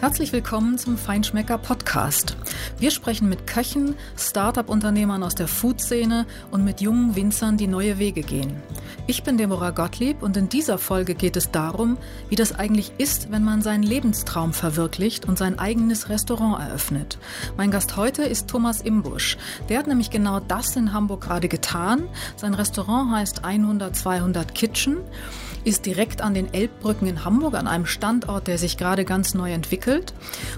Herzlich 0.00 0.32
willkommen 0.32 0.78
zum 0.78 0.96
Feinschmecker 0.96 1.58
Podcast. 1.58 2.36
Wir 2.78 2.92
sprechen 2.92 3.28
mit 3.28 3.48
Köchen, 3.48 3.96
Start-up-Unternehmern 4.16 5.24
aus 5.24 5.34
der 5.34 5.48
Food-Szene 5.48 6.24
und 6.52 6.64
mit 6.64 6.80
jungen 6.80 7.16
Winzern, 7.16 7.56
die 7.56 7.66
neue 7.66 7.98
Wege 7.98 8.20
gehen. 8.20 8.62
Ich 9.08 9.24
bin 9.24 9.38
Deborah 9.38 9.72
Gottlieb 9.72 10.22
und 10.22 10.36
in 10.36 10.48
dieser 10.48 10.78
Folge 10.78 11.16
geht 11.16 11.36
es 11.36 11.50
darum, 11.50 11.98
wie 12.28 12.36
das 12.36 12.56
eigentlich 12.56 12.92
ist, 12.98 13.32
wenn 13.32 13.42
man 13.42 13.60
seinen 13.60 13.82
Lebenstraum 13.82 14.52
verwirklicht 14.52 15.26
und 15.26 15.36
sein 15.36 15.58
eigenes 15.58 16.08
Restaurant 16.08 16.62
eröffnet. 16.62 17.18
Mein 17.56 17.72
Gast 17.72 17.96
heute 17.96 18.22
ist 18.22 18.46
Thomas 18.46 18.80
Imbusch. 18.80 19.36
Der 19.68 19.80
hat 19.80 19.88
nämlich 19.88 20.10
genau 20.10 20.38
das 20.38 20.76
in 20.76 20.92
Hamburg 20.92 21.22
gerade 21.22 21.48
getan. 21.48 22.04
Sein 22.36 22.54
Restaurant 22.54 23.10
heißt 23.16 23.44
100 23.44 23.96
200 23.96 24.54
Kitchen 24.54 24.98
ist 25.64 25.86
direkt 25.86 26.22
an 26.22 26.34
den 26.34 26.52
Elbbrücken 26.52 27.06
in 27.06 27.24
Hamburg, 27.24 27.54
an 27.54 27.66
einem 27.66 27.86
Standort, 27.86 28.46
der 28.46 28.58
sich 28.58 28.76
gerade 28.76 29.04
ganz 29.04 29.34
neu 29.34 29.52
entwickelt. 29.52 30.14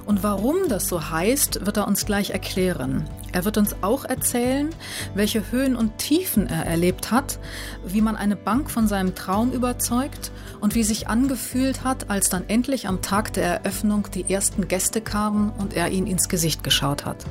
Und 0.07 0.23
warum 0.23 0.57
das 0.69 0.89
so 0.89 1.11
heißt, 1.11 1.67
wird 1.67 1.77
er 1.77 1.87
uns 1.87 2.07
gleich 2.07 2.31
erklären. 2.31 3.09
Er 3.33 3.45
wird 3.45 3.59
uns 3.59 3.77
auch 3.83 4.05
erzählen, 4.05 4.71
welche 5.15 5.51
Höhen 5.51 5.77
und 5.77 5.99
Tiefen 5.99 6.47
er 6.49 6.67
erlebt 6.67 7.11
hat, 7.11 7.39
wie 7.85 8.01
man 8.01 8.17
eine 8.17 8.37
Bank 8.37 8.71
von 8.71 8.89
seinem 8.89 9.15
Traum 9.15 9.53
überzeugt 9.53 10.33
und 10.61 10.75
wie 10.75 10.85
sich 10.85 11.09
angefühlt 11.09 11.85
hat, 11.85 12.11
als 12.11 12.29
dann 12.29 12.49
endlich 12.49 12.89
am 12.89 13.03
Tag 13.03 13.33
der 13.33 13.45
Eröffnung 13.45 14.09
die 14.15 14.33
ersten 14.33 14.69
Gäste 14.69 15.01
kamen 15.01 15.53
und 15.59 15.75
er 15.75 15.91
ihnen 15.91 16.07
ins 16.07 16.29
Gesicht 16.29 16.63
geschaut 16.65 17.05
hat. 17.05 17.25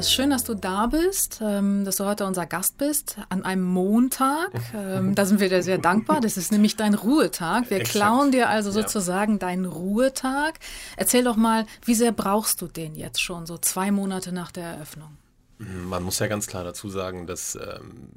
Thomas, 0.00 0.14
schön, 0.14 0.30
dass 0.30 0.44
du 0.44 0.54
da 0.54 0.86
bist, 0.86 1.40
ähm, 1.42 1.84
dass 1.84 1.96
du 1.96 2.06
heute 2.06 2.24
unser 2.24 2.46
Gast 2.46 2.78
bist 2.78 3.18
an 3.28 3.44
einem 3.44 3.64
Montag. 3.64 4.50
Ähm, 4.72 5.14
da 5.14 5.26
sind 5.26 5.40
wir 5.40 5.48
dir 5.48 5.62
sehr 5.62 5.78
dankbar. 5.78 6.20
Das 6.20 6.36
ist 6.36 6.52
nämlich 6.52 6.76
dein 6.76 6.94
Ruhetag. 6.94 7.70
Wir 7.70 7.78
Exakt. 7.78 7.96
klauen 7.96 8.30
dir 8.30 8.48
also 8.48 8.70
sozusagen 8.70 9.32
ja. 9.32 9.38
deinen 9.38 9.64
Ruhetag. 9.64 10.58
Erzähl 10.96 11.24
doch 11.24 11.36
mal, 11.36 11.66
wie 11.84 11.94
sehr 11.94 12.12
brauchst 12.12 12.62
du 12.62 12.68
den 12.68 12.94
jetzt 12.94 13.20
schon, 13.20 13.46
so 13.46 13.58
zwei 13.58 13.90
Monate 13.90 14.32
nach 14.32 14.52
der 14.52 14.64
Eröffnung? 14.64 15.16
Man 15.58 16.02
muss 16.04 16.18
ja 16.20 16.28
ganz 16.28 16.46
klar 16.46 16.62
dazu 16.62 16.88
sagen, 16.88 17.26
dass 17.26 17.56
ähm, 17.56 18.10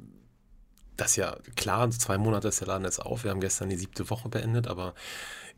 das 0.96 1.16
ja 1.16 1.36
klar, 1.56 1.90
zwei 1.90 2.18
Monate 2.18 2.48
ist 2.48 2.60
der 2.60 2.68
Laden 2.68 2.84
jetzt 2.84 3.04
auf. 3.04 3.24
Wir 3.24 3.32
haben 3.32 3.40
gestern 3.40 3.68
die 3.68 3.76
siebte 3.76 4.08
Woche 4.08 4.28
beendet, 4.28 4.68
aber 4.68 4.94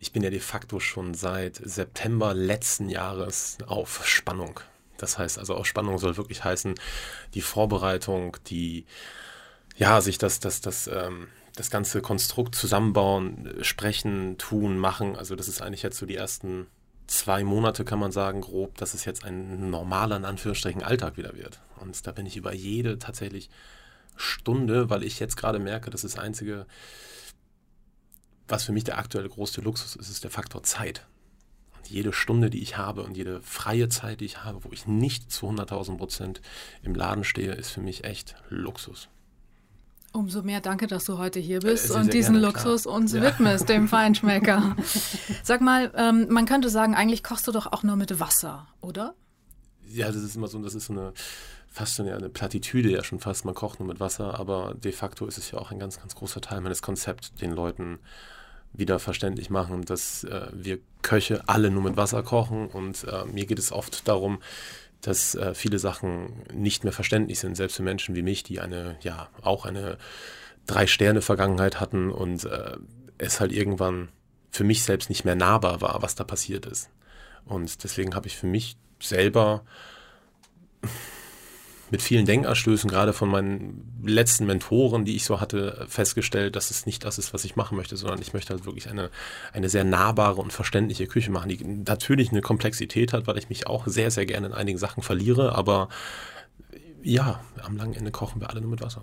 ich 0.01 0.13
bin 0.13 0.23
ja 0.23 0.31
de 0.31 0.41
facto 0.41 0.81
schon 0.81 1.15
seit 1.15 1.57
September 1.57 2.33
letzten 2.33 2.89
Jahres 2.89 3.59
auf 3.67 4.07
Spannung. 4.07 4.61
Das 4.98 5.19
heißt 5.19 5.39
also, 5.39 5.55
auch 5.55 5.64
Spannung 5.64 5.98
soll 5.98 6.16
wirklich 6.16 6.44
heißen, 6.44 6.75
die 7.34 7.41
Vorbereitung, 7.41 8.36
die, 8.47 8.86
ja, 9.77 10.00
sich 10.00 10.19
das, 10.19 10.41
das, 10.41 10.61
das, 10.61 10.86
ähm, 10.89 11.28
das 11.55 11.70
ganze 11.70 12.00
Konstrukt 12.02 12.55
zusammenbauen, 12.55 13.55
sprechen, 13.62 14.39
tun, 14.39 14.78
machen. 14.78 15.17
Also 15.17 15.36
das 15.36 15.48
ist 15.48 15.62
eigentlich 15.62 15.83
jetzt 15.83 15.98
so 15.98 16.06
die 16.06 16.17
ersten 16.17 16.67
zwei 17.06 17.44
Monate, 17.44 17.84
kann 17.84 17.98
man 17.98 18.12
sagen, 18.12 18.41
grob, 18.41 18.77
dass 18.78 18.94
es 18.94 19.05
jetzt 19.05 19.24
ein 19.24 19.70
normaler, 19.70 20.17
in 20.17 20.24
Anführungsstrichen, 20.24 20.83
Alltag 20.83 21.17
wieder 21.17 21.34
wird. 21.34 21.61
Und 21.80 22.06
da 22.06 22.12
bin 22.12 22.27
ich 22.27 22.36
über 22.36 22.52
jede 22.52 22.98
tatsächlich 22.98 23.48
Stunde, 24.17 24.91
weil 24.91 25.02
ich 25.02 25.20
jetzt 25.20 25.36
gerade 25.36 25.58
merke, 25.58 25.91
dass 25.91 26.02
das 26.02 26.19
Einzige, 26.19 26.67
was 28.48 28.64
für 28.64 28.72
mich 28.72 28.84
der 28.84 28.98
aktuelle 28.98 29.28
größte 29.28 29.61
Luxus 29.61 29.97
ist, 29.97 30.11
ist 30.11 30.24
der 30.24 30.30
Faktor 30.30 30.62
Zeit 30.62 31.06
jede 31.89 32.13
Stunde, 32.13 32.51
die 32.51 32.63
ich 32.63 32.77
habe 32.77 33.02
und 33.02 33.17
jede 33.17 33.41
freie 33.42 33.89
Zeit, 33.89 34.20
die 34.20 34.24
ich 34.24 34.45
habe, 34.45 34.64
wo 34.64 34.70
ich 34.73 34.86
nicht 34.86 35.30
zu 35.30 35.48
100.000 35.48 35.97
Prozent 35.97 36.41
im 36.83 36.95
Laden 36.95 37.24
stehe, 37.24 37.52
ist 37.52 37.70
für 37.70 37.80
mich 37.80 38.05
echt 38.05 38.36
Luxus. 38.48 39.08
Umso 40.13 40.42
mehr 40.42 40.61
danke, 40.61 40.86
dass 40.86 41.05
du 41.05 41.19
heute 41.19 41.41
hier 41.41 41.61
bist 41.61 41.86
äh, 41.86 41.89
sehr, 41.89 41.97
und 42.01 42.14
diesen 42.14 42.35
gerne, 42.35 42.47
Luxus 42.47 42.85
klar. 42.85 42.95
uns 42.95 43.13
ja. 43.13 43.23
widmest, 43.23 43.69
dem 43.69 43.89
Feinschmecker. 43.89 44.77
Sag 45.42 45.61
mal, 45.61 45.92
ähm, 45.95 46.27
man 46.30 46.47
könnte 46.47 46.70
sagen, 46.70 46.95
eigentlich 46.95 47.23
kochst 47.23 47.47
du 47.47 47.52
doch 47.52 47.67
auch 47.67 47.83
nur 47.83 47.97
mit 47.97 48.18
Wasser, 48.18 48.67
oder? 48.80 49.14
Ja, 49.89 50.07
das 50.07 50.17
ist 50.17 50.36
immer 50.36 50.48
so, 50.48 50.58
das 50.63 50.74
ist 50.74 50.86
so 50.86 50.95
eine 50.95 51.13
fast 51.77 51.97
schon 51.97 52.08
eine 52.08 52.30
Plattitüde 52.30 52.91
ja 52.91 53.05
schon 53.05 53.20
fast, 53.20 53.45
man 53.45 53.55
kocht 53.55 53.80
nur 53.80 53.86
mit 53.86 54.01
Wasser, 54.01 54.41
aber 54.41 54.74
de 54.74 54.92
facto 54.92 55.27
ist 55.27 55.36
es 55.36 55.51
ja 55.51 55.58
auch 55.58 55.70
ein 55.70 55.79
ganz, 55.79 55.98
ganz 56.01 56.14
großer 56.14 56.41
Teil 56.41 56.63
meines 56.63 56.80
Konzepts, 56.80 57.35
den 57.35 57.53
Leuten 57.53 57.98
wieder 58.79 58.98
verständlich 58.98 59.51
machen, 59.51 59.85
dass 59.85 60.25
äh, 60.25 60.48
wir 60.53 60.79
Köche 61.03 61.48
alle 61.48 61.70
nur 61.70 61.83
mit 61.83 61.97
Wasser 61.97 62.23
kochen 62.23 62.69
und 62.69 63.05
äh, 63.05 63.25
mir 63.27 63.47
geht 63.47 63.59
es 63.59 63.73
oft 63.73 64.07
darum, 64.09 64.41
dass 65.01 65.35
äh, 65.35 65.55
viele 65.55 65.79
Sachen 65.79 66.42
nicht 66.53 66.85
mehr 66.85 66.92
verständlich 66.92 67.39
sind, 67.39 67.57
selbst 67.57 67.77
für 67.77 67.83
Menschen 67.83 68.15
wie 68.15 68.23
mich, 68.23 68.42
die 68.42 68.61
eine, 68.61 68.97
ja, 69.01 69.29
auch 69.42 69.65
eine 69.65 69.98
Drei-Sterne-Vergangenheit 70.67 71.81
hatten 71.81 72.11
und 72.11 72.45
äh, 72.45 72.77
es 73.19 73.41
halt 73.41 73.53
irgendwann 73.53 74.09
für 74.51 74.65
mich 74.65 74.83
selbst 74.83 75.09
nicht 75.09 75.25
mehr 75.25 75.36
nahbar 75.36 75.81
war, 75.81 76.03
was 76.03 76.15
da 76.15 76.25
passiert 76.25 76.67
ist. 76.67 76.91
Und 77.45 77.85
deswegen 77.85 78.15
habe 78.15 78.27
ich 78.27 78.36
für 78.36 78.47
mich 78.47 78.77
selber 79.01 79.65
mit 81.91 82.02
vielen 82.02 82.27
Denkanstößen, 82.27 82.91
gerade 82.91 83.13
von 83.13 83.29
meinen 83.29 84.01
letzten 84.05 84.47
Mentoren, 84.47 85.05
die 85.05 85.17
ich 85.17 85.24
so 85.24 85.41
hatte, 85.41 85.86
festgestellt, 85.89 86.57
dass 86.57 86.70
es 86.70 86.86
nicht 86.86 87.05
das 87.05 87.19
ist, 87.19 87.33
was 87.33 87.45
ich 87.45 87.57
machen 87.57 87.77
möchte, 87.77 87.97
sondern 87.97 88.20
ich 88.20 88.33
möchte 88.33 88.52
halt 88.52 88.64
wirklich 88.64 88.89
eine, 88.89 89.11
eine 89.52 89.69
sehr 89.69 89.85
nahbare 89.85 90.41
und 90.41 90.52
verständliche 90.52 91.07
Küche 91.07 91.30
machen, 91.30 91.48
die 91.48 91.64
natürlich 91.64 92.30
eine 92.30 92.41
Komplexität 92.41 93.13
hat, 93.13 93.27
weil 93.27 93.39
ich 93.39 93.48
mich 93.48 93.67
auch 93.67 93.86
sehr, 93.86 94.11
sehr 94.11 94.27
gerne 94.27 94.48
in 94.48 94.52
einigen 94.52 94.79
Sachen 94.79 95.02
verliere, 95.02 95.55
aber 95.55 95.89
ja, 97.02 97.41
am 97.63 97.77
langen 97.77 97.95
Ende 97.95 98.11
kochen 98.11 98.41
wir 98.41 98.51
alle 98.51 98.61
nur 98.61 98.70
mit 98.70 98.83
Wasser. 98.83 99.03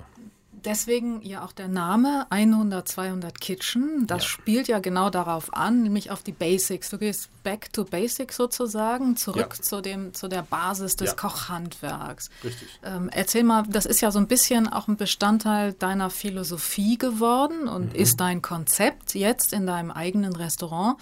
Deswegen 0.66 1.22
ja 1.22 1.44
auch 1.44 1.52
der 1.52 1.68
Name 1.68 2.26
100, 2.30 2.88
200 2.88 3.40
Kitchen. 3.40 4.08
Das 4.08 4.24
ja. 4.24 4.30
spielt 4.30 4.68
ja 4.68 4.80
genau 4.80 5.10
darauf 5.10 5.54
an, 5.54 5.84
nämlich 5.84 6.12
auf 6.12 6.24
die 6.24 6.32
Basics. 6.32 6.90
Du 6.90 6.98
gehst 6.98 7.30
back 7.44 7.72
to 7.74 7.84
basics 7.84 8.38
sozusagen, 8.38 9.18
zurück 9.18 9.56
ja. 9.58 9.62
zu, 9.62 9.82
dem, 9.82 10.14
zu 10.14 10.28
der 10.28 10.42
Basis 10.42 10.96
des 10.96 11.10
ja. 11.10 11.16
Kochhandwerks. 11.16 12.30
Richtig. 12.44 12.68
Ähm, 12.84 13.10
erzähl 13.12 13.44
mal, 13.44 13.64
das 13.68 13.86
ist 13.86 14.02
ja 14.02 14.12
so 14.12 14.20
ein 14.20 14.28
bisschen 14.28 14.68
auch 14.72 14.88
ein 14.88 14.96
Bestandteil 14.96 15.74
deiner 15.74 16.10
Philosophie 16.10 16.98
geworden 16.98 17.68
und 17.68 17.94
mhm. 17.94 18.00
ist 18.00 18.20
dein 18.20 18.42
Konzept 18.42 19.14
jetzt 19.14 19.52
in 19.52 19.68
deinem 19.68 19.92
eigenen 19.92 20.36
Restaurant 20.36 20.98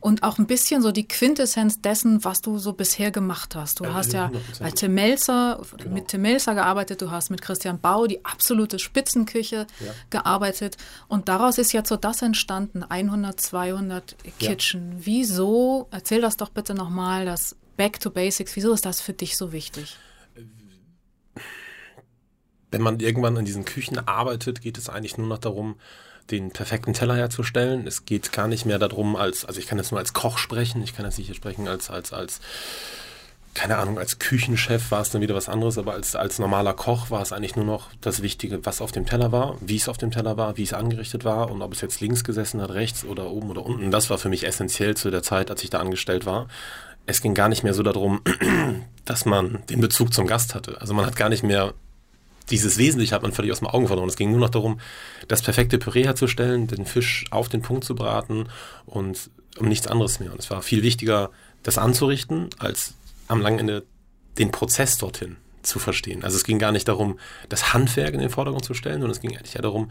und 0.00 0.22
auch 0.22 0.38
ein 0.38 0.46
bisschen 0.46 0.82
so 0.82 0.92
die 0.92 1.08
Quintessenz 1.08 1.80
dessen, 1.80 2.24
was 2.24 2.42
du 2.42 2.58
so 2.58 2.74
bisher 2.74 3.10
gemacht 3.10 3.54
hast. 3.54 3.80
Du 3.80 3.84
äh, 3.84 3.92
hast 3.92 4.12
ja 4.12 4.30
bei 4.60 4.70
Tim 4.70 4.94
Melzer, 4.94 5.62
genau. 5.76 5.94
mit 5.94 6.08
Tim 6.08 6.22
Melzer 6.22 6.54
gearbeitet, 6.54 7.00
du 7.00 7.10
hast 7.10 7.30
mit 7.30 7.40
Christian 7.40 7.80
Bau 7.80 8.06
die 8.06 8.24
absolute 8.24 8.78
Spitze 8.78 8.97
Spitzenküche 8.98 9.66
ja. 9.80 9.94
gearbeitet. 10.10 10.76
Und 11.06 11.28
daraus 11.28 11.58
ist 11.58 11.72
jetzt 11.72 11.88
so 11.88 11.96
das 11.96 12.22
entstanden, 12.22 12.82
100, 12.82 13.40
200 13.40 14.16
Kitchen. 14.38 14.92
Ja. 14.92 14.98
Wieso, 15.02 15.88
erzähl 15.90 16.20
das 16.20 16.36
doch 16.36 16.48
bitte 16.48 16.74
nochmal, 16.74 17.24
das 17.24 17.56
Back 17.76 18.00
to 18.00 18.10
Basics, 18.10 18.56
wieso 18.56 18.72
ist 18.72 18.84
das 18.84 19.00
für 19.00 19.12
dich 19.12 19.36
so 19.36 19.52
wichtig? 19.52 19.96
Wenn 22.70 22.82
man 22.82 23.00
irgendwann 23.00 23.36
in 23.36 23.44
diesen 23.44 23.64
Küchen 23.64 23.98
arbeitet, 24.06 24.60
geht 24.60 24.76
es 24.76 24.88
eigentlich 24.88 25.16
nur 25.16 25.26
noch 25.26 25.38
darum, 25.38 25.76
den 26.30 26.50
perfekten 26.50 26.92
Teller 26.92 27.16
herzustellen. 27.16 27.86
Es 27.86 28.04
geht 28.04 28.32
gar 28.32 28.48
nicht 28.48 28.66
mehr 28.66 28.78
darum, 28.78 29.16
als, 29.16 29.44
also 29.46 29.58
ich 29.60 29.66
kann 29.66 29.78
jetzt 29.78 29.92
nur 29.92 30.00
als 30.00 30.12
Koch 30.12 30.36
sprechen, 30.36 30.82
ich 30.82 30.94
kann 30.94 31.06
jetzt 31.06 31.16
nicht 31.16 31.28
hier 31.28 31.34
sprechen 31.34 31.68
als, 31.68 31.88
als, 31.88 32.12
als 32.12 32.40
keine 33.58 33.78
Ahnung, 33.78 33.98
als 33.98 34.20
Küchenchef 34.20 34.92
war 34.92 35.00
es 35.00 35.10
dann 35.10 35.20
wieder 35.20 35.34
was 35.34 35.48
anderes, 35.48 35.78
aber 35.78 35.94
als, 35.94 36.14
als 36.14 36.38
normaler 36.38 36.74
Koch 36.74 37.10
war 37.10 37.22
es 37.22 37.32
eigentlich 37.32 37.56
nur 37.56 37.64
noch 37.64 37.90
das 38.00 38.22
Wichtige, 38.22 38.64
was 38.64 38.80
auf 38.80 38.92
dem 38.92 39.04
Teller 39.04 39.32
war, 39.32 39.56
wie 39.60 39.74
es 39.74 39.88
auf 39.88 39.98
dem 39.98 40.12
Teller 40.12 40.36
war, 40.36 40.56
wie 40.56 40.62
es 40.62 40.72
angerichtet 40.72 41.24
war 41.24 41.50
und 41.50 41.60
ob 41.60 41.72
es 41.72 41.80
jetzt 41.80 42.00
links 42.00 42.22
gesessen 42.22 42.62
hat, 42.62 42.70
rechts 42.70 43.04
oder 43.04 43.32
oben 43.32 43.50
oder 43.50 43.66
unten. 43.66 43.90
Das 43.90 44.10
war 44.10 44.18
für 44.18 44.28
mich 44.28 44.46
essentiell 44.46 44.96
zu 44.96 45.10
der 45.10 45.24
Zeit, 45.24 45.50
als 45.50 45.64
ich 45.64 45.70
da 45.70 45.80
angestellt 45.80 46.24
war. 46.24 46.46
Es 47.04 47.20
ging 47.20 47.34
gar 47.34 47.48
nicht 47.48 47.64
mehr 47.64 47.74
so 47.74 47.82
darum, 47.82 48.20
dass 49.04 49.24
man 49.24 49.58
den 49.68 49.80
Bezug 49.80 50.14
zum 50.14 50.28
Gast 50.28 50.54
hatte. 50.54 50.80
Also 50.80 50.94
man 50.94 51.04
hat 51.04 51.16
gar 51.16 51.28
nicht 51.28 51.42
mehr 51.42 51.74
dieses 52.50 52.78
Wesentliche 52.78 53.12
hat 53.12 53.22
man 53.22 53.32
völlig 53.32 53.50
aus 53.50 53.58
den 53.58 53.66
Augen 53.66 53.88
verloren. 53.88 54.08
Es 54.08 54.16
ging 54.16 54.30
nur 54.30 54.40
noch 54.40 54.50
darum, 54.50 54.78
das 55.26 55.42
perfekte 55.42 55.78
Püree 55.78 56.04
herzustellen, 56.04 56.68
den 56.68 56.86
Fisch 56.86 57.24
auf 57.30 57.48
den 57.48 57.62
Punkt 57.62 57.82
zu 57.82 57.96
braten 57.96 58.48
und 58.86 59.30
um 59.58 59.66
nichts 59.66 59.88
anderes 59.88 60.20
mehr. 60.20 60.30
Und 60.30 60.38
es 60.38 60.48
war 60.48 60.62
viel 60.62 60.84
wichtiger, 60.84 61.30
das 61.64 61.76
anzurichten, 61.76 62.50
als 62.58 62.94
am 63.28 63.40
langen 63.40 63.60
Ende 63.60 63.84
den 64.38 64.50
Prozess 64.50 64.98
dorthin 64.98 65.36
zu 65.62 65.78
verstehen. 65.78 66.24
Also 66.24 66.36
es 66.36 66.44
ging 66.44 66.58
gar 66.58 66.72
nicht 66.72 66.88
darum, 66.88 67.18
das 67.48 67.72
Handwerk 67.74 68.14
in 68.14 68.20
den 68.20 68.30
Vordergrund 68.30 68.64
zu 68.64 68.74
stellen, 68.74 69.00
sondern 69.00 69.10
es 69.10 69.20
ging 69.20 69.36
eigentlich 69.36 69.54
ja 69.54 69.60
darum, 69.60 69.90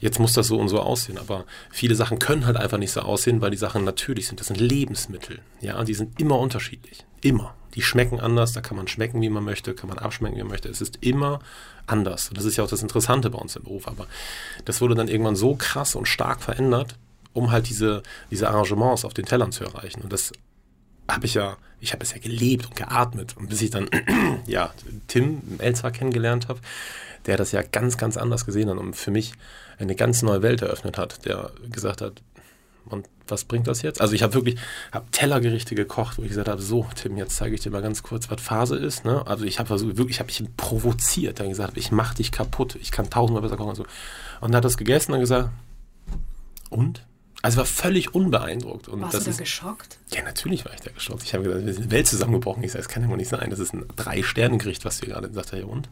jetzt 0.00 0.18
muss 0.18 0.32
das 0.32 0.46
so 0.46 0.58
und 0.58 0.68
so 0.68 0.80
aussehen. 0.80 1.18
Aber 1.18 1.44
viele 1.70 1.94
Sachen 1.94 2.18
können 2.18 2.46
halt 2.46 2.56
einfach 2.56 2.78
nicht 2.78 2.92
so 2.92 3.00
aussehen, 3.00 3.40
weil 3.40 3.50
die 3.50 3.56
Sachen 3.56 3.84
natürlich 3.84 4.28
sind. 4.28 4.40
Das 4.40 4.48
sind 4.48 4.60
Lebensmittel. 4.60 5.40
Ja, 5.60 5.82
die 5.84 5.94
sind 5.94 6.20
immer 6.20 6.38
unterschiedlich. 6.38 7.04
Immer. 7.20 7.54
Die 7.74 7.82
schmecken 7.82 8.18
anders, 8.18 8.52
da 8.52 8.60
kann 8.60 8.76
man 8.76 8.88
schmecken, 8.88 9.20
wie 9.20 9.28
man 9.28 9.44
möchte, 9.44 9.74
kann 9.74 9.88
man 9.88 9.98
abschmecken, 9.98 10.36
wie 10.36 10.42
man 10.42 10.50
möchte. 10.50 10.68
Es 10.68 10.80
ist 10.80 10.98
immer 11.00 11.40
anders. 11.86 12.28
Und 12.28 12.38
das 12.38 12.44
ist 12.44 12.56
ja 12.56 12.64
auch 12.64 12.68
das 12.68 12.82
Interessante 12.82 13.30
bei 13.30 13.38
uns 13.38 13.56
im 13.56 13.64
Beruf. 13.64 13.86
Aber 13.86 14.06
das 14.64 14.80
wurde 14.80 14.94
dann 14.94 15.08
irgendwann 15.08 15.36
so 15.36 15.54
krass 15.54 15.94
und 15.94 16.06
stark 16.06 16.40
verändert, 16.40 16.96
um 17.34 17.50
halt 17.50 17.68
diese, 17.68 18.02
diese 18.30 18.48
Arrangements 18.48 19.04
auf 19.04 19.14
den 19.14 19.26
Tellern 19.26 19.52
zu 19.52 19.64
erreichen. 19.64 20.00
Und 20.00 20.12
das 20.12 20.32
habe 21.10 21.26
ich 21.26 21.34
ja, 21.34 21.56
ich 21.80 21.92
habe 21.92 22.02
es 22.02 22.12
ja 22.12 22.18
gelebt 22.18 22.66
und 22.66 22.76
geatmet. 22.76 23.36
Und 23.36 23.48
bis 23.48 23.62
ich 23.62 23.70
dann, 23.70 23.88
ja, 24.46 24.72
Tim 25.06 25.42
Elzar 25.58 25.90
kennengelernt 25.90 26.48
habe, 26.48 26.60
der 27.26 27.36
das 27.36 27.52
ja 27.52 27.62
ganz, 27.62 27.98
ganz 27.98 28.16
anders 28.16 28.46
gesehen 28.46 28.70
hat 28.70 28.78
und 28.78 28.94
für 28.94 29.10
mich 29.10 29.32
eine 29.78 29.94
ganz 29.94 30.22
neue 30.22 30.42
Welt 30.42 30.62
eröffnet 30.62 30.98
hat, 30.98 31.24
der 31.24 31.50
gesagt 31.70 32.00
hat, 32.00 32.22
und 32.86 33.06
was 33.26 33.44
bringt 33.44 33.66
das 33.66 33.82
jetzt? 33.82 34.00
Also 34.00 34.14
ich 34.14 34.22
habe 34.22 34.34
wirklich, 34.34 34.56
habe 34.92 35.04
Tellergerichte 35.12 35.74
gekocht, 35.74 36.18
wo 36.18 36.22
ich 36.22 36.28
gesagt 36.28 36.48
habe, 36.48 36.62
so 36.62 36.86
Tim, 36.94 37.16
jetzt 37.18 37.36
zeige 37.36 37.54
ich 37.54 37.60
dir 37.60 37.70
mal 37.70 37.82
ganz 37.82 38.02
kurz, 38.02 38.30
was 38.30 38.40
Phase 38.40 38.76
ist. 38.76 39.04
Ne? 39.04 39.26
Also 39.26 39.44
ich 39.44 39.58
habe 39.58 39.66
versucht, 39.66 39.98
wirklich, 39.98 40.20
habe 40.20 40.30
ich 40.30 40.40
ihn 40.40 40.54
provoziert, 40.56 41.38
dann 41.38 41.50
gesagt, 41.50 41.76
ich 41.76 41.92
mache 41.92 42.16
dich 42.16 42.32
kaputt, 42.32 42.76
ich 42.80 42.90
kann 42.90 43.10
tausendmal 43.10 43.42
besser 43.42 43.56
kochen 43.56 43.70
und 43.70 43.76
so. 43.76 43.84
Und 44.40 44.52
dann 44.52 44.56
hat 44.56 44.64
das 44.64 44.78
gegessen 44.78 45.12
und 45.12 45.20
gesagt, 45.20 45.50
und? 46.70 47.04
Also 47.42 47.58
war 47.58 47.66
völlig 47.66 48.14
unbeeindruckt. 48.14 48.88
Und 48.88 49.00
Warst 49.00 49.14
das 49.14 49.24
du 49.24 49.26
da 49.26 49.30
ist, 49.32 49.38
geschockt? 49.38 49.98
Ja, 50.12 50.22
natürlich 50.22 50.64
war 50.64 50.74
ich 50.74 50.80
da 50.80 50.90
geschockt. 50.90 51.22
Ich 51.22 51.34
habe 51.34 51.44
gesagt, 51.44 51.64
wir 51.64 51.72
sind 51.72 51.82
eine 51.84 51.90
Welt 51.92 52.06
zusammengebrochen. 52.06 52.64
Ich 52.64 52.72
sage, 52.72 52.82
das 52.82 52.92
kann 52.92 53.02
ja 53.02 53.08
wohl 53.08 53.16
nicht 53.16 53.28
sein. 53.28 53.50
Das 53.50 53.58
ist 53.58 53.72
ein 53.72 53.86
Drei-Sterne-Gericht, 53.94 54.84
was 54.84 54.98
hier 55.00 55.08
gerade 55.08 55.32
sagt. 55.32 55.52
Er, 55.52 55.60
ja, 55.60 55.66
und? 55.66 55.88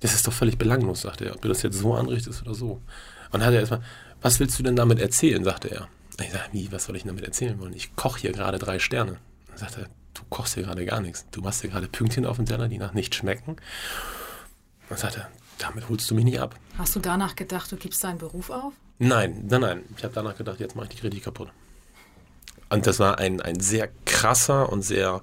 Das 0.00 0.12
ist 0.14 0.26
doch 0.26 0.32
völlig 0.32 0.58
belanglos, 0.58 1.02
sagte 1.02 1.26
er, 1.26 1.34
ob 1.34 1.42
du 1.42 1.48
das 1.48 1.62
jetzt 1.62 1.78
so 1.78 1.94
anrichtest 1.94 2.42
oder 2.42 2.54
so. 2.54 2.82
Und 3.30 3.40
dann 3.40 3.44
hat 3.44 3.54
er 3.54 3.60
erstmal, 3.60 3.82
was 4.20 4.40
willst 4.40 4.58
du 4.58 4.62
denn 4.62 4.76
damit 4.76 4.98
erzählen, 4.98 5.42
sagte 5.44 5.68
er. 5.70 5.88
Ich 6.20 6.32
sage, 6.32 6.44
wie, 6.52 6.70
was 6.72 6.84
soll 6.84 6.96
ich 6.96 7.04
damit 7.04 7.24
erzählen 7.24 7.58
wollen? 7.58 7.72
Ich 7.72 7.96
koche 7.96 8.20
hier 8.20 8.32
gerade 8.32 8.58
drei 8.58 8.78
Sterne. 8.78 9.18
Dann 9.48 9.58
sagte 9.58 9.82
er, 9.82 9.88
du 10.14 10.22
kochst 10.30 10.54
hier 10.54 10.64
gerade 10.64 10.84
gar 10.84 11.00
nichts. 11.00 11.26
Du 11.30 11.40
machst 11.40 11.60
hier 11.60 11.70
gerade 11.70 11.88
Pünktchen 11.88 12.26
auf 12.26 12.36
den 12.36 12.46
Teller, 12.46 12.68
die 12.68 12.78
nach 12.78 12.92
nichts 12.92 13.16
schmecken. 13.16 13.56
Dann 14.88 14.98
sagte 14.98 15.20
er, 15.20 15.30
damit 15.58 15.88
holst 15.88 16.10
du 16.10 16.14
mich 16.14 16.24
nicht 16.24 16.40
ab. 16.40 16.54
Hast 16.78 16.94
du 16.96 17.00
danach 17.00 17.36
gedacht, 17.36 17.70
du 17.70 17.76
gibst 17.76 18.02
deinen 18.04 18.18
Beruf 18.18 18.50
auf? 18.50 18.72
Nein, 18.98 19.44
nein, 19.48 19.60
nein. 19.60 19.84
Ich 19.96 20.04
habe 20.04 20.14
danach 20.14 20.36
gedacht, 20.36 20.60
jetzt 20.60 20.76
mache 20.76 20.88
ich 20.90 20.96
die 20.96 21.02
richtig 21.02 21.24
kaputt. 21.24 21.48
Und 22.70 22.86
das 22.86 22.98
war 22.98 23.18
ein, 23.18 23.40
ein 23.40 23.60
sehr 23.60 23.88
krasser 24.04 24.70
und 24.72 24.82
sehr 24.82 25.22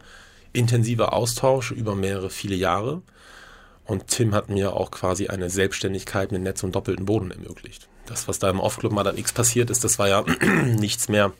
intensiver 0.54 1.14
Austausch 1.14 1.72
über 1.72 1.96
mehrere, 1.96 2.30
viele 2.30 2.56
Jahre. 2.56 3.02
Und 3.86 4.08
Tim 4.08 4.34
hat 4.34 4.50
mir 4.50 4.74
auch 4.74 4.92
quasi 4.92 5.28
eine 5.28 5.50
Selbstständigkeit 5.50 6.32
mit 6.32 6.42
Netz 6.42 6.64
und 6.64 6.76
doppelten 6.76 7.06
Boden 7.06 7.32
ermöglicht. 7.32 7.90
Das, 8.06 8.28
was 8.28 8.40
da 8.40 8.50
im 8.50 8.60
Off-Club 8.60 8.92
Madame 8.94 9.18
X 9.18 9.34
passiert 9.34 9.70
ist, 9.70 9.84
das 9.84 10.00
war 10.00 10.08
ja 10.08 10.24
nichts 10.66 11.10
mehr 11.10 11.34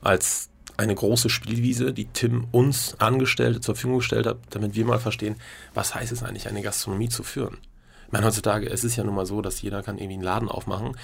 als 0.00 0.48
eine 0.78 0.94
große 0.94 1.28
Spielwiese, 1.28 1.92
die 1.92 2.06
Tim 2.06 2.46
uns 2.52 2.94
Angestellte 3.00 3.60
zur 3.60 3.74
Verfügung 3.74 3.98
gestellt 3.98 4.26
hat, 4.26 4.38
damit 4.50 4.76
wir 4.76 4.86
mal 4.86 5.00
verstehen, 5.00 5.34
was 5.74 5.94
heißt 5.94 6.12
es 6.12 6.22
eigentlich, 6.22 6.48
eine 6.48 6.62
Gastronomie 6.62 7.08
zu 7.08 7.24
führen. 7.24 7.58
Ich 8.06 8.12
meine, 8.12 8.24
heutzutage, 8.24 8.70
es 8.70 8.84
ist 8.84 8.96
ja 8.96 9.04
nun 9.04 9.16
mal 9.16 9.26
so, 9.26 9.42
dass 9.42 9.60
jeder 9.60 9.82
kann 9.82 9.98
irgendwie 9.98 10.14
einen 10.14 10.22
Laden 10.22 10.48
aufmachen, 10.48 10.96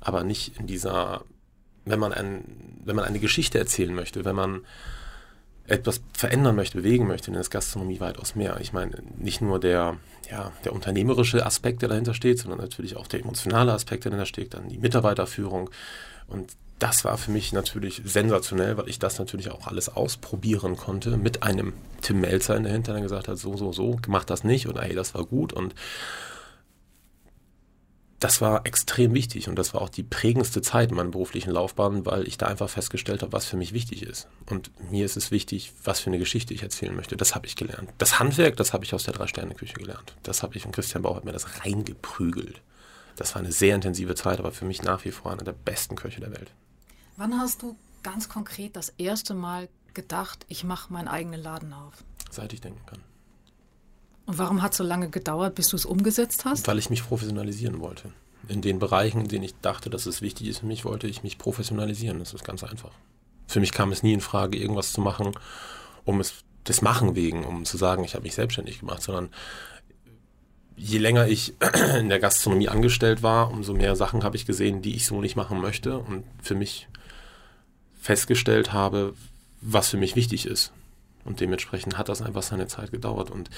aber 0.00 0.24
nicht 0.24 0.58
in 0.58 0.66
dieser, 0.66 1.22
wenn 1.84 2.00
man, 2.00 2.12
ein, 2.12 2.44
wenn 2.84 2.96
man 2.96 3.04
eine 3.04 3.20
Geschichte 3.20 3.58
erzählen 3.58 3.94
möchte, 3.94 4.24
wenn 4.24 4.34
man 4.34 4.62
etwas 5.68 6.02
verändern 6.12 6.56
möchte, 6.56 6.78
bewegen 6.78 7.06
möchte, 7.06 7.30
dann 7.30 7.40
ist 7.40 7.50
Gastronomie 7.50 8.00
weitaus 8.00 8.34
mehr. 8.34 8.58
Ich 8.60 8.72
meine, 8.72 8.96
nicht 9.16 9.40
nur 9.40 9.60
der, 9.60 9.96
ja, 10.28 10.50
der 10.64 10.72
unternehmerische 10.72 11.46
Aspekt, 11.46 11.82
der 11.82 11.88
dahinter 11.88 12.14
steht, 12.14 12.40
sondern 12.40 12.58
natürlich 12.58 12.96
auch 12.96 13.06
der 13.06 13.20
emotionale 13.20 13.72
Aspekt, 13.72 14.04
der 14.04 14.10
dahinter 14.10 14.26
steht, 14.26 14.54
dann 14.54 14.68
die 14.68 14.78
Mitarbeiterführung. 14.78 15.70
Und 16.26 16.56
das 16.80 17.04
war 17.04 17.18
für 17.18 17.30
mich 17.30 17.52
natürlich 17.52 18.02
sensationell, 18.04 18.76
weil 18.76 18.88
ich 18.88 18.98
das 18.98 19.18
natürlich 19.18 19.50
auch 19.50 19.66
alles 19.66 19.88
ausprobieren 19.88 20.76
konnte 20.76 21.16
mit 21.16 21.42
einem 21.42 21.74
Tim 22.00 22.20
Melzer 22.20 22.56
in 22.56 22.64
der 22.64 22.72
Hinter, 22.72 22.94
der 22.94 23.02
gesagt 23.02 23.28
hat, 23.28 23.38
so, 23.38 23.56
so, 23.56 23.72
so, 23.72 23.98
mach 24.08 24.24
das 24.24 24.44
nicht 24.44 24.66
oder 24.66 24.82
hey, 24.82 24.94
das 24.94 25.14
war 25.14 25.24
gut 25.24 25.52
und 25.52 25.74
das 28.18 28.40
war 28.42 28.66
extrem 28.66 29.14
wichtig 29.14 29.48
und 29.48 29.56
das 29.56 29.72
war 29.72 29.80
auch 29.80 29.88
die 29.88 30.02
prägendste 30.02 30.60
Zeit 30.60 30.90
in 30.90 30.96
meiner 30.96 31.10
beruflichen 31.10 31.50
Laufbahn, 31.50 32.04
weil 32.04 32.28
ich 32.28 32.36
da 32.36 32.46
einfach 32.46 32.68
festgestellt 32.68 33.22
habe, 33.22 33.32
was 33.32 33.46
für 33.46 33.56
mich 33.56 33.72
wichtig 33.72 34.02
ist. 34.02 34.28
Und 34.50 34.70
mir 34.90 35.06
ist 35.06 35.16
es 35.16 35.30
wichtig, 35.30 35.72
was 35.84 36.00
für 36.00 36.10
eine 36.10 36.18
Geschichte 36.18 36.52
ich 36.52 36.62
erzählen 36.62 36.94
möchte. 36.94 37.16
Das 37.16 37.34
habe 37.34 37.46
ich 37.46 37.56
gelernt. 37.56 37.90
Das 37.96 38.18
Handwerk, 38.18 38.56
das 38.56 38.74
habe 38.74 38.84
ich 38.84 38.92
aus 38.92 39.04
der 39.04 39.14
Drei-Sterne-Küche 39.14 39.72
gelernt. 39.72 40.14
Das 40.22 40.42
habe 40.42 40.54
ich 40.56 40.62
von 40.62 40.72
Christian 40.72 41.02
Bauer 41.02 41.16
hat 41.16 41.24
mir 41.24 41.32
das 41.32 41.64
reingeprügelt. 41.64 42.60
Das 43.16 43.34
war 43.34 43.40
eine 43.40 43.52
sehr 43.52 43.74
intensive 43.74 44.14
Zeit, 44.14 44.38
aber 44.38 44.52
für 44.52 44.66
mich 44.66 44.82
nach 44.82 45.04
wie 45.06 45.12
vor 45.12 45.32
einer 45.32 45.44
der 45.44 45.52
besten 45.52 45.96
Köche 45.96 46.20
der 46.20 46.32
Welt. 46.32 46.52
Wann 47.20 47.38
hast 47.38 47.60
du 47.60 47.76
ganz 48.02 48.30
konkret 48.30 48.76
das 48.76 48.94
erste 48.96 49.34
Mal 49.34 49.68
gedacht, 49.92 50.46
ich 50.48 50.64
mache 50.64 50.90
meinen 50.90 51.06
eigenen 51.06 51.42
Laden 51.42 51.74
auf? 51.74 51.92
Seit 52.30 52.54
ich 52.54 52.62
denken 52.62 52.80
kann. 52.86 53.00
Und 54.24 54.38
warum 54.38 54.62
hat 54.62 54.72
es 54.72 54.78
so 54.78 54.84
lange 54.84 55.10
gedauert, 55.10 55.54
bis 55.54 55.68
du 55.68 55.76
es 55.76 55.84
umgesetzt 55.84 56.46
hast? 56.46 56.66
Weil 56.66 56.78
ich 56.78 56.88
mich 56.88 57.06
professionalisieren 57.06 57.80
wollte. 57.80 58.10
In 58.48 58.62
den 58.62 58.78
Bereichen, 58.78 59.20
in 59.20 59.28
denen 59.28 59.44
ich 59.44 59.54
dachte, 59.60 59.90
dass 59.90 60.06
es 60.06 60.22
wichtig 60.22 60.46
ist 60.46 60.60
für 60.60 60.66
mich, 60.66 60.86
wollte 60.86 61.08
ich 61.08 61.22
mich 61.22 61.36
professionalisieren. 61.36 62.20
Das 62.20 62.32
ist 62.32 62.42
ganz 62.42 62.64
einfach. 62.64 62.92
Für 63.46 63.60
mich 63.60 63.72
kam 63.72 63.92
es 63.92 64.02
nie 64.02 64.14
in 64.14 64.22
Frage, 64.22 64.56
irgendwas 64.56 64.94
zu 64.94 65.02
machen, 65.02 65.32
um 66.06 66.20
es 66.20 66.32
des 66.66 66.80
Machen 66.80 67.16
wegen, 67.16 67.44
um 67.44 67.66
zu 67.66 67.76
sagen, 67.76 68.02
ich 68.02 68.14
habe 68.14 68.22
mich 68.22 68.34
selbstständig 68.34 68.80
gemacht, 68.80 69.02
sondern 69.02 69.28
je 70.74 70.96
länger 70.96 71.26
ich 71.26 71.52
in 71.98 72.08
der 72.08 72.18
Gastronomie 72.18 72.70
angestellt 72.70 73.22
war, 73.22 73.50
umso 73.50 73.74
mehr 73.74 73.94
Sachen 73.94 74.24
habe 74.24 74.36
ich 74.36 74.46
gesehen, 74.46 74.80
die 74.80 74.96
ich 74.96 75.04
so 75.04 75.20
nicht 75.20 75.36
machen 75.36 75.60
möchte 75.60 75.98
und 75.98 76.24
für 76.42 76.54
mich 76.54 76.88
festgestellt 78.00 78.72
habe, 78.72 79.14
was 79.60 79.88
für 79.88 79.96
mich 79.96 80.16
wichtig 80.16 80.46
ist. 80.46 80.72
Und 81.24 81.40
dementsprechend 81.40 81.98
hat 81.98 82.08
das 82.08 82.22
einfach 82.22 82.42
seine 82.42 82.66
Zeit 82.66 82.90
gedauert. 82.90 83.30
Und 83.30 83.50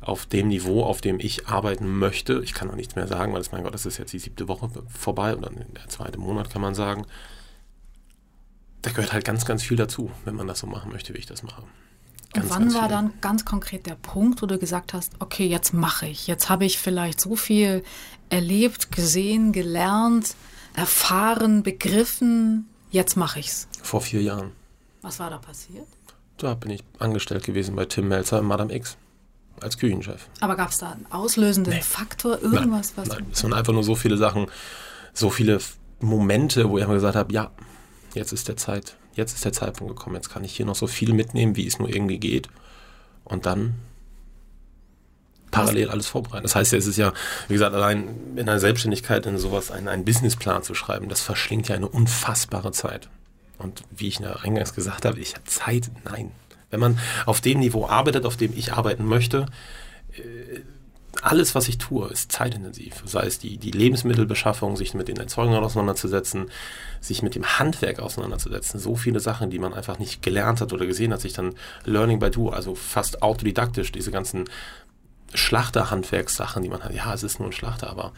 auf 0.00 0.26
dem 0.26 0.48
Niveau, 0.48 0.84
auf 0.84 1.00
dem 1.00 1.18
ich 1.20 1.48
arbeiten 1.48 1.98
möchte, 1.98 2.40
ich 2.42 2.52
kann 2.52 2.68
noch 2.68 2.76
nichts 2.76 2.96
mehr 2.96 3.06
sagen, 3.06 3.32
weil 3.32 3.40
es, 3.40 3.52
mein 3.52 3.62
Gott, 3.62 3.74
das 3.74 3.86
ist 3.86 3.98
jetzt 3.98 4.12
die 4.12 4.18
siebte 4.18 4.48
Woche 4.48 4.68
vorbei 4.88 5.36
oder 5.36 5.50
der 5.50 5.88
zweite 5.88 6.18
Monat, 6.18 6.50
kann 6.50 6.62
man 6.62 6.74
sagen. 6.74 7.06
Da 8.82 8.90
gehört 8.90 9.12
halt 9.12 9.24
ganz, 9.24 9.44
ganz 9.44 9.62
viel 9.62 9.76
dazu, 9.76 10.10
wenn 10.24 10.34
man 10.34 10.46
das 10.46 10.60
so 10.60 10.66
machen 10.66 10.92
möchte, 10.92 11.14
wie 11.14 11.18
ich 11.18 11.26
das 11.26 11.42
mache. 11.42 11.62
Ganz, 12.32 12.46
Und 12.46 12.50
wann 12.50 12.74
war 12.74 12.88
dann 12.88 13.12
ganz 13.20 13.44
konkret 13.44 13.86
der 13.86 13.94
Punkt, 13.94 14.42
wo 14.42 14.46
du 14.46 14.58
gesagt 14.58 14.94
hast, 14.94 15.12
okay, 15.20 15.46
jetzt 15.46 15.72
mache 15.72 16.06
ich. 16.06 16.26
Jetzt 16.26 16.48
habe 16.50 16.64
ich 16.64 16.78
vielleicht 16.78 17.20
so 17.20 17.34
viel 17.36 17.82
erlebt, 18.28 18.92
gesehen, 18.92 19.52
gelernt, 19.52 20.36
erfahren, 20.74 21.62
begriffen. 21.62 22.68
Jetzt 22.90 23.16
mache 23.16 23.40
ich's. 23.40 23.68
Vor 23.82 24.00
vier 24.00 24.22
Jahren. 24.22 24.52
Was 25.02 25.18
war 25.18 25.30
da 25.30 25.38
passiert? 25.38 25.86
Da 26.36 26.54
bin 26.54 26.70
ich 26.70 26.84
angestellt 26.98 27.44
gewesen 27.44 27.76
bei 27.76 27.84
Tim 27.86 28.08
Melzer 28.08 28.40
und 28.40 28.46
Madame 28.46 28.74
X 28.74 28.96
als 29.60 29.78
Küchenchef. 29.78 30.28
Aber 30.40 30.56
gab 30.56 30.70
es 30.70 30.78
da 30.78 30.92
einen 30.92 31.06
auslösenden 31.10 31.74
nee. 31.74 31.82
Faktor, 31.82 32.42
irgendwas? 32.42 32.92
Nein, 32.96 33.06
was 33.06 33.08
nein, 33.08 33.26
es 33.32 33.42
waren 33.42 33.54
einfach 33.54 33.72
nur 33.72 33.84
so 33.84 33.94
viele 33.94 34.16
Sachen, 34.16 34.46
so 35.14 35.30
viele 35.30 35.60
Momente, 36.00 36.68
wo 36.68 36.76
ich 36.76 36.84
einfach 36.84 36.94
gesagt 36.94 37.16
habe, 37.16 37.32
ja, 37.32 37.50
jetzt 38.14 38.32
ist 38.32 38.48
der 38.48 38.56
Zeit, 38.56 38.96
jetzt 39.14 39.34
ist 39.34 39.44
der 39.44 39.52
Zeitpunkt 39.52 39.96
gekommen, 39.96 40.16
jetzt 40.16 40.28
kann 40.28 40.44
ich 40.44 40.54
hier 40.54 40.66
noch 40.66 40.74
so 40.74 40.86
viel 40.86 41.12
mitnehmen, 41.14 41.56
wie 41.56 41.66
es 41.66 41.78
nur 41.78 41.88
irgendwie 41.88 42.18
geht. 42.18 42.48
Und 43.24 43.46
dann 43.46 43.74
parallel 45.56 45.90
alles 45.90 46.06
vorbereiten. 46.06 46.42
Das 46.42 46.54
heißt 46.54 46.72
ja, 46.72 46.78
es 46.78 46.86
ist 46.86 46.96
ja, 46.96 47.12
wie 47.48 47.54
gesagt, 47.54 47.74
allein 47.74 48.08
in 48.36 48.48
einer 48.48 48.58
Selbstständigkeit 48.58 49.26
in 49.26 49.38
sowas 49.38 49.70
einen, 49.70 49.88
einen 49.88 50.04
Businessplan 50.04 50.62
zu 50.62 50.74
schreiben, 50.74 51.08
das 51.08 51.20
verschlingt 51.20 51.68
ja 51.68 51.76
eine 51.76 51.88
unfassbare 51.88 52.72
Zeit. 52.72 53.08
Und 53.58 53.82
wie 53.90 54.08
ich 54.08 54.20
eingangs 54.24 54.74
gesagt 54.74 55.04
habe, 55.04 55.18
ich 55.18 55.34
habe 55.34 55.44
Zeit, 55.44 55.90
nein, 56.04 56.30
wenn 56.70 56.80
man 56.80 56.98
auf 57.24 57.40
dem 57.40 57.60
Niveau 57.60 57.86
arbeitet, 57.86 58.26
auf 58.26 58.36
dem 58.36 58.52
ich 58.56 58.72
arbeiten 58.72 59.04
möchte, 59.04 59.46
äh, 60.12 60.60
alles, 61.22 61.54
was 61.54 61.68
ich 61.68 61.78
tue, 61.78 62.08
ist 62.08 62.30
zeitintensiv. 62.30 63.02
Sei 63.06 63.26
es 63.26 63.38
die, 63.38 63.56
die 63.56 63.70
Lebensmittelbeschaffung, 63.70 64.76
sich 64.76 64.94
mit 64.94 65.08
den 65.08 65.16
Erzeugungen 65.16 65.62
auseinanderzusetzen, 65.64 66.50
sich 67.00 67.22
mit 67.22 67.34
dem 67.34 67.58
Handwerk 67.58 68.00
auseinanderzusetzen. 68.00 68.78
So 68.78 68.96
viele 68.96 69.20
Sachen, 69.20 69.50
die 69.50 69.58
man 69.58 69.74
einfach 69.74 69.98
nicht 69.98 70.22
gelernt 70.22 70.60
hat 70.60 70.72
oder 70.72 70.86
gesehen 70.86 71.12
hat, 71.12 71.20
sich 71.20 71.32
dann 71.32 71.54
Learning 71.84 72.18
by 72.18 72.30
Do, 72.30 72.50
also 72.50 72.74
fast 72.74 73.22
autodidaktisch, 73.22 73.92
diese 73.92 74.10
ganzen 74.10 74.44
Schlachterhandwerkssachen, 75.34 76.62
die 76.62 76.68
man 76.68 76.82
hat. 76.82 76.94
Ja, 76.94 77.12
es 77.12 77.22
ist 77.22 77.38
nur 77.38 77.48
ein 77.48 77.52
Schlachter, 77.52 77.90
aber 77.90 78.12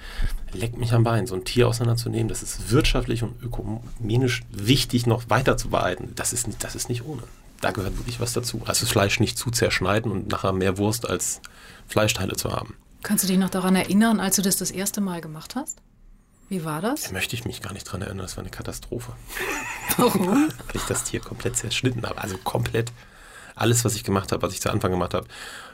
leckt 0.52 0.76
mich 0.78 0.92
am 0.92 1.04
Bein, 1.04 1.26
so 1.26 1.34
ein 1.34 1.44
Tier 1.44 1.68
auseinanderzunehmen, 1.68 2.28
das 2.28 2.42
ist 2.42 2.70
wirtschaftlich 2.70 3.22
und 3.22 3.42
ökonomisch 3.42 4.42
wichtig 4.50 5.06
noch 5.06 5.28
weiter 5.28 5.56
zu 5.56 5.68
behalten. 5.68 6.12
Das 6.16 6.32
ist, 6.32 6.48
das 6.60 6.74
ist 6.74 6.88
nicht 6.88 7.04
ohne 7.04 7.22
da 7.60 7.70
gehört 7.70 7.96
wirklich 7.98 8.20
was 8.20 8.32
dazu. 8.32 8.62
Also 8.66 8.84
das 8.84 8.90
Fleisch 8.90 9.20
nicht 9.20 9.38
zu 9.38 9.50
zerschneiden 9.50 10.10
und 10.10 10.28
nachher 10.28 10.52
mehr 10.52 10.78
Wurst 10.78 11.08
als 11.08 11.40
Fleischteile 11.86 12.36
zu 12.36 12.52
haben. 12.52 12.76
Kannst 13.02 13.24
du 13.24 13.28
dich 13.28 13.38
noch 13.38 13.50
daran 13.50 13.76
erinnern, 13.76 14.20
als 14.20 14.36
du 14.36 14.42
das 14.42 14.56
das 14.56 14.70
erste 14.70 15.00
Mal 15.00 15.20
gemacht 15.20 15.54
hast? 15.56 15.80
Wie 16.48 16.64
war 16.64 16.80
das? 16.80 17.02
Da 17.02 17.12
möchte 17.12 17.36
ich 17.36 17.44
mich 17.44 17.60
gar 17.60 17.72
nicht 17.72 17.86
daran 17.86 18.02
erinnern, 18.02 18.24
das 18.24 18.36
war 18.36 18.42
eine 18.42 18.50
Katastrophe. 18.50 19.12
Warum? 19.96 20.50
Weil 20.66 20.76
ich 20.76 20.84
das 20.84 21.04
Tier 21.04 21.20
komplett 21.20 21.56
zerschnitten 21.56 22.06
habe, 22.06 22.20
also 22.20 22.38
komplett. 22.38 22.92
alles, 23.54 23.84
was 23.84 23.94
ich 23.96 24.04
gemacht 24.04 24.32
habe, 24.32 24.42
was 24.42 24.52
ich 24.52 24.60
zu 24.60 24.70
Anfang 24.70 24.90
gemacht 24.90 25.14
habe, 25.14 25.26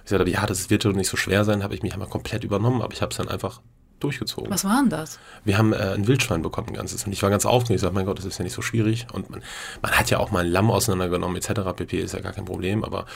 ich 0.04 0.10
gesagt 0.10 0.20
habe, 0.20 0.30
ja, 0.30 0.44
das 0.44 0.68
wird 0.68 0.84
nicht 0.84 1.08
so 1.08 1.16
schwer 1.16 1.44
sein, 1.44 1.62
habe 1.62 1.74
ich 1.74 1.82
mich 1.82 1.94
einmal 1.94 2.08
komplett 2.08 2.44
übernommen, 2.44 2.82
aber 2.82 2.92
ich 2.92 3.00
habe 3.00 3.10
es 3.10 3.16
dann 3.16 3.28
einfach 3.28 3.62
durchgezogen. 4.00 4.50
Was 4.50 4.64
war 4.64 4.80
denn 4.80 4.90
das? 4.90 5.18
Wir 5.44 5.56
haben 5.56 5.72
äh, 5.72 5.94
ein 5.94 6.06
Wildschwein 6.06 6.42
bekommen, 6.42 6.68
ein 6.68 6.74
ganzes. 6.74 7.06
Und 7.06 7.12
ich 7.12 7.22
war 7.22 7.30
ganz 7.30 7.46
aufgeregt. 7.46 7.76
Ich 7.76 7.80
sagte, 7.80 7.94
mein 7.94 8.04
Gott, 8.04 8.18
das 8.18 8.26
ist 8.26 8.36
ja 8.36 8.44
nicht 8.44 8.52
so 8.52 8.60
schwierig. 8.60 9.06
Und 9.12 9.30
man, 9.30 9.42
man 9.80 9.92
hat 9.92 10.10
ja 10.10 10.18
auch 10.18 10.30
mal 10.30 10.44
ein 10.44 10.50
Lamm 10.50 10.70
auseinandergenommen, 10.70 11.36
etc. 11.36 11.60
pp. 11.74 12.00
ist 12.00 12.12
ja 12.12 12.20
gar 12.20 12.32
kein 12.32 12.44
Problem. 12.44 12.84
Aber 12.84 13.06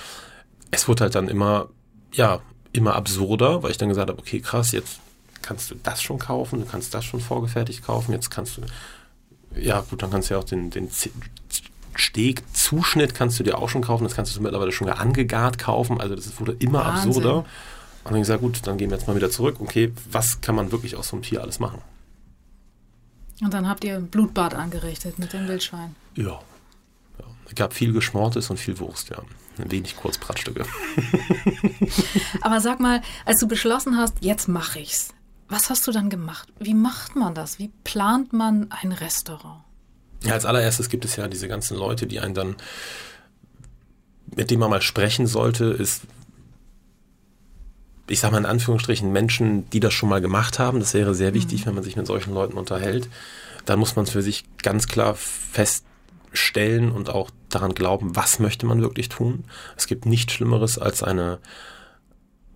es 0.70 0.88
wurde 0.88 1.04
halt 1.04 1.14
dann 1.14 1.28
immer, 1.28 1.68
ja, 2.12 2.40
immer 2.72 2.94
absurder, 2.94 3.62
weil 3.62 3.70
ich 3.70 3.76
dann 3.76 3.90
gesagt 3.90 4.08
habe, 4.08 4.18
okay, 4.18 4.40
krass, 4.40 4.72
jetzt 4.72 5.00
kannst 5.42 5.70
du 5.70 5.74
das 5.82 6.02
schon 6.02 6.18
kaufen, 6.18 6.60
du 6.60 6.66
kannst 6.66 6.94
das 6.94 7.04
schon 7.04 7.20
vorgefertigt 7.20 7.84
kaufen, 7.84 8.12
jetzt 8.12 8.30
kannst 8.30 8.56
du, 8.56 8.62
ja 9.56 9.80
gut, 9.80 10.02
dann 10.02 10.10
kannst 10.10 10.30
du 10.30 10.34
ja 10.34 10.40
auch 10.40 10.44
den, 10.44 10.70
den 10.70 10.90
Steg-Zuschnitt 11.98 13.14
kannst 13.14 13.38
du 13.38 13.44
dir 13.44 13.58
auch 13.58 13.68
schon 13.68 13.82
kaufen, 13.82 14.04
das 14.04 14.14
kannst 14.14 14.34
du 14.34 14.40
mittlerweile 14.40 14.72
schon 14.72 14.88
angegart 14.88 15.58
kaufen, 15.58 16.00
also 16.00 16.14
das 16.14 16.38
wurde 16.38 16.56
immer 16.58 16.84
Wahnsinn. 16.84 17.08
absurder. 17.08 17.38
Und 18.04 18.12
dann 18.12 18.20
gesagt, 18.20 18.40
gut, 18.40 18.66
dann 18.66 18.78
gehen 18.78 18.90
wir 18.90 18.96
jetzt 18.96 19.06
mal 19.06 19.16
wieder 19.16 19.30
zurück, 19.30 19.56
okay, 19.60 19.92
was 20.10 20.40
kann 20.40 20.54
man 20.54 20.72
wirklich 20.72 20.96
aus 20.96 21.08
so 21.08 21.16
einem 21.16 21.22
Tier 21.22 21.42
alles 21.42 21.58
machen? 21.58 21.82
Und 23.42 23.52
dann 23.54 23.68
habt 23.68 23.84
ihr 23.84 23.96
ein 23.96 24.08
Blutbad 24.08 24.54
angerichtet 24.54 25.18
mit 25.18 25.32
dem 25.32 25.46
Wildschwein. 25.46 25.94
Ja. 26.16 26.40
ja. 27.18 27.24
Es 27.46 27.54
gab 27.54 27.72
viel 27.72 27.92
Geschmortes 27.92 28.50
und 28.50 28.58
viel 28.58 28.78
Wurst, 28.78 29.10
ja. 29.10 29.18
Ein 29.58 29.70
wenig 29.70 29.96
Kurzbratstücke. 29.96 30.64
Aber 32.40 32.60
sag 32.60 32.80
mal, 32.80 33.02
als 33.24 33.40
du 33.40 33.48
beschlossen 33.48 33.96
hast, 33.96 34.14
jetzt 34.20 34.48
mache 34.48 34.78
ich's, 34.78 35.14
was 35.48 35.68
hast 35.68 35.86
du 35.86 35.92
dann 35.92 36.10
gemacht? 36.10 36.48
Wie 36.58 36.74
macht 36.74 37.16
man 37.16 37.34
das? 37.34 37.58
Wie 37.58 37.70
plant 37.82 38.32
man 38.32 38.70
ein 38.70 38.92
Restaurant? 38.92 39.62
Ja, 40.24 40.32
als 40.32 40.44
allererstes 40.44 40.88
gibt 40.88 41.04
es 41.04 41.16
ja 41.16 41.28
diese 41.28 41.48
ganzen 41.48 41.76
Leute, 41.76 42.06
die 42.06 42.20
einen 42.20 42.34
dann, 42.34 42.56
mit 44.34 44.50
denen 44.50 44.60
man 44.60 44.70
mal 44.70 44.82
sprechen 44.82 45.26
sollte, 45.26 45.66
ist, 45.66 46.02
ich 48.08 48.20
sage 48.20 48.32
mal 48.32 48.38
in 48.38 48.46
Anführungsstrichen, 48.46 49.12
Menschen, 49.12 49.68
die 49.70 49.80
das 49.80 49.94
schon 49.94 50.08
mal 50.08 50.20
gemacht 50.20 50.58
haben. 50.58 50.80
Das 50.80 50.94
wäre 50.94 51.14
sehr 51.14 51.34
wichtig, 51.34 51.62
mhm. 51.62 51.66
wenn 51.66 51.74
man 51.76 51.84
sich 51.84 51.96
mit 51.96 52.06
solchen 52.06 52.34
Leuten 52.34 52.58
unterhält. 52.58 53.08
Dann 53.64 53.78
muss 53.78 53.96
man 53.96 54.04
es 54.04 54.10
für 54.10 54.22
sich 54.22 54.44
ganz 54.62 54.88
klar 54.88 55.14
feststellen 55.14 56.90
und 56.90 57.10
auch 57.10 57.30
daran 57.48 57.74
glauben, 57.74 58.16
was 58.16 58.38
möchte 58.38 58.66
man 58.66 58.80
wirklich 58.80 59.08
tun. 59.08 59.44
Es 59.76 59.86
gibt 59.86 60.06
nichts 60.06 60.32
Schlimmeres 60.32 60.78
als 60.78 61.02
eine 61.02 61.38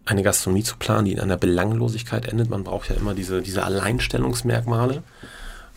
eine 0.05 0.23
Gastronomie 0.23 0.65
zu 0.65 0.77
planen, 0.77 1.05
die 1.05 1.13
in 1.13 1.21
einer 1.21 1.37
Belanglosigkeit 1.37 2.27
endet. 2.27 2.51
Man 2.51 2.65
braucht 2.65 2.89
ja 2.91 2.97
immer 2.97 3.15
diese, 3.15 3.41
diese 3.43 3.65
Alleinstellungsmerkmale. 3.65 5.03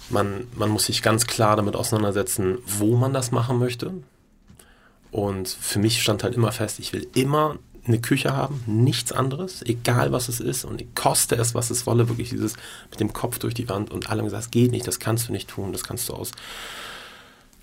Man, 0.09 0.47
man 0.55 0.69
muss 0.69 0.85
sich 0.85 1.01
ganz 1.01 1.25
klar 1.25 1.55
damit 1.55 1.75
auseinandersetzen, 1.75 2.57
wo 2.65 2.95
man 2.95 3.13
das 3.13 3.31
machen 3.31 3.59
möchte. 3.59 3.93
Und 5.12 5.47
für 5.47 5.79
mich 5.79 6.01
stand 6.01 6.24
halt 6.24 6.35
immer 6.35 6.51
fest, 6.51 6.79
ich 6.79 6.93
will 6.93 7.07
immer 7.15 7.57
eine 7.88 8.00
Küche 8.00 8.35
haben, 8.35 8.63
nichts 8.65 9.12
anderes, 9.12 9.62
egal 9.63 10.12
was 10.12 10.27
es 10.27 10.39
ist 10.39 10.65
und 10.65 10.83
koste 10.95 11.35
es, 11.35 11.53
was 11.53 11.69
es 11.69 11.85
wolle, 11.85 12.09
wirklich 12.09 12.29
dieses 12.29 12.55
mit 12.89 13.00
dem 13.00 13.13
Kopf 13.13 13.39
durch 13.39 13.53
die 13.53 13.69
Wand 13.69 13.91
und 13.91 14.09
alle 14.09 14.19
haben 14.19 14.25
gesagt, 14.25 14.45
das 14.45 14.51
geht 14.51 14.71
nicht, 14.71 14.88
das 14.88 15.00
kannst 15.00 15.27
du 15.27 15.31
nicht 15.31 15.50
tun, 15.50 15.71
das 15.71 15.83
kannst 15.83 16.09
du 16.09 16.13
aus 16.13 16.31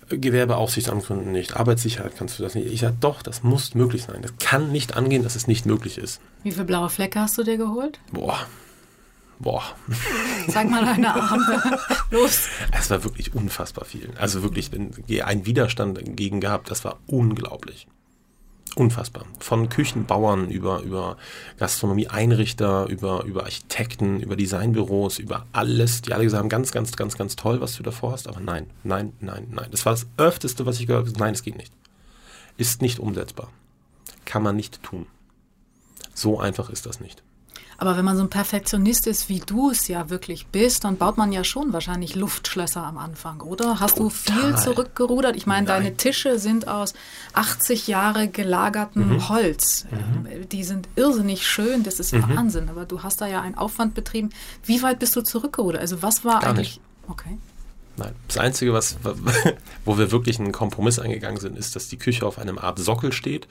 Gewerbeaufsichtsamtgründen 0.09 1.31
nicht, 1.31 1.55
Arbeitssicherheit 1.55 2.15
kannst 2.17 2.39
du 2.39 2.43
das 2.43 2.55
nicht. 2.55 2.67
Ich 2.67 2.81
sage, 2.81 2.95
doch, 2.99 3.21
das 3.21 3.43
muss 3.43 3.73
möglich 3.73 4.03
sein. 4.03 4.21
Das 4.21 4.33
kann 4.39 4.71
nicht 4.71 4.95
angehen, 4.95 5.23
dass 5.23 5.35
es 5.35 5.47
nicht 5.47 5.65
möglich 5.65 5.97
ist. 5.97 6.19
Wie 6.43 6.51
viele 6.51 6.65
blaue 6.65 6.89
Flecke 6.89 7.19
hast 7.19 7.37
du 7.37 7.43
dir 7.43 7.57
geholt? 7.57 7.99
Boah. 8.11 8.39
Boah. 9.43 9.63
Sag 10.47 10.69
mal 10.69 10.83
deine 10.83 11.13
Arme. 11.13 11.79
Los. 12.11 12.47
Es 12.71 12.89
war 12.89 13.03
wirklich 13.03 13.35
unfassbar 13.35 13.85
viel. 13.85 14.11
Also 14.17 14.41
wirklich 14.41 14.71
ein 14.73 15.45
Widerstand 15.45 15.97
dagegen 15.97 16.41
gehabt, 16.41 16.71
das 16.71 16.83
war 16.83 16.99
unglaublich 17.05 17.87
unfassbar. 18.75 19.25
Von 19.39 19.69
Küchenbauern 19.69 20.49
über, 20.49 20.81
über 20.81 21.17
Gastronomieeinrichter, 21.57 22.87
über, 22.87 23.23
über 23.23 23.43
Architekten, 23.43 24.19
über 24.19 24.35
Designbüros, 24.35 25.19
über 25.19 25.45
alles. 25.51 26.01
Die 26.01 26.13
alle 26.13 26.23
gesagt 26.23 26.41
haben, 26.41 26.49
ganz, 26.49 26.71
ganz, 26.71 26.95
ganz, 26.95 27.17
ganz 27.17 27.35
toll, 27.35 27.61
was 27.61 27.75
du 27.75 27.83
davor 27.83 28.13
hast. 28.13 28.27
Aber 28.27 28.39
nein, 28.39 28.67
nein, 28.83 29.13
nein, 29.19 29.47
nein. 29.51 29.67
Das 29.71 29.85
war 29.85 29.93
das 29.93 30.07
öfteste, 30.17 30.65
was 30.65 30.79
ich 30.79 30.87
gehört 30.87 31.07
habe. 31.07 31.19
Nein, 31.19 31.33
es 31.33 31.43
geht 31.43 31.57
nicht. 31.57 31.71
Ist 32.57 32.81
nicht 32.81 32.99
umsetzbar. 32.99 33.49
Kann 34.25 34.43
man 34.43 34.55
nicht 34.55 34.81
tun. 34.83 35.05
So 36.13 36.39
einfach 36.39 36.69
ist 36.69 36.85
das 36.85 36.99
nicht. 36.99 37.23
Aber 37.77 37.97
wenn 37.97 38.05
man 38.05 38.17
so 38.17 38.23
ein 38.23 38.29
Perfektionist 38.29 39.07
ist, 39.07 39.29
wie 39.29 39.39
du 39.39 39.71
es 39.71 39.87
ja 39.87 40.09
wirklich 40.09 40.47
bist, 40.47 40.83
dann 40.83 40.97
baut 40.97 41.17
man 41.17 41.31
ja 41.31 41.43
schon 41.43 41.73
wahrscheinlich 41.73 42.15
Luftschlösser 42.15 42.83
am 42.83 42.97
Anfang, 42.97 43.41
oder? 43.41 43.79
Hast 43.79 43.97
Total. 43.97 44.03
du 44.03 44.09
viel 44.09 44.57
zurückgerudert? 44.57 45.35
Ich 45.35 45.45
meine, 45.45 45.67
deine 45.67 45.95
Tische 45.95 46.39
sind 46.39 46.67
aus 46.67 46.93
80 47.33 47.87
Jahre 47.87 48.27
gelagertem 48.27 49.09
mhm. 49.09 49.29
Holz. 49.29 49.85
Mhm. 49.91 50.49
Die 50.49 50.63
sind 50.63 50.87
irrsinnig 50.95 51.45
schön, 51.47 51.83
das 51.83 51.99
ist 51.99 52.13
mhm. 52.13 52.35
Wahnsinn. 52.35 52.69
Aber 52.69 52.85
du 52.85 53.03
hast 53.03 53.21
da 53.21 53.27
ja 53.27 53.41
einen 53.41 53.55
Aufwand 53.55 53.93
betrieben. 53.93 54.29
Wie 54.65 54.81
weit 54.81 54.99
bist 54.99 55.15
du 55.15 55.21
zurückgerudert? 55.21 55.81
Also 55.81 56.01
was 56.01 56.23
war 56.25 56.39
Gar 56.41 56.51
eigentlich... 56.51 56.77
Nicht. 56.77 56.81
Okay. 57.09 57.37
Nein, 57.95 58.15
das 58.27 58.37
Einzige, 58.37 58.73
was, 58.73 58.97
wo 59.85 59.97
wir 59.97 60.11
wirklich 60.11 60.39
einen 60.39 60.51
Kompromiss 60.51 60.97
eingegangen 60.97 61.39
sind, 61.39 61.57
ist, 61.57 61.75
dass 61.75 61.89
die 61.89 61.97
Küche 61.97 62.25
auf 62.25 62.39
einem 62.39 62.57
Art 62.57 62.79
Sockel 62.79 63.11
steht. 63.11 63.47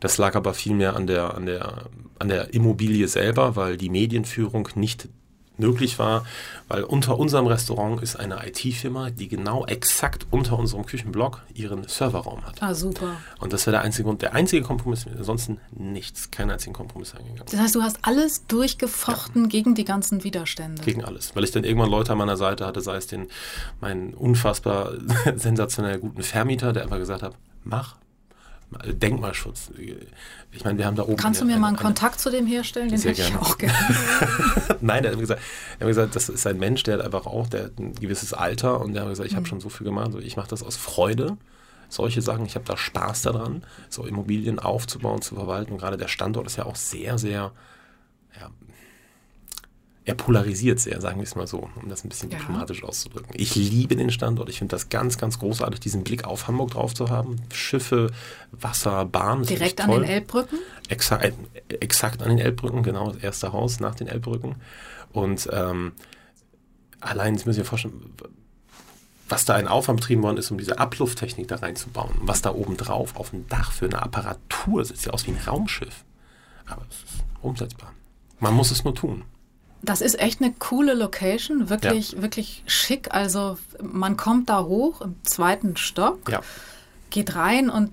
Das 0.00 0.18
lag 0.18 0.34
aber 0.34 0.54
vielmehr 0.54 0.96
an 0.96 1.06
der, 1.06 1.34
an 1.34 1.46
der, 1.46 1.84
an 2.18 2.28
der 2.28 2.54
Immobilie 2.54 3.06
selber, 3.06 3.54
weil 3.56 3.76
die 3.76 3.90
Medienführung 3.90 4.68
nicht 4.74 5.08
möglich 5.58 5.98
war, 5.98 6.24
weil 6.68 6.84
unter 6.84 7.18
unserem 7.18 7.46
Restaurant 7.46 8.02
ist 8.02 8.16
eine 8.16 8.46
IT-Firma, 8.46 9.10
die 9.10 9.28
genau 9.28 9.66
exakt 9.66 10.26
unter 10.30 10.58
unserem 10.58 10.86
Küchenblock 10.86 11.42
ihren 11.54 11.86
Serverraum 11.86 12.44
hat. 12.46 12.62
Ah, 12.62 12.74
super. 12.74 13.16
Und 13.40 13.52
das 13.52 13.66
war 13.66 13.72
der 13.72 13.82
einzige 13.82 14.04
Grund, 14.04 14.22
der 14.22 14.34
einzige 14.34 14.62
Kompromiss, 14.62 15.06
ansonsten 15.06 15.58
nichts, 15.70 16.30
keinen 16.30 16.50
einzigen 16.50 16.72
Kompromiss 16.72 17.14
eingegangen. 17.14 17.44
Das 17.50 17.60
heißt, 17.60 17.74
du 17.74 17.82
hast 17.82 17.98
alles 18.02 18.46
durchgefochten 18.46 19.44
ja. 19.44 19.48
gegen 19.48 19.74
die 19.74 19.84
ganzen 19.84 20.24
Widerstände. 20.24 20.82
Gegen 20.82 21.04
alles, 21.04 21.34
weil 21.36 21.44
ich 21.44 21.50
dann 21.50 21.64
irgendwann 21.64 21.90
Leute 21.90 22.12
an 22.12 22.18
meiner 22.18 22.36
Seite 22.36 22.66
hatte, 22.66 22.80
sei 22.80 22.96
es 22.96 23.06
den, 23.06 23.28
meinen 23.80 24.14
unfassbar 24.14 24.92
sensationell 25.36 25.98
guten 25.98 26.22
Vermieter, 26.22 26.72
der 26.72 26.84
einfach 26.84 26.98
gesagt 26.98 27.22
hat, 27.22 27.34
mach, 27.64 27.96
Denkmalschutz. 28.86 29.70
Ich 30.50 30.64
meine, 30.64 30.78
wir 30.78 30.86
haben 30.86 30.96
da 30.96 31.04
oben. 31.04 31.16
Kannst 31.16 31.40
du 31.40 31.44
mir 31.44 31.52
eine, 31.52 31.60
mal 31.60 31.68
einen 31.68 31.76
Kontakt 31.76 32.20
zu 32.20 32.30
dem 32.30 32.46
herstellen? 32.46 32.88
Den 32.88 33.00
hätte 33.00 33.22
ich 33.22 33.36
auch 33.36 33.58
gerne. 33.58 33.74
Nein, 34.80 35.04
er 35.04 35.12
hat, 35.12 35.18
gesagt, 35.18 35.40
er 35.78 35.80
hat 35.80 35.88
gesagt, 35.88 36.16
das 36.16 36.28
ist 36.28 36.46
ein 36.46 36.58
Mensch, 36.58 36.82
der 36.82 36.98
hat 36.98 37.04
einfach 37.04 37.26
auch 37.26 37.46
der 37.46 37.64
hat 37.64 37.78
ein 37.78 37.94
gewisses 37.94 38.32
Alter 38.32 38.80
und 38.80 38.94
der 38.94 39.02
hat 39.02 39.10
gesagt, 39.10 39.26
ich 39.26 39.32
mhm. 39.32 39.36
habe 39.36 39.46
schon 39.46 39.60
so 39.60 39.68
viel 39.68 39.84
gemacht, 39.84 40.12
ich 40.20 40.36
mache 40.36 40.48
das 40.48 40.62
aus 40.62 40.76
Freude. 40.76 41.36
Solche 41.88 42.22
Sachen, 42.22 42.46
ich 42.46 42.54
habe 42.54 42.64
da 42.64 42.76
Spaß 42.76 43.22
daran, 43.22 43.64
so 43.90 44.06
Immobilien 44.06 44.58
aufzubauen, 44.58 45.20
zu 45.20 45.34
verwalten. 45.34 45.72
Und 45.72 45.78
gerade 45.78 45.98
der 45.98 46.08
Standort 46.08 46.46
ist 46.46 46.56
ja 46.56 46.64
auch 46.64 46.76
sehr, 46.76 47.18
sehr 47.18 47.52
ja, 48.40 48.50
er 50.04 50.14
polarisiert 50.14 50.80
sehr, 50.80 51.00
sagen 51.00 51.18
wir 51.18 51.24
es 51.24 51.36
mal 51.36 51.46
so, 51.46 51.68
um 51.80 51.88
das 51.88 52.04
ein 52.04 52.08
bisschen 52.08 52.30
ja. 52.30 52.38
diplomatisch 52.38 52.82
auszudrücken. 52.82 53.30
Ich 53.34 53.54
liebe 53.54 53.94
den 53.94 54.10
Standort. 54.10 54.48
Ich 54.48 54.58
finde 54.58 54.72
das 54.72 54.88
ganz, 54.88 55.16
ganz 55.16 55.38
großartig, 55.38 55.78
diesen 55.78 56.02
Blick 56.02 56.24
auf 56.24 56.48
Hamburg 56.48 56.72
drauf 56.72 56.92
zu 56.92 57.08
haben. 57.08 57.36
Schiffe, 57.52 58.10
Wasser, 58.50 59.04
Bahn. 59.04 59.44
Direkt 59.44 59.80
an 59.80 59.90
den 59.90 60.02
Elbbrücken? 60.02 60.58
Exakt, 60.88 61.24
äh, 61.24 61.32
exakt 61.76 62.22
an 62.22 62.30
den 62.30 62.38
Elbbrücken, 62.38 62.82
genau, 62.82 63.12
das 63.12 63.22
erste 63.22 63.52
Haus 63.52 63.78
nach 63.78 63.94
den 63.94 64.08
Elbbrücken. 64.08 64.56
Und 65.12 65.48
ähm, 65.52 65.92
allein, 66.98 67.34
das 67.34 67.46
müssen 67.46 67.58
wir 67.58 67.64
vorstellen, 67.64 68.12
was 69.28 69.44
da 69.44 69.54
ein 69.54 69.68
Aufwand 69.68 70.00
betrieben 70.00 70.24
worden 70.24 70.36
ist, 70.36 70.50
um 70.50 70.58
diese 70.58 70.78
Ablufttechnik 70.78 71.46
da 71.46 71.56
reinzubauen. 71.56 72.14
Was 72.22 72.42
da 72.42 72.52
oben 72.52 72.76
drauf 72.76 73.14
auf 73.16 73.30
dem 73.30 73.46
Dach 73.48 73.70
für 73.70 73.84
eine 73.84 74.02
Apparatur 74.02 74.84
sitzt, 74.84 75.06
ja 75.06 75.12
aus 75.12 75.26
wie 75.28 75.30
ein 75.30 75.40
Raumschiff. 75.46 76.04
Aber 76.66 76.82
es 76.90 76.96
ist 76.96 77.24
umsetzbar. 77.40 77.92
Man 78.40 78.54
muss 78.54 78.72
es 78.72 78.82
nur 78.82 78.94
tun. 78.94 79.22
Das 79.82 80.00
ist 80.00 80.18
echt 80.20 80.40
eine 80.40 80.52
coole 80.52 80.94
Location, 80.94 81.68
wirklich, 81.68 82.12
ja. 82.12 82.22
wirklich 82.22 82.62
schick. 82.66 83.12
Also 83.12 83.58
man 83.82 84.16
kommt 84.16 84.48
da 84.48 84.62
hoch 84.62 85.00
im 85.00 85.16
zweiten 85.24 85.76
Stock, 85.76 86.28
ja. 86.30 86.40
geht 87.10 87.34
rein 87.34 87.68
und 87.68 87.90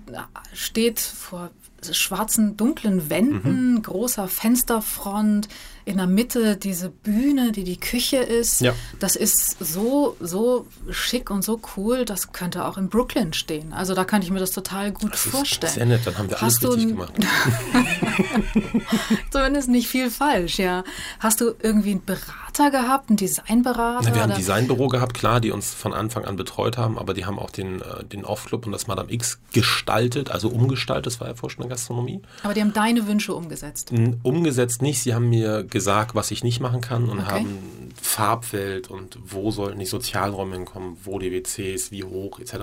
steht 0.52 1.00
vor 1.00 1.50
schwarzen, 1.90 2.56
dunklen 2.56 3.10
Wänden, 3.10 3.74
mhm. 3.74 3.82
großer 3.82 4.28
Fensterfront, 4.28 5.48
in 5.84 5.96
der 5.96 6.06
Mitte 6.06 6.56
diese 6.56 6.90
Bühne, 6.90 7.52
die 7.52 7.64
die 7.64 7.78
Küche 7.78 8.18
ist. 8.18 8.60
Ja. 8.60 8.74
Das 8.98 9.16
ist 9.16 9.56
so, 9.60 10.16
so 10.20 10.66
schick 10.90 11.30
und 11.30 11.42
so 11.42 11.60
cool, 11.76 12.04
das 12.04 12.32
könnte 12.32 12.64
auch 12.64 12.78
in 12.78 12.88
Brooklyn 12.88 13.32
stehen. 13.32 13.72
Also 13.72 13.94
da 13.94 14.04
kann 14.04 14.22
ich 14.22 14.30
mir 14.30 14.40
das 14.40 14.52
total 14.52 14.92
gut 14.92 15.12
das 15.12 15.22
vorstellen. 15.22 15.70
Ist 15.70 15.74
sehr 15.74 15.86
nett, 15.86 16.00
dann 16.04 16.18
haben 16.18 16.30
wir 16.30 16.40
Hast 16.40 16.64
alles 16.64 16.76
richtig 16.76 16.92
gemacht. 16.92 17.14
Zumindest 19.30 19.68
nicht 19.68 19.88
viel 19.88 20.10
falsch, 20.10 20.58
ja. 20.58 20.84
Hast 21.18 21.40
du 21.40 21.52
irgendwie 21.62 21.92
einen 21.92 22.04
Berater 22.04 22.70
gehabt, 22.70 23.08
einen 23.08 23.16
Designberater? 23.16 24.08
Na, 24.08 24.14
wir 24.14 24.22
haben 24.22 24.32
ein 24.32 24.38
Designbüro 24.38 24.88
gehabt, 24.88 25.14
klar, 25.14 25.40
die 25.40 25.50
uns 25.50 25.72
von 25.72 25.94
Anfang 25.94 26.24
an 26.24 26.36
betreut 26.36 26.76
haben, 26.76 26.98
aber 26.98 27.14
die 27.14 27.26
haben 27.26 27.38
auch 27.38 27.50
den, 27.50 27.80
äh, 27.80 28.04
den 28.04 28.24
Off-Club 28.24 28.66
und 28.66 28.72
das 28.72 28.86
Madame 28.86 29.12
X 29.12 29.38
gestaltet, 29.52 30.30
also 30.30 30.48
umgestaltet, 30.48 31.06
das 31.06 31.20
war 31.20 31.28
ja 31.28 31.34
vorher 31.34 31.54
schon 31.54 31.64
eine 31.64 31.70
Gastronomie. 31.70 32.20
Aber 32.42 32.54
die 32.54 32.60
haben 32.60 32.72
deine 32.72 33.06
Wünsche 33.06 33.34
umgesetzt? 33.34 33.92
Umgesetzt 34.22 34.82
nicht, 34.82 35.02
sie 35.02 35.14
haben 35.14 35.28
mir 35.28 35.64
gesagt, 35.70 36.14
was 36.14 36.30
ich 36.30 36.44
nicht 36.44 36.60
machen 36.60 36.80
kann 36.80 37.08
und 37.08 37.20
okay. 37.20 37.30
haben 37.30 37.92
Farbwelt 38.00 38.88
und 38.88 39.18
wo 39.24 39.50
sollten 39.50 39.78
die 39.78 39.86
Sozialräume 39.86 40.54
hinkommen, 40.54 40.96
wo 41.04 41.18
die 41.18 41.32
WCs, 41.32 41.90
wie 41.90 42.04
hoch 42.04 42.38
etc. 42.38 42.56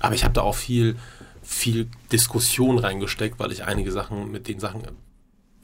Aber 0.00 0.14
ich 0.14 0.24
habe 0.24 0.34
da 0.34 0.42
auch 0.42 0.54
viel 0.54 0.96
viel 1.46 1.88
Diskussion 2.10 2.78
reingesteckt, 2.78 3.38
weil 3.38 3.52
ich 3.52 3.64
einige 3.64 3.92
Sachen 3.92 4.30
mit 4.30 4.48
den 4.48 4.58
Sachen 4.58 4.82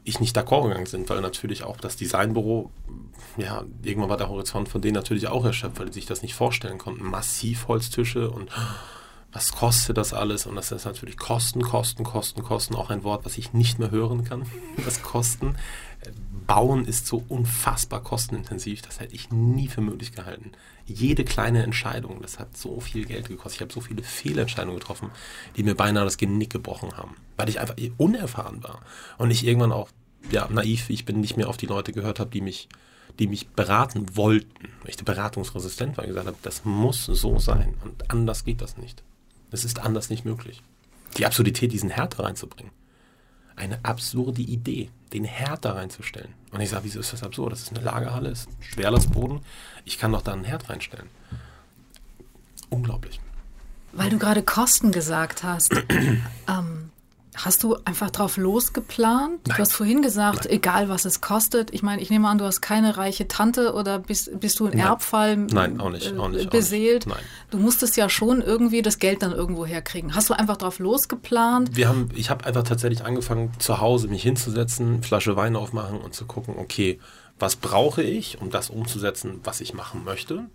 ich 0.05 0.19
nicht 0.19 0.37
d'accord 0.37 0.67
gegangen 0.67 0.85
sind, 0.85 1.09
weil 1.09 1.21
natürlich 1.21 1.63
auch 1.63 1.77
das 1.77 1.95
Designbüro, 1.95 2.71
ja, 3.37 3.63
irgendwann 3.83 4.09
war 4.09 4.17
der 4.17 4.29
Horizont 4.29 4.67
von 4.67 4.81
denen 4.81 4.95
natürlich 4.95 5.27
auch 5.27 5.45
erschöpft, 5.45 5.79
weil 5.79 5.87
die 5.87 5.93
sich 5.93 6.05
das 6.05 6.21
nicht 6.21 6.35
vorstellen 6.35 6.77
konnten. 6.77 7.03
Massiv 7.05 7.67
Holztische 7.67 8.29
und 8.29 8.49
was 9.33 9.51
kostet 9.51 9.97
das 9.97 10.13
alles? 10.13 10.45
Und 10.45 10.55
das 10.55 10.71
ist 10.71 10.85
natürlich 10.85 11.17
Kosten, 11.17 11.61
Kosten, 11.63 12.03
Kosten, 12.03 12.43
Kosten, 12.43 12.75
auch 12.75 12.91
ein 12.91 13.03
Wort, 13.03 13.25
was 13.25 13.37
ich 13.37 13.51
nicht 13.51 13.79
mehr 13.79 13.91
hören 13.91 14.23
kann. 14.23 14.45
Das 14.85 15.01
Kosten. 15.01 15.55
Bauen 16.45 16.85
ist 16.85 17.07
so 17.07 17.23
unfassbar 17.29 18.03
kostenintensiv, 18.03 18.81
das 18.81 18.99
hätte 18.99 19.15
ich 19.15 19.31
nie 19.31 19.69
für 19.69 19.79
möglich 19.79 20.11
gehalten. 20.11 20.51
Jede 20.85 21.23
kleine 21.23 21.63
Entscheidung, 21.63 22.21
das 22.21 22.37
hat 22.37 22.57
so 22.57 22.81
viel 22.81 23.05
Geld 23.05 23.29
gekostet. 23.29 23.55
Ich 23.55 23.61
habe 23.61 23.73
so 23.73 23.79
viele 23.79 24.03
Fehlentscheidungen 24.03 24.77
getroffen, 24.77 25.09
die 25.55 25.63
mir 25.63 25.75
beinahe 25.75 26.03
das 26.03 26.17
Genick 26.17 26.49
gebrochen 26.49 26.97
haben, 26.97 27.15
weil 27.37 27.47
ich 27.47 27.61
einfach 27.61 27.75
unerfahren 27.97 28.61
war. 28.61 28.81
Und 29.17 29.31
ich 29.31 29.47
irgendwann 29.47 29.71
auch, 29.71 29.89
ja, 30.31 30.49
naiv, 30.49 30.89
ich 30.89 31.05
bin, 31.05 31.21
nicht 31.21 31.37
mehr 31.37 31.47
auf 31.47 31.57
die 31.57 31.67
Leute 31.67 31.93
gehört 31.93 32.19
habe, 32.19 32.29
die 32.29 32.41
mich, 32.41 32.67
die 33.19 33.27
mich 33.27 33.47
beraten 33.47 34.17
wollten. 34.17 34.67
Ich 34.85 34.97
beratungsresistent 34.97 35.95
war 35.95 36.03
und 36.03 36.09
gesagt 36.09 36.27
habe, 36.27 36.37
das 36.41 36.65
muss 36.65 37.05
so 37.05 37.39
sein 37.39 37.75
und 37.85 38.11
anders 38.11 38.43
geht 38.43 38.59
das 38.59 38.77
nicht. 38.77 39.01
Es 39.53 39.63
ist 39.63 39.79
anders 39.79 40.09
nicht 40.09 40.25
möglich. 40.25 40.61
Die 41.17 41.25
Absurdität, 41.25 41.71
diesen 41.71 41.91
Herd 41.91 42.17
reinzubringen. 42.19 42.71
Eine 43.55 43.79
absurde 43.85 44.41
Idee, 44.41 44.89
den 45.13 45.25
Herd 45.25 45.63
da 45.63 45.73
reinzustellen. 45.73 46.33
Und 46.51 46.59
ich 46.59 46.69
sage, 46.69 46.85
wieso 46.85 46.99
ist 46.99 47.13
das 47.13 47.21
absurd? 47.21 47.51
Das 47.51 47.61
ist 47.61 47.69
eine 47.69 47.85
Lagerhalle, 47.85 48.29
ist 48.29 48.49
ein 48.49 48.63
Schwerlastboden. 48.63 49.41
Ich 49.85 49.99
kann 49.99 50.11
doch 50.11 50.23
da 50.23 50.33
einen 50.33 50.43
Herd 50.43 50.69
reinstellen. 50.71 51.07
Unglaublich. 52.69 53.19
Weil 53.91 54.09
du 54.09 54.17
gerade 54.17 54.41
Kosten 54.41 54.91
gesagt 54.91 55.43
hast. 55.43 55.71
ähm, 56.47 56.89
Hast 57.35 57.63
du 57.63 57.77
einfach 57.85 58.11
drauf 58.11 58.37
losgeplant? 58.37 59.47
Nein. 59.47 59.55
Du 59.55 59.61
hast 59.61 59.73
vorhin 59.73 60.01
gesagt, 60.01 60.45
Nein. 60.45 60.53
egal 60.53 60.89
was 60.89 61.05
es 61.05 61.21
kostet. 61.21 61.73
Ich 61.73 61.83
meine, 61.83 62.01
ich 62.01 62.09
nehme 62.09 62.27
an, 62.27 62.37
du 62.37 62.45
hast 62.45 62.61
keine 62.61 62.97
reiche 62.97 63.27
Tante 63.27 63.73
oder 63.73 63.99
bist, 63.99 64.39
bist 64.39 64.59
du 64.59 64.65
ein 64.65 64.77
Nein. 64.77 64.87
Erbfall 64.87 65.37
Nein, 65.37 65.79
auch 65.79 65.89
nicht, 65.89 66.17
auch 66.17 66.29
nicht, 66.29 66.49
beseelt? 66.49 67.07
Auch 67.07 67.15
nicht. 67.15 67.27
Du 67.51 67.57
musstest 67.57 67.97
ja 67.97 68.09
schon 68.09 68.41
irgendwie 68.41 68.81
das 68.81 68.99
Geld 68.99 69.23
dann 69.23 69.31
irgendwo 69.31 69.65
herkriegen. 69.65 70.15
Hast 70.15 70.29
du 70.29 70.33
einfach 70.33 70.57
drauf 70.57 70.79
losgeplant? 70.79 71.75
Wir 71.75 71.87
haben, 71.87 72.09
ich 72.15 72.29
habe 72.29 72.45
einfach 72.45 72.63
tatsächlich 72.63 73.03
angefangen, 73.03 73.51
zu 73.59 73.79
Hause 73.79 74.07
mich 74.07 74.23
hinzusetzen, 74.23 75.01
Flasche 75.03 75.35
Wein 75.35 75.55
aufmachen 75.55 75.99
und 75.99 76.13
zu 76.13 76.25
gucken, 76.25 76.55
okay, 76.57 76.99
was 77.39 77.55
brauche 77.55 78.03
ich, 78.03 78.41
um 78.41 78.51
das 78.51 78.69
umzusetzen, 78.69 79.39
was 79.43 79.59
ich 79.59 79.73
machen 79.73 80.03
möchte? 80.03 80.45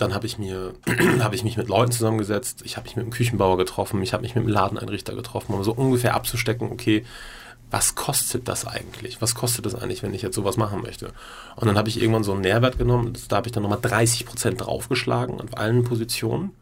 Dann 0.00 0.14
habe 0.14 0.26
ich 0.26 0.38
habe 1.20 1.34
ich 1.34 1.44
mich 1.44 1.56
mit 1.56 1.68
Leuten 1.68 1.92
zusammengesetzt, 1.92 2.62
ich 2.64 2.76
habe 2.76 2.84
mich 2.84 2.96
mit 2.96 3.04
einem 3.04 3.12
Küchenbauer 3.12 3.58
getroffen, 3.58 4.02
ich 4.02 4.12
habe 4.12 4.22
mich 4.22 4.34
mit 4.34 4.44
einem 4.44 4.52
Ladeneinrichter 4.52 5.14
getroffen, 5.14 5.54
um 5.54 5.62
so 5.62 5.72
ungefähr 5.72 6.14
abzustecken, 6.14 6.72
okay, 6.72 7.04
was 7.70 7.94
kostet 7.94 8.48
das 8.48 8.66
eigentlich? 8.66 9.20
Was 9.20 9.34
kostet 9.34 9.66
das 9.66 9.74
eigentlich, 9.74 10.02
wenn 10.02 10.14
ich 10.14 10.22
jetzt 10.22 10.34
sowas 10.34 10.56
machen 10.56 10.82
möchte? 10.82 11.12
Und 11.56 11.68
dann 11.68 11.76
habe 11.76 11.88
ich 11.88 12.00
irgendwann 12.00 12.24
so 12.24 12.32
einen 12.32 12.40
Nährwert 12.40 12.78
genommen, 12.78 13.12
da 13.28 13.36
habe 13.36 13.48
ich 13.48 13.52
dann 13.52 13.62
nochmal 13.62 13.78
30 13.80 14.26
Prozent 14.26 14.60
draufgeschlagen 14.60 15.40
auf 15.40 15.56
allen 15.56 15.84
Positionen. 15.84 16.52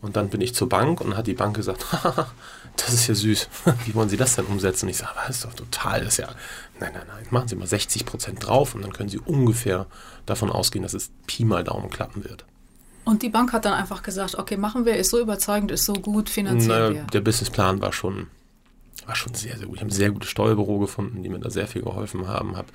Und 0.00 0.16
dann 0.16 0.28
bin 0.28 0.40
ich 0.40 0.54
zur 0.54 0.68
Bank 0.68 1.00
und 1.00 1.16
hat 1.16 1.26
die 1.26 1.34
Bank 1.34 1.56
gesagt, 1.56 1.84
das 2.76 2.92
ist 2.92 3.08
ja 3.08 3.14
süß. 3.14 3.48
Wie 3.84 3.94
wollen 3.94 4.08
Sie 4.08 4.16
das 4.16 4.36
denn 4.36 4.46
umsetzen? 4.46 4.86
Und 4.86 4.90
ich 4.90 4.96
sage, 4.96 5.12
das 5.26 5.36
ist 5.36 5.44
doch 5.44 5.54
total, 5.54 6.00
das 6.00 6.14
ist 6.14 6.18
ja, 6.18 6.28
nein, 6.80 6.92
nein, 6.94 7.06
nein, 7.08 7.26
machen 7.30 7.48
Sie 7.48 7.56
mal 7.56 7.66
60 7.66 8.06
Prozent 8.06 8.46
drauf 8.46 8.74
und 8.74 8.82
dann 8.82 8.92
können 8.92 9.08
Sie 9.08 9.18
ungefähr 9.18 9.86
davon 10.24 10.50
ausgehen, 10.50 10.84
dass 10.84 10.94
es 10.94 11.10
Pi 11.26 11.44
mal 11.44 11.64
Daumen 11.64 11.90
klappen 11.90 12.24
wird. 12.24 12.44
Und 13.08 13.22
die 13.22 13.30
Bank 13.30 13.54
hat 13.54 13.64
dann 13.64 13.72
einfach 13.72 14.02
gesagt, 14.02 14.34
okay, 14.34 14.58
machen 14.58 14.84
wir, 14.84 14.96
ist 14.96 15.08
so 15.08 15.18
überzeugend, 15.18 15.70
ist 15.70 15.86
so 15.86 15.94
gut, 15.94 16.28
finanzieren 16.28 16.94
wir. 16.94 17.02
Der 17.04 17.22
Businessplan 17.22 17.80
war 17.80 17.94
schon, 17.94 18.26
war 19.06 19.16
schon 19.16 19.32
sehr, 19.32 19.56
sehr 19.56 19.66
gut. 19.66 19.76
Ich 19.76 19.80
habe 19.80 19.90
ein 19.90 19.94
sehr 19.94 20.10
gutes 20.10 20.28
Steuerbüro 20.28 20.78
gefunden, 20.78 21.22
die 21.22 21.30
mir 21.30 21.38
da 21.38 21.48
sehr 21.48 21.66
viel 21.66 21.80
geholfen 21.80 22.28
haben. 22.28 22.54
Habe 22.54 22.68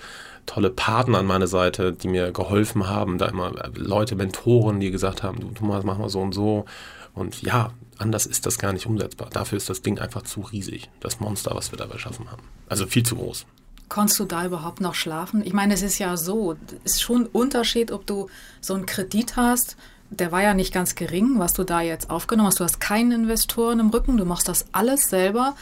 tolle 0.48 0.72
Partner 0.72 1.20
an 1.20 1.28
meiner 1.28 1.46
Seite, 1.46 1.94
die 1.94 2.08
mir 2.08 2.32
geholfen 2.32 2.90
haben. 2.90 3.20
Da 3.20 3.28
immer 3.28 3.54
Leute, 3.76 4.16
Mentoren, 4.16 4.80
die 4.80 4.90
gesagt 4.90 5.22
haben, 5.22 5.40
du 5.40 5.50
Thomas, 5.50 5.84
mach 5.84 6.00
mal 6.00 6.10
so 6.10 6.22
und 6.22 6.34
so. 6.34 6.66
Und 7.14 7.44
ja, 7.44 7.70
anders 8.00 8.26
ist 8.26 8.48
das 8.48 8.58
gar 8.58 8.74
nicht 8.74 8.88
umsetzbar. 8.88 9.30
Dafür 9.32 9.58
ist 9.58 9.70
das 9.70 9.84
Ding 9.84 10.00
einfach 10.00 10.24
zu 10.24 10.42
riesig, 10.42 10.90
das 11.00 11.20
Monster, 11.20 11.52
was 11.54 11.72
wir 11.72 11.78
dabei 11.78 12.00
schaffen 12.00 12.32
haben. 12.32 12.42
Also 12.68 12.88
viel 12.88 13.04
zu 13.04 13.18
groß. 13.18 13.46
Konntest 13.88 14.20
du 14.20 14.26
da 14.26 14.44
überhaupt 14.48 14.82
noch 14.82 14.96
schlafen? 14.96 15.46
Ich 15.46 15.54
meine, 15.54 15.76
es 15.76 15.84
ist 15.84 16.00
ja 16.00 16.18
so, 16.18 16.56
es 16.84 16.94
ist 16.94 17.04
schon 17.04 17.26
ein 17.26 17.28
Unterschied, 17.28 17.92
ob 17.92 18.08
du 18.08 18.32
so 18.62 18.74
einen 18.74 18.88
Kredit 18.88 19.36
hast 19.36 19.78
der 20.20 20.32
war 20.32 20.42
ja 20.42 20.54
nicht 20.54 20.74
ganz 20.74 20.96
gering, 20.96 21.40
was 21.40 21.54
du 21.54 21.64
da 21.64 21.82
jetzt 21.82 22.10
aufgenommen 22.10 22.48
hast. 22.48 22.60
Du 22.60 22.64
hast 22.64 22.80
keinen 22.80 23.12
Investoren 23.12 23.80
im 23.80 23.90
Rücken, 23.90 24.18
du 24.18 24.26
machst 24.26 24.48
das 24.48 24.66
alles 24.72 25.10
selber. 25.10 25.56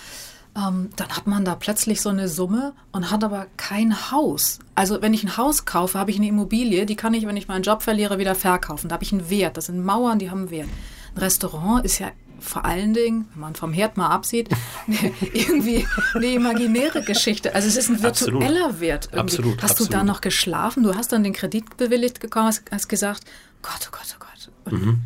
Ähm, 0.55 0.89
dann 0.97 1.09
hat 1.09 1.27
man 1.27 1.45
da 1.45 1.55
plötzlich 1.55 2.01
so 2.01 2.09
eine 2.09 2.27
Summe 2.27 2.73
und 2.91 3.09
hat 3.09 3.23
aber 3.23 3.47
kein 3.55 4.11
Haus. 4.11 4.59
Also 4.75 5.01
wenn 5.01 5.13
ich 5.13 5.23
ein 5.23 5.37
Haus 5.37 5.65
kaufe, 5.65 5.97
habe 5.97 6.11
ich 6.11 6.17
eine 6.17 6.27
Immobilie, 6.27 6.85
die 6.85 6.97
kann 6.97 7.13
ich, 7.13 7.25
wenn 7.25 7.37
ich 7.37 7.47
meinen 7.47 7.63
Job 7.63 7.81
verliere, 7.81 8.17
wieder 8.17 8.35
verkaufen. 8.35 8.89
Da 8.89 8.95
habe 8.95 9.03
ich 9.03 9.13
einen 9.13 9.29
Wert. 9.29 9.55
Das 9.55 9.67
sind 9.67 9.83
Mauern, 9.83 10.19
die 10.19 10.29
haben 10.29 10.41
einen 10.41 10.51
Wert. 10.51 10.67
Ein 11.15 11.19
Restaurant 11.19 11.85
ist 11.85 11.99
ja 11.99 12.11
vor 12.41 12.65
allen 12.65 12.93
Dingen, 12.93 13.27
wenn 13.33 13.41
man 13.41 13.55
vom 13.55 13.71
Herd 13.73 13.97
mal 13.97 14.09
absieht, 14.09 14.49
irgendwie 15.33 15.87
eine 16.13 16.33
imaginäre 16.33 17.03
Geschichte. 17.03 17.55
Also 17.55 17.67
es 17.67 17.77
ist 17.77 17.89
ein 17.89 18.01
virtueller 18.01 18.65
absolut. 18.65 18.79
Wert. 18.81 19.05
Irgendwie. 19.05 19.19
Absolut. 19.19 19.63
Hast 19.63 19.71
absolut. 19.71 19.93
du 19.93 19.97
da 19.97 20.03
noch 20.03 20.21
geschlafen? 20.21 20.83
Du 20.83 20.95
hast 20.95 21.11
dann 21.11 21.23
den 21.23 21.33
Kredit 21.33 21.77
bewilligt 21.77 22.19
gekommen, 22.19 22.47
hast, 22.47 22.63
hast 22.71 22.89
gesagt, 22.89 23.23
Gott, 23.61 23.87
oh 23.87 23.91
Gott, 23.91 24.15
oh 24.15 24.19
Gott. 24.19 24.73
Mhm. 24.73 25.01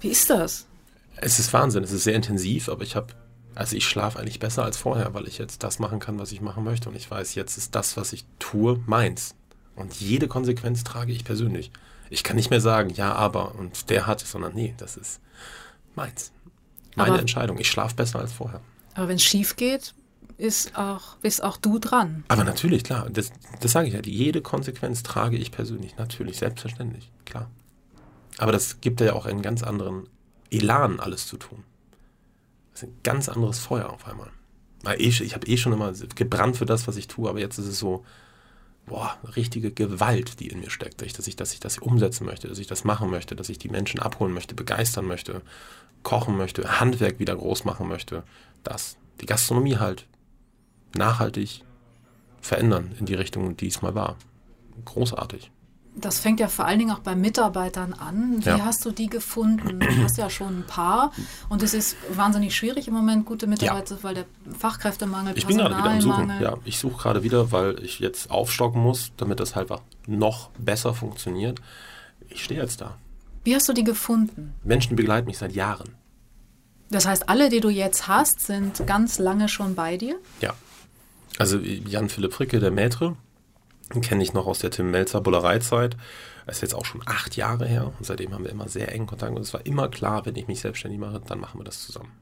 Wie 0.00 0.08
ist 0.08 0.30
das? 0.30 0.66
Es 1.16 1.38
ist 1.38 1.52
Wahnsinn, 1.52 1.84
es 1.84 1.92
ist 1.92 2.04
sehr 2.04 2.14
intensiv, 2.14 2.68
aber 2.68 2.82
ich 2.82 2.96
habe, 2.96 3.08
also 3.54 3.76
ich 3.76 3.86
schlafe 3.86 4.18
eigentlich 4.18 4.38
besser 4.38 4.64
als 4.64 4.78
vorher, 4.78 5.12
weil 5.12 5.28
ich 5.28 5.38
jetzt 5.38 5.62
das 5.62 5.78
machen 5.78 5.98
kann, 5.98 6.18
was 6.18 6.32
ich 6.32 6.40
machen 6.40 6.64
möchte. 6.64 6.88
Und 6.88 6.96
ich 6.96 7.10
weiß, 7.10 7.34
jetzt 7.34 7.58
ist 7.58 7.74
das, 7.74 7.96
was 7.96 8.12
ich 8.12 8.24
tue, 8.38 8.80
meins. 8.86 9.34
Und 9.76 9.94
jede 9.94 10.28
Konsequenz 10.28 10.84
trage 10.84 11.12
ich 11.12 11.24
persönlich. 11.24 11.70
Ich 12.08 12.24
kann 12.24 12.36
nicht 12.36 12.50
mehr 12.50 12.60
sagen, 12.60 12.90
ja, 12.90 13.12
aber 13.12 13.54
und 13.54 13.88
der 13.88 14.06
hat, 14.06 14.20
sondern 14.20 14.54
nee, 14.54 14.74
das 14.78 14.96
ist 14.96 15.20
meins. 15.94 16.32
Meine 16.96 17.12
aber, 17.12 17.20
Entscheidung. 17.20 17.58
Ich 17.58 17.70
schlafe 17.70 17.94
besser 17.94 18.18
als 18.18 18.32
vorher. 18.32 18.60
Aber 18.94 19.08
wenn 19.08 19.16
es 19.16 19.22
schief 19.22 19.56
geht, 19.56 19.94
ist 20.36 20.76
auch, 20.76 21.16
bist 21.16 21.42
auch 21.42 21.56
du 21.56 21.78
dran. 21.78 22.24
Aber 22.28 22.44
natürlich, 22.44 22.84
klar. 22.84 23.08
Das, 23.10 23.30
das 23.60 23.72
sage 23.72 23.88
ich 23.88 23.94
ja. 23.94 24.00
Jede 24.02 24.40
Konsequenz 24.40 25.02
trage 25.02 25.36
ich 25.36 25.52
persönlich. 25.52 25.96
Natürlich, 25.96 26.38
selbstverständlich. 26.38 27.10
Klar. 27.24 27.50
Aber 28.38 28.52
das 28.52 28.80
gibt 28.80 29.00
ja 29.00 29.12
auch 29.12 29.26
einen 29.26 29.42
ganz 29.42 29.62
anderen 29.62 30.08
Elan, 30.50 30.98
alles 30.98 31.26
zu 31.26 31.36
tun. 31.36 31.62
Das 32.72 32.82
ist 32.82 32.88
ein 32.88 32.96
ganz 33.02 33.28
anderes 33.28 33.58
Feuer 33.58 33.90
auf 33.90 34.06
einmal. 34.06 34.30
Eh 34.86 35.08
ich 35.08 35.34
habe 35.34 35.46
eh 35.46 35.56
schon 35.58 35.74
immer 35.74 35.92
gebrannt 36.14 36.56
für 36.56 36.64
das, 36.64 36.88
was 36.88 36.96
ich 36.96 37.06
tue, 37.06 37.28
aber 37.28 37.38
jetzt 37.38 37.58
ist 37.58 37.66
es 37.66 37.78
so, 37.78 38.04
boah, 38.86 39.18
richtige 39.36 39.72
Gewalt, 39.72 40.40
die 40.40 40.48
in 40.48 40.60
mir 40.60 40.70
steckt, 40.70 41.02
dass 41.02 41.26
ich, 41.26 41.36
dass 41.36 41.52
ich 41.52 41.60
das 41.60 41.78
umsetzen 41.78 42.24
möchte, 42.24 42.48
dass 42.48 42.58
ich 42.58 42.66
das 42.66 42.84
machen 42.84 43.10
möchte, 43.10 43.36
dass 43.36 43.50
ich 43.50 43.58
die 43.58 43.68
Menschen 43.68 44.00
abholen 44.00 44.32
möchte, 44.32 44.54
begeistern 44.54 45.04
möchte, 45.06 45.42
kochen 46.02 46.36
möchte, 46.36 46.80
Handwerk 46.80 47.18
wieder 47.18 47.36
groß 47.36 47.64
machen 47.64 47.88
möchte. 47.88 48.22
Das, 48.62 48.96
die 49.20 49.26
Gastronomie 49.26 49.76
halt 49.76 50.06
nachhaltig 50.96 51.64
verändern 52.40 52.94
in 52.98 53.06
die 53.06 53.14
Richtung, 53.14 53.56
die 53.56 53.68
es 53.68 53.82
mal 53.82 53.94
war. 53.94 54.16
Großartig. 54.84 55.50
Das 55.96 56.20
fängt 56.20 56.38
ja 56.38 56.48
vor 56.48 56.66
allen 56.66 56.78
Dingen 56.78 56.92
auch 56.92 57.00
bei 57.00 57.16
Mitarbeitern 57.16 57.92
an. 57.92 58.44
Wie 58.44 58.48
ja. 58.48 58.64
hast 58.64 58.84
du 58.84 58.92
die 58.92 59.08
gefunden? 59.08 59.80
Du 59.80 60.04
hast 60.04 60.16
ja 60.16 60.30
schon 60.30 60.60
ein 60.60 60.66
paar 60.66 61.12
und 61.48 61.62
es 61.62 61.74
ist 61.74 61.96
wahnsinnig 62.14 62.54
schwierig 62.54 62.86
im 62.86 62.94
Moment, 62.94 63.26
gute 63.26 63.46
Mitarbeiter, 63.46 63.96
ja. 63.96 64.02
weil 64.02 64.14
der 64.14 64.24
Fachkräftemangel, 64.56 65.36
Ich 65.36 65.46
bin 65.46 65.58
gerade 65.58 65.76
wieder 65.76 65.90
am 65.90 66.00
Suchen. 66.00 66.32
Ja, 66.40 66.54
ich 66.64 66.78
suche 66.78 66.96
gerade 66.96 67.22
wieder, 67.22 67.50
weil 67.50 67.82
ich 67.82 67.98
jetzt 67.98 68.30
aufstocken 68.30 68.80
muss, 68.80 69.12
damit 69.16 69.40
das 69.40 69.56
halt 69.56 69.68
noch 70.06 70.50
besser 70.58 70.94
funktioniert. 70.94 71.60
Ich 72.28 72.44
stehe 72.44 72.62
jetzt 72.62 72.80
da. 72.80 72.96
Wie 73.44 73.54
hast 73.54 73.68
du 73.68 73.72
die 73.72 73.84
gefunden? 73.84 74.54
Menschen 74.64 74.96
begleiten 74.96 75.26
mich 75.26 75.38
seit 75.38 75.52
Jahren. 75.52 75.94
Das 76.90 77.06
heißt, 77.06 77.28
alle, 77.28 77.48
die 77.48 77.60
du 77.60 77.68
jetzt 77.68 78.08
hast, 78.08 78.40
sind 78.40 78.86
ganz 78.86 79.18
lange 79.18 79.48
schon 79.48 79.74
bei 79.74 79.96
dir? 79.96 80.18
Ja. 80.40 80.54
Also 81.38 81.58
Jan 81.58 82.08
Philipp 82.08 82.32
Fricke, 82.32 82.58
der 82.58 82.72
Maitre, 82.72 83.16
kenne 84.02 84.22
ich 84.22 84.34
noch 84.34 84.46
aus 84.46 84.58
der 84.58 84.70
Tim 84.70 84.90
Melzer 84.90 85.20
Bullereizeit. 85.20 85.96
Das 86.46 86.56
ist 86.56 86.62
jetzt 86.62 86.74
auch 86.74 86.84
schon 86.84 87.02
acht 87.06 87.36
Jahre 87.36 87.66
her 87.66 87.92
und 87.98 88.04
seitdem 88.04 88.34
haben 88.34 88.44
wir 88.44 88.50
immer 88.50 88.68
sehr 88.68 88.92
engen 88.92 89.06
Kontakt. 89.06 89.34
Und 89.34 89.42
es 89.42 89.54
war 89.54 89.64
immer 89.64 89.88
klar, 89.88 90.26
wenn 90.26 90.36
ich 90.36 90.48
mich 90.48 90.60
selbstständig 90.60 90.98
mache, 90.98 91.20
dann 91.26 91.40
machen 91.40 91.60
wir 91.60 91.64
das 91.64 91.86
zusammen. 91.86 92.12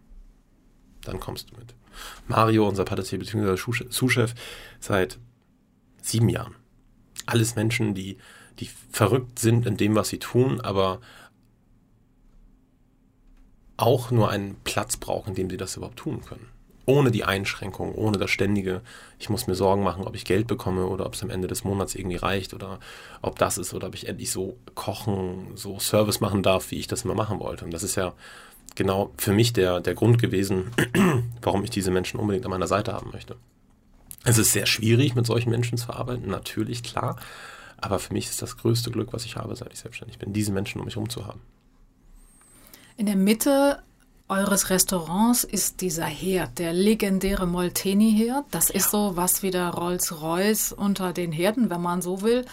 Dann 1.02 1.18
kommst 1.18 1.50
du 1.50 1.56
mit. 1.56 1.74
Mario, 2.26 2.68
unser 2.68 2.84
Patissier 2.84 3.18
bzw. 3.18 3.56
Sous-Chef, 3.56 4.34
seit 4.80 5.18
sieben 6.02 6.28
Jahren. 6.28 6.54
Alles 7.26 7.56
Menschen, 7.56 7.94
die, 7.94 8.18
die 8.60 8.70
verrückt 8.90 9.38
sind 9.38 9.66
in 9.66 9.76
dem, 9.76 9.94
was 9.94 10.08
sie 10.08 10.18
tun, 10.18 10.60
aber 10.60 11.00
auch 13.76 14.10
nur 14.10 14.30
einen 14.30 14.56
Platz 14.64 14.96
brauchen, 14.96 15.30
in 15.30 15.34
dem 15.34 15.50
sie 15.50 15.56
das 15.56 15.76
überhaupt 15.76 15.98
tun 15.98 16.22
können 16.24 16.48
ohne 16.88 17.10
die 17.10 17.24
Einschränkung, 17.24 17.94
ohne 17.94 18.16
das 18.16 18.30
ständige, 18.30 18.80
ich 19.18 19.28
muss 19.28 19.46
mir 19.46 19.54
Sorgen 19.54 19.82
machen, 19.82 20.04
ob 20.04 20.16
ich 20.16 20.24
Geld 20.24 20.46
bekomme 20.46 20.86
oder 20.86 21.04
ob 21.04 21.14
es 21.14 21.22
am 21.22 21.28
Ende 21.28 21.46
des 21.46 21.62
Monats 21.62 21.94
irgendwie 21.94 22.16
reicht 22.16 22.54
oder 22.54 22.80
ob 23.20 23.38
das 23.38 23.58
ist 23.58 23.74
oder 23.74 23.88
ob 23.88 23.94
ich 23.94 24.08
endlich 24.08 24.32
so 24.32 24.56
kochen, 24.74 25.52
so 25.54 25.78
Service 25.78 26.20
machen 26.20 26.42
darf, 26.42 26.70
wie 26.70 26.76
ich 26.78 26.86
das 26.86 27.04
immer 27.04 27.14
machen 27.14 27.40
wollte. 27.40 27.66
Und 27.66 27.74
das 27.74 27.82
ist 27.82 27.96
ja 27.96 28.14
genau 28.74 29.12
für 29.18 29.34
mich 29.34 29.52
der, 29.52 29.80
der 29.80 29.94
Grund 29.94 30.18
gewesen, 30.18 30.70
warum 31.42 31.62
ich 31.62 31.70
diese 31.70 31.90
Menschen 31.90 32.18
unbedingt 32.18 32.46
an 32.46 32.50
meiner 32.50 32.66
Seite 32.66 32.94
haben 32.94 33.10
möchte. 33.12 33.36
Es 34.24 34.38
ist 34.38 34.52
sehr 34.52 34.66
schwierig, 34.66 35.14
mit 35.14 35.26
solchen 35.26 35.50
Menschen 35.50 35.76
zu 35.76 35.92
arbeiten, 35.92 36.28
natürlich, 36.30 36.82
klar. 36.82 37.16
Aber 37.80 37.98
für 37.98 38.12
mich 38.12 38.26
ist 38.26 38.42
das 38.42 38.56
größte 38.56 38.90
Glück, 38.90 39.12
was 39.12 39.24
ich 39.24 39.36
habe, 39.36 39.54
seit 39.56 39.72
ich 39.72 39.78
selbstständig 39.78 40.18
bin, 40.18 40.32
diese 40.32 40.52
Menschen 40.52 40.80
um 40.80 40.84
mich 40.84 40.96
herum 40.96 41.08
zu 41.08 41.26
haben. 41.26 41.40
In 42.96 43.06
der 43.06 43.16
Mitte 43.16 43.82
eures 44.28 44.68
Restaurants 44.70 45.44
ist 45.44 45.80
dieser 45.80 46.04
Herd, 46.04 46.58
der 46.58 46.72
legendäre 46.72 47.46
Molteni-Herd. 47.46 48.44
Das 48.50 48.68
ja. 48.68 48.74
ist 48.76 48.90
so 48.90 49.16
was 49.16 49.42
wie 49.42 49.50
der 49.50 49.70
Rolls-Royce 49.70 50.72
unter 50.72 51.12
den 51.12 51.32
Herden, 51.32 51.70
wenn 51.70 51.80
man 51.80 52.02
so 52.02 52.22
will. 52.22 52.44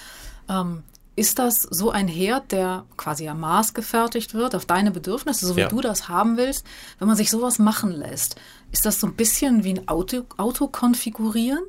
Ähm, 0.47 0.83
ist 1.17 1.39
das 1.39 1.61
so 1.61 1.91
ein 1.91 2.07
Herd, 2.07 2.51
der 2.51 2.85
quasi 2.97 3.27
am 3.27 3.39
Maß 3.39 3.73
gefertigt 3.73 4.33
wird, 4.33 4.53
auf 4.53 4.65
deine 4.65 4.91
Bedürfnisse, 4.91 5.45
so 5.45 5.55
wie 5.55 5.61
ja. 5.61 5.69
du 5.69 5.81
das 5.81 6.09
haben 6.09 6.37
willst? 6.37 6.65
Wenn 6.99 7.07
man 7.07 7.17
sich 7.17 7.31
sowas 7.31 7.57
machen 7.57 7.91
lässt, 7.91 8.35
ist 8.71 8.85
das 8.85 8.99
so 8.99 9.07
ein 9.07 9.15
bisschen 9.15 9.63
wie 9.63 9.73
ein 9.73 9.87
Auto, 9.87 10.23
Auto 10.37 10.67
konfigurieren? 10.67 11.63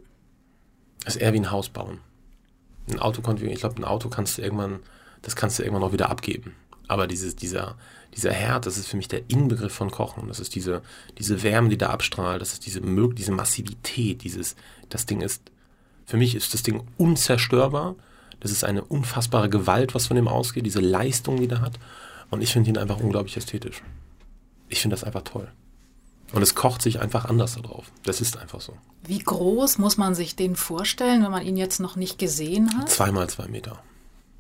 Das 1.05 1.17
ist 1.17 1.23
eher 1.23 1.33
wie 1.33 1.41
ein 1.41 1.51
Haus 1.51 1.69
bauen. 1.69 2.01
Ein 2.89 2.99
Auto 2.99 3.21
konfigurieren, 3.21 3.55
ich 3.55 3.61
glaube, 3.61 3.77
ein 3.81 3.85
Auto 3.85 4.09
kannst 4.09 4.39
du 4.39 4.43
irgendwann, 4.43 4.81
das 5.23 5.37
kannst 5.37 5.59
du 5.59 5.63
irgendwann 5.63 5.83
noch 5.83 5.93
wieder 5.93 6.11
abgeben. 6.11 6.55
Aber 6.89 7.07
dieses, 7.07 7.35
dieser, 7.35 7.77
dieser 8.15 8.33
Herd, 8.33 8.67
das 8.67 8.79
ist 8.79 8.87
für 8.87 8.97
mich 8.97 9.09
der 9.09 9.29
Inbegriff 9.29 9.73
von 9.73 9.91
Kochen. 9.91 10.29
Das 10.29 10.39
ist 10.39 10.55
diese, 10.55 10.83
diese 11.19 11.43
Wärme, 11.43 11.69
die 11.69 11.79
da 11.79 11.91
abstrahlt, 11.91 12.41
das 12.41 12.53
ist 12.53 12.67
diese, 12.67 12.81
diese 12.81 13.33
Massivität, 13.33 14.23
dieses, 14.23 14.55
das 14.89 15.07
Ding 15.07 15.21
ist, 15.21 15.43
für 16.05 16.17
mich 16.17 16.37
ist 16.37 16.55
das 16.55 16.63
Ding 16.63 16.85
unzerstörbar 16.97 17.97
das 18.41 18.51
ist 18.51 18.65
eine 18.65 18.85
unfassbare 18.85 19.49
Gewalt, 19.49 19.95
was 19.95 20.07
von 20.07 20.17
ihm 20.17 20.29
ausgeht, 20.29 20.67
diese 20.67 20.81
Leistung, 20.81 21.37
die 21.37 21.49
er 21.49 21.61
hat. 21.61 21.79
Und 22.31 22.43
ich 22.43 22.53
finde 22.53 22.71
ihn 22.71 22.79
einfach 22.79 23.01
unglaublich 23.01 23.37
ästhetisch. 23.37 23.83
Ich 24.69 24.81
finde 24.81 24.95
das 24.95 25.05
einfach 25.05 25.23
toll. 25.23 25.49
Und 26.33 26.43
es 26.43 26.55
kocht 26.55 26.83
sich 26.83 27.01
einfach 27.01 27.25
anders 27.27 27.55
darauf. 27.55 27.91
Das 28.03 28.21
ist 28.21 28.37
einfach 28.37 28.61
so. 28.61 28.77
Wie 29.05 29.19
groß 29.19 29.79
muss 29.79 29.97
man 29.97 30.15
sich 30.15 30.35
den 30.35 30.57
vorstellen, 30.57 31.23
wenn 31.23 31.31
man 31.31 31.47
ihn 31.47 31.57
jetzt 31.57 31.79
noch 31.79 31.97
nicht 31.97 32.19
gesehen 32.19 32.77
hat? 32.77 32.91
Zweimal 32.91 33.29
zwei 33.31 33.47
Meter. 33.47 33.81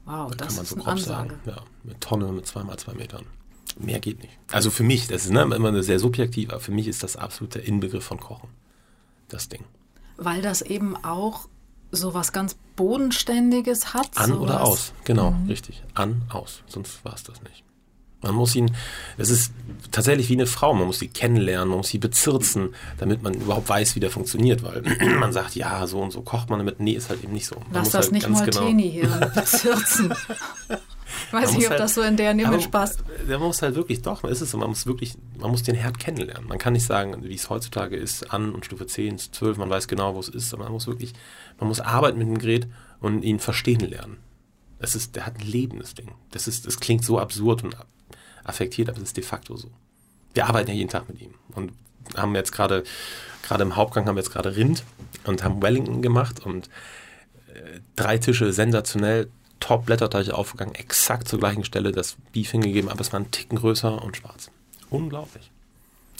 Wow, 0.04 0.34
das 0.34 0.48
kann 0.48 0.56
man 0.56 0.64
ist 0.64 0.70
so 0.70 0.76
eine 0.76 0.86
Ansage. 0.86 1.28
Sagen. 1.30 1.40
Ja, 1.46 1.62
eine 1.84 2.00
Tonne 2.00 2.32
mit 2.32 2.46
zweimal 2.46 2.78
zwei 2.78 2.94
Metern. 2.94 3.24
Mehr 3.78 4.00
geht 4.00 4.22
nicht. 4.22 4.38
Also 4.50 4.70
für 4.70 4.82
mich, 4.82 5.06
das 5.08 5.26
ist 5.26 5.32
ne, 5.32 5.42
immer 5.42 5.82
sehr 5.82 5.98
subjektiv, 5.98 6.50
aber 6.50 6.60
für 6.60 6.72
mich 6.72 6.88
ist 6.88 7.02
das 7.02 7.16
absolut 7.16 7.54
der 7.54 7.64
Inbegriff 7.64 8.04
von 8.04 8.18
Kochen. 8.18 8.48
Das 9.28 9.48
Ding. 9.48 9.64
Weil 10.16 10.40
das 10.42 10.62
eben 10.62 10.96
auch 11.04 11.48
so 11.90 12.14
was 12.14 12.32
ganz 12.32 12.56
Bodenständiges 12.76 13.94
hat. 13.94 14.10
An 14.16 14.30
sowas. 14.30 14.40
oder 14.40 14.62
aus, 14.62 14.92
genau, 15.04 15.32
mhm. 15.32 15.48
richtig. 15.48 15.82
An, 15.94 16.22
aus, 16.30 16.62
sonst 16.66 17.04
war 17.04 17.14
es 17.14 17.22
das 17.22 17.42
nicht. 17.42 17.64
Man 18.26 18.34
muss 18.34 18.54
ihn, 18.54 18.70
es 19.16 19.30
ist 19.30 19.52
tatsächlich 19.90 20.28
wie 20.28 20.34
eine 20.34 20.46
Frau, 20.46 20.74
man 20.74 20.86
muss 20.86 20.98
sie 20.98 21.08
kennenlernen, 21.08 21.68
man 21.68 21.78
muss 21.78 21.88
sie 21.88 21.98
bezirzen, 21.98 22.74
damit 22.98 23.22
man 23.22 23.34
überhaupt 23.34 23.68
weiß, 23.68 23.96
wie 23.96 24.00
der 24.00 24.10
funktioniert, 24.10 24.62
weil 24.62 24.82
man 25.20 25.32
sagt, 25.32 25.54
ja, 25.54 25.86
so 25.86 26.00
und 26.00 26.10
so 26.10 26.22
kocht 26.22 26.50
man 26.50 26.58
damit. 26.58 26.80
Nee, 26.80 26.92
ist 26.92 27.08
halt 27.08 27.22
eben 27.22 27.32
nicht 27.32 27.46
so. 27.46 27.56
Man 27.56 27.66
Lass 27.72 27.90
das 27.90 28.06
halt 28.06 28.12
nicht 28.12 28.28
Molteni 28.28 28.90
genau 28.90 29.16
hier 29.16 29.30
bezirzen. 29.34 30.12
Ich 31.26 31.32
weiß 31.32 31.52
nicht, 31.54 31.64
ob 31.64 31.70
halt, 31.70 31.80
das 31.80 31.94
so 31.94 32.02
in 32.02 32.16
deren 32.16 32.38
Image 32.38 32.70
passt. 32.70 33.02
Man 33.26 33.40
muss 33.40 33.62
halt 33.62 33.74
wirklich, 33.74 34.02
doch, 34.02 34.24
ist 34.24 34.40
es 34.40 34.50
so, 34.50 34.58
man 34.58 34.68
muss 34.68 34.86
wirklich, 34.86 35.14
man 35.38 35.50
muss 35.50 35.62
den 35.62 35.74
Herd 35.74 35.98
kennenlernen. 35.98 36.46
Man 36.48 36.58
kann 36.58 36.72
nicht 36.72 36.86
sagen, 36.86 37.16
wie 37.22 37.34
es 37.34 37.48
heutzutage 37.48 37.96
ist, 37.96 38.32
an 38.32 38.52
und 38.52 38.64
Stufe 38.64 38.86
10, 38.86 39.18
12, 39.18 39.56
man 39.56 39.70
weiß 39.70 39.88
genau, 39.88 40.14
wo 40.14 40.20
es 40.20 40.28
ist, 40.28 40.52
aber 40.52 40.64
man 40.64 40.72
muss 40.72 40.86
wirklich, 40.86 41.14
man 41.58 41.68
muss 41.68 41.80
arbeiten 41.80 42.18
mit 42.18 42.28
dem 42.28 42.38
Gerät 42.38 42.68
und 43.00 43.22
ihn 43.22 43.38
verstehen 43.38 43.80
lernen. 43.80 44.18
Das 44.78 44.94
ist, 44.94 45.16
der 45.16 45.26
hat 45.26 45.38
ein 45.40 45.46
Leben, 45.46 45.78
das 45.78 45.94
Ding. 45.94 46.12
Das 46.30 46.46
ist, 46.46 46.66
das 46.66 46.80
klingt 46.80 47.04
so 47.04 47.18
absurd 47.18 47.64
und 47.64 47.76
affektiert, 48.46 48.88
aber 48.88 48.98
es 48.98 49.04
ist 49.04 49.16
de 49.16 49.24
facto 49.24 49.56
so. 49.56 49.70
Wir 50.34 50.46
arbeiten 50.46 50.70
ja 50.70 50.76
jeden 50.76 50.90
Tag 50.90 51.08
mit 51.08 51.20
ihm 51.20 51.34
und 51.54 51.72
haben 52.16 52.34
jetzt 52.34 52.52
gerade, 52.52 52.84
gerade 53.42 53.62
im 53.62 53.76
Hauptgang 53.76 54.06
haben 54.06 54.16
wir 54.16 54.22
jetzt 54.22 54.32
gerade 54.32 54.56
Rind 54.56 54.84
und 55.24 55.42
haben 55.42 55.62
Wellington 55.62 56.02
gemacht 56.02 56.44
und 56.44 56.68
äh, 57.52 57.80
drei 57.96 58.18
Tische 58.18 58.52
sensationell, 58.52 59.30
Top-Blätterteig 59.60 60.30
aufgegangen, 60.30 60.74
exakt 60.74 61.28
zur 61.28 61.38
gleichen 61.38 61.64
Stelle 61.64 61.90
das 61.90 62.16
Beef 62.32 62.50
hingegeben, 62.50 62.90
aber 62.90 63.00
es 63.00 63.12
war 63.12 63.20
ein 63.20 63.30
Ticken 63.30 63.58
größer 63.58 64.02
und 64.02 64.16
schwarz. 64.16 64.50
Unglaublich. 64.90 65.50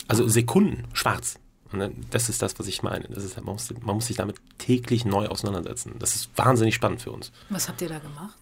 Also 0.09 0.27
Sekunden, 0.27 0.85
schwarz. 0.95 1.39
Und 1.73 2.07
das 2.11 2.29
ist 2.29 2.43
das, 2.43 2.59
was 2.59 2.67
ich 2.67 2.83
meine. 2.83 3.07
Das 3.09 3.25
ist, 3.25 3.37
man, 3.37 3.55
muss, 3.55 3.73
man 3.83 3.97
muss 3.97 4.07
sich 4.07 4.17
damit 4.17 4.37
täglich 4.59 5.05
neu 5.05 5.27
auseinandersetzen. 5.27 5.95
Das 5.99 6.15
ist 6.15 6.31
wahnsinnig 6.37 6.75
spannend 6.75 7.03
für 7.03 7.11
uns. 7.11 7.33
Was 7.51 7.69
habt 7.69 7.83
ihr 7.83 7.89
da 7.89 7.99
gemacht? 7.99 8.39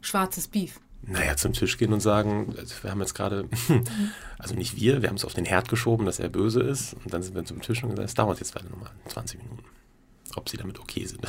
Schwarzes 0.00 0.46
Beef. 0.46 0.78
Naja, 1.02 1.36
zum 1.36 1.52
Tisch 1.52 1.78
gehen 1.78 1.92
und 1.92 2.00
sagen, 2.00 2.54
wir 2.82 2.90
haben 2.90 3.00
jetzt 3.00 3.14
gerade, 3.14 3.48
also 4.38 4.54
nicht 4.54 4.76
wir, 4.76 5.02
wir 5.02 5.08
haben 5.08 5.16
es 5.16 5.24
auf 5.24 5.34
den 5.34 5.46
Herd 5.46 5.68
geschoben, 5.68 6.06
dass 6.06 6.20
er 6.20 6.28
böse 6.28 6.60
ist. 6.60 6.94
Und 6.94 7.12
dann 7.12 7.22
sind 7.22 7.34
wir 7.34 7.44
zum 7.44 7.62
Tisch 7.62 7.82
und 7.82 7.90
gesagt, 7.90 8.08
es 8.08 8.14
dauert 8.14 8.38
jetzt 8.38 8.54
weiter 8.54 8.68
nochmal 8.68 8.90
20 9.06 9.42
Minuten. 9.42 9.64
Ob 10.36 10.48
sie 10.48 10.56
damit 10.56 10.78
okay 10.78 11.06
sind. 11.06 11.20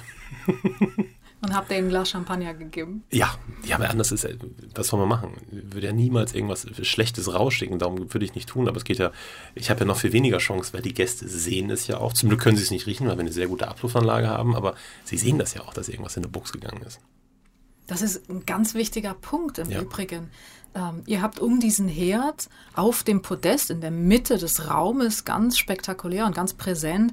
Und 1.43 1.55
habt 1.55 1.71
ihr 1.71 1.79
ihm 1.79 1.85
ein 1.85 1.89
Glas 1.89 2.11
Champagner 2.11 2.53
gegeben? 2.53 3.03
Ja, 3.11 3.33
ja, 3.65 3.77
aber 3.77 3.89
anders 3.89 4.11
ist, 4.11 4.27
was 4.75 4.87
soll 4.87 4.99
man 4.99 5.09
machen? 5.09 5.37
Ich 5.51 5.73
würde 5.73 5.87
ja 5.87 5.93
niemals 5.93 6.35
irgendwas 6.35 6.67
Schlechtes 6.83 7.33
rausschicken, 7.33 7.79
darum 7.79 8.13
würde 8.13 8.25
ich 8.25 8.35
nicht 8.35 8.47
tun, 8.47 8.67
aber 8.67 8.77
es 8.77 8.83
geht 8.83 8.99
ja, 8.99 9.11
ich 9.55 9.71
habe 9.71 9.79
ja 9.79 9.85
noch 9.87 9.97
viel 9.97 10.13
weniger 10.13 10.37
Chance, 10.37 10.71
weil 10.73 10.83
die 10.83 10.93
Gäste 10.93 11.27
sehen 11.27 11.71
es 11.71 11.87
ja 11.87 11.97
auch. 11.97 12.13
Zum 12.13 12.29
Glück 12.29 12.41
können 12.41 12.57
sie 12.57 12.63
es 12.63 12.69
nicht 12.69 12.85
riechen, 12.85 13.07
weil 13.07 13.17
wir 13.17 13.21
eine 13.21 13.31
sehr 13.31 13.47
gute 13.47 13.67
Abflussanlage 13.67 14.27
haben, 14.27 14.55
aber 14.55 14.75
sie 15.03 15.17
sehen 15.17 15.39
das 15.39 15.55
ja 15.55 15.61
auch, 15.61 15.73
dass 15.73 15.89
irgendwas 15.89 16.15
in 16.15 16.21
der 16.21 16.29
Box 16.29 16.51
gegangen 16.51 16.83
ist. 16.83 16.99
Das 17.91 18.01
ist 18.01 18.29
ein 18.29 18.45
ganz 18.45 18.73
wichtiger 18.73 19.13
Punkt 19.13 19.57
im 19.57 19.69
ja. 19.69 19.81
Übrigen. 19.81 20.31
Ähm, 20.73 21.03
ihr 21.07 21.21
habt 21.21 21.41
um 21.41 21.59
diesen 21.59 21.89
Herd 21.89 22.47
auf 22.73 23.03
dem 23.03 23.21
Podest 23.21 23.69
in 23.69 23.81
der 23.81 23.91
Mitte 23.91 24.37
des 24.37 24.69
Raumes 24.69 25.25
ganz 25.25 25.57
spektakulär 25.57 26.25
und 26.25 26.33
ganz 26.33 26.53
präsent 26.53 27.11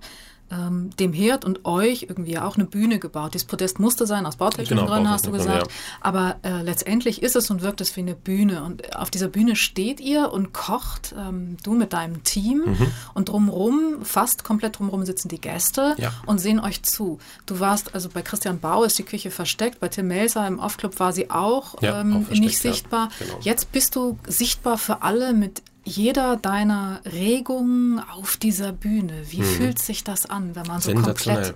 ähm, 0.50 0.90
dem 0.98 1.12
Herd 1.12 1.44
und 1.44 1.64
euch 1.64 2.04
irgendwie 2.08 2.38
auch 2.38 2.56
eine 2.56 2.64
Bühne 2.64 2.98
gebaut. 2.98 3.34
Dieses 3.34 3.46
Podest 3.46 3.78
musste 3.78 4.06
sein, 4.06 4.26
aus 4.26 4.36
bautechnischen 4.36 4.76
genau, 4.76 4.88
Gründen 4.88 5.10
hast 5.10 5.26
du 5.26 5.32
gesagt. 5.32 5.66
Ja. 5.66 5.72
Aber 6.00 6.36
äh, 6.42 6.62
letztendlich 6.62 7.22
ist 7.22 7.36
es 7.36 7.50
und 7.50 7.62
wirkt 7.62 7.80
es 7.80 7.94
wie 7.96 8.00
eine 8.00 8.14
Bühne. 8.14 8.62
Und 8.64 8.96
auf 8.96 9.10
dieser 9.10 9.28
Bühne 9.28 9.56
steht 9.56 10.00
ihr 10.00 10.32
und 10.32 10.52
kocht, 10.52 11.14
ähm, 11.18 11.56
du 11.62 11.74
mit 11.74 11.92
deinem 11.92 12.24
Team. 12.24 12.62
Mhm. 12.66 12.86
Und 13.14 13.28
drumherum, 13.28 14.02
fast 14.02 14.44
komplett 14.44 14.78
drumherum 14.78 15.04
sitzen 15.04 15.28
die 15.28 15.40
Gäste 15.40 15.94
ja. 15.98 16.12
und 16.26 16.38
sehen 16.38 16.60
euch 16.60 16.82
zu. 16.82 17.18
Du 17.46 17.60
warst, 17.60 17.94
also 17.94 18.08
bei 18.08 18.22
Christian 18.22 18.60
Bau 18.60 18.84
ist 18.84 18.98
die 18.98 19.04
Küche 19.04 19.30
versteckt, 19.30 19.80
bei 19.80 19.88
Tim 19.88 20.08
Melzer 20.08 20.46
im 20.46 20.58
Off-Club 20.58 20.98
war 21.00 21.12
sie 21.12 21.30
auch, 21.30 21.80
ja, 21.82 22.00
ähm, 22.00 22.26
auch 22.26 22.30
nicht 22.30 22.58
sichtbar. 22.58 23.10
Genau. 23.18 23.38
Jetzt 23.42 23.72
bist 23.72 23.96
du 23.96 24.18
sichtbar 24.26 24.78
für 24.78 25.02
alle 25.02 25.32
mit 25.32 25.62
jeder 25.88 26.36
deiner 26.36 27.00
Regungen 27.04 27.98
auf 27.98 28.36
dieser 28.36 28.72
Bühne. 28.72 29.22
Wie 29.30 29.38
hm. 29.38 29.44
fühlt 29.44 29.78
sich 29.78 30.04
das 30.04 30.26
an, 30.26 30.54
wenn 30.54 30.66
man 30.66 30.80
so 30.80 30.92
komplett 30.92 31.54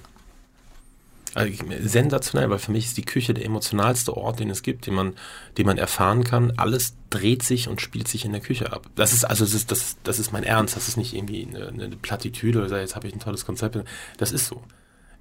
also, 1.34 1.52
sensationell, 1.82 2.50
weil 2.50 2.58
für 2.58 2.72
mich 2.72 2.86
ist 2.86 2.96
die 2.98 3.04
Küche 3.04 3.32
der 3.32 3.44
emotionalste 3.44 4.16
Ort, 4.16 4.40
den 4.40 4.50
es 4.50 4.62
gibt, 4.62 4.86
den 4.86 4.94
man, 4.94 5.14
den 5.56 5.66
man 5.66 5.78
erfahren 5.78 6.24
kann. 6.24 6.52
Alles 6.58 6.94
dreht 7.10 7.42
sich 7.42 7.68
und 7.68 7.80
spielt 7.80 8.06
sich 8.08 8.24
in 8.24 8.32
der 8.32 8.40
Küche 8.40 8.72
ab. 8.72 8.86
Das 8.96 9.12
ist 9.12 9.24
also 9.24 9.44
das 9.44 9.54
ist, 9.54 9.70
das, 9.70 9.96
das 10.02 10.18
ist 10.18 10.32
mein 10.32 10.44
Ernst. 10.44 10.76
Das 10.76 10.88
ist 10.88 10.96
nicht 10.96 11.14
irgendwie 11.14 11.46
eine, 11.48 11.68
eine 11.68 11.96
Plattitüde 11.96 12.62
oder 12.64 12.80
jetzt 12.80 12.96
habe 12.96 13.08
ich 13.08 13.14
ein 13.14 13.20
tolles 13.20 13.46
Konzept. 13.46 13.78
Das 14.18 14.32
ist 14.32 14.46
so. 14.46 14.62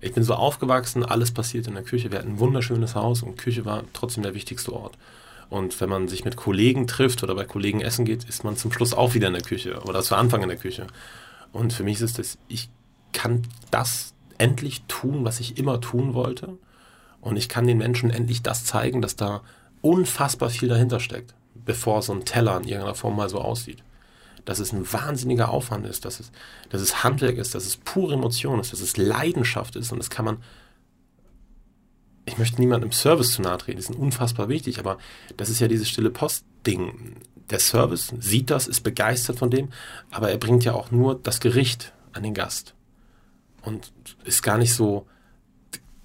Ich 0.02 0.13
bin 0.13 0.24
so 0.24 0.34
aufgewachsen, 0.34 1.06
alles 1.06 1.32
passiert 1.32 1.67
in 1.67 1.76
der 1.76 1.84
Küche. 1.84 2.12
Wir 2.12 2.19
hatten 2.19 2.32
ein 2.32 2.39
wunderschönes 2.39 2.95
Haus 2.95 3.21
und 3.21 3.38
Küche 3.38 3.65
war 3.65 3.84
trotzdem 3.93 4.24
der 4.24 4.34
wichtigste 4.34 4.74
Ort. 4.74 4.97
Und 5.52 5.82
wenn 5.82 5.90
man 5.90 6.08
sich 6.08 6.24
mit 6.24 6.38
Kollegen 6.38 6.88
trifft 6.88 7.24
oder 7.24 7.36
bei 7.36 7.44
Kollegen 7.44 7.82
essen 7.82 8.06
geht, 8.06 8.24
ist 8.24 8.46
man 8.46 8.56
zum 8.56 8.72
Schluss 8.72 8.94
auch 8.94 9.16
wieder 9.16 9.28
in 9.28 9.34
der 9.34 9.42
Küche 9.42 9.82
oder 9.82 10.02
zu 10.02 10.16
Anfang 10.16 10.42
in 10.44 10.48
der 10.48 10.58
Küche. 10.58 10.88
Und 11.52 11.74
für 11.74 11.84
mich 11.84 12.00
ist 12.00 12.20
es 12.20 12.38
ich 12.48 12.70
kann 13.12 13.42
das 13.70 14.14
endlich 14.38 14.84
tun, 14.88 15.26
was 15.26 15.42
ich 15.42 15.58
immer 15.58 15.82
tun 15.82 16.14
wollte. 16.14 16.58
Und 17.20 17.36
ich 17.36 17.50
kann 17.50 17.68
den 17.68 17.80
Menschen 17.80 18.12
endlich 18.12 18.42
das 18.42 18.64
zeigen, 18.64 19.02
dass 19.02 19.18
da 19.18 19.42
unfassbar 19.82 20.50
viel 20.50 20.70
dahinter 20.70 21.02
steckt, 21.02 21.34
bevor 21.54 22.02
so 22.02 22.14
ein 22.14 22.24
Teller 22.24 22.56
in 22.56 22.64
irgendeiner 22.64 22.96
Form 22.96 23.18
mal 23.18 23.28
so 23.28 23.42
aussieht. 23.42 23.84
Dass 24.46 24.60
es 24.60 24.72
ein 24.72 24.90
wahnsinniger 24.94 25.50
Aufwand 25.50 25.86
ist, 25.86 26.06
dass 26.06 26.22
es, 26.22 26.32
dass 26.70 26.82
es 26.82 27.04
Handwerk 27.04 27.38
ist, 27.38 27.56
dass 27.56 27.66
es 27.66 27.76
pure 27.76 28.14
Emotion 28.14 28.62
ist, 28.62 28.72
dass 28.72 28.80
es 28.80 28.96
Leidenschaft 28.96 29.76
ist 29.76 29.92
und 29.92 30.00
das 30.00 30.10
kann 30.10 30.24
man 30.24 30.38
ich 32.32 32.38
möchte 32.38 32.62
niemandem 32.62 32.89
im 32.89 32.94
Service 32.94 33.32
zu 33.32 33.41
nahe 33.41 33.58
treten, 33.58 33.78
das 33.78 33.89
ist 33.89 33.96
unfassbar 33.96 34.48
wichtig, 34.48 34.80
aber 34.80 34.98
das 35.36 35.50
ist 35.50 35.60
ja 35.60 35.67
dieses 35.67 35.89
stille 35.89 36.10
Post-Ding. 36.10 37.17
Der 37.50 37.60
Service 37.60 38.13
sieht 38.20 38.50
das, 38.50 38.67
ist 38.67 38.82
begeistert 38.82 39.38
von 39.38 39.52
dem, 39.52 39.70
aber 40.12 40.32
er 40.32 40.38
bringt 40.38 40.63
ja 40.63 40.74
auch 40.74 40.91
nur 40.91 41.20
das 41.22 41.41
Gericht 41.41 41.91
an 42.13 42.24
den 42.24 42.34
Gast. 42.34 42.74
Und 43.63 43.91
ist 44.24 44.44
gar 44.44 44.58
nicht 44.58 44.74
so, 44.74 45.06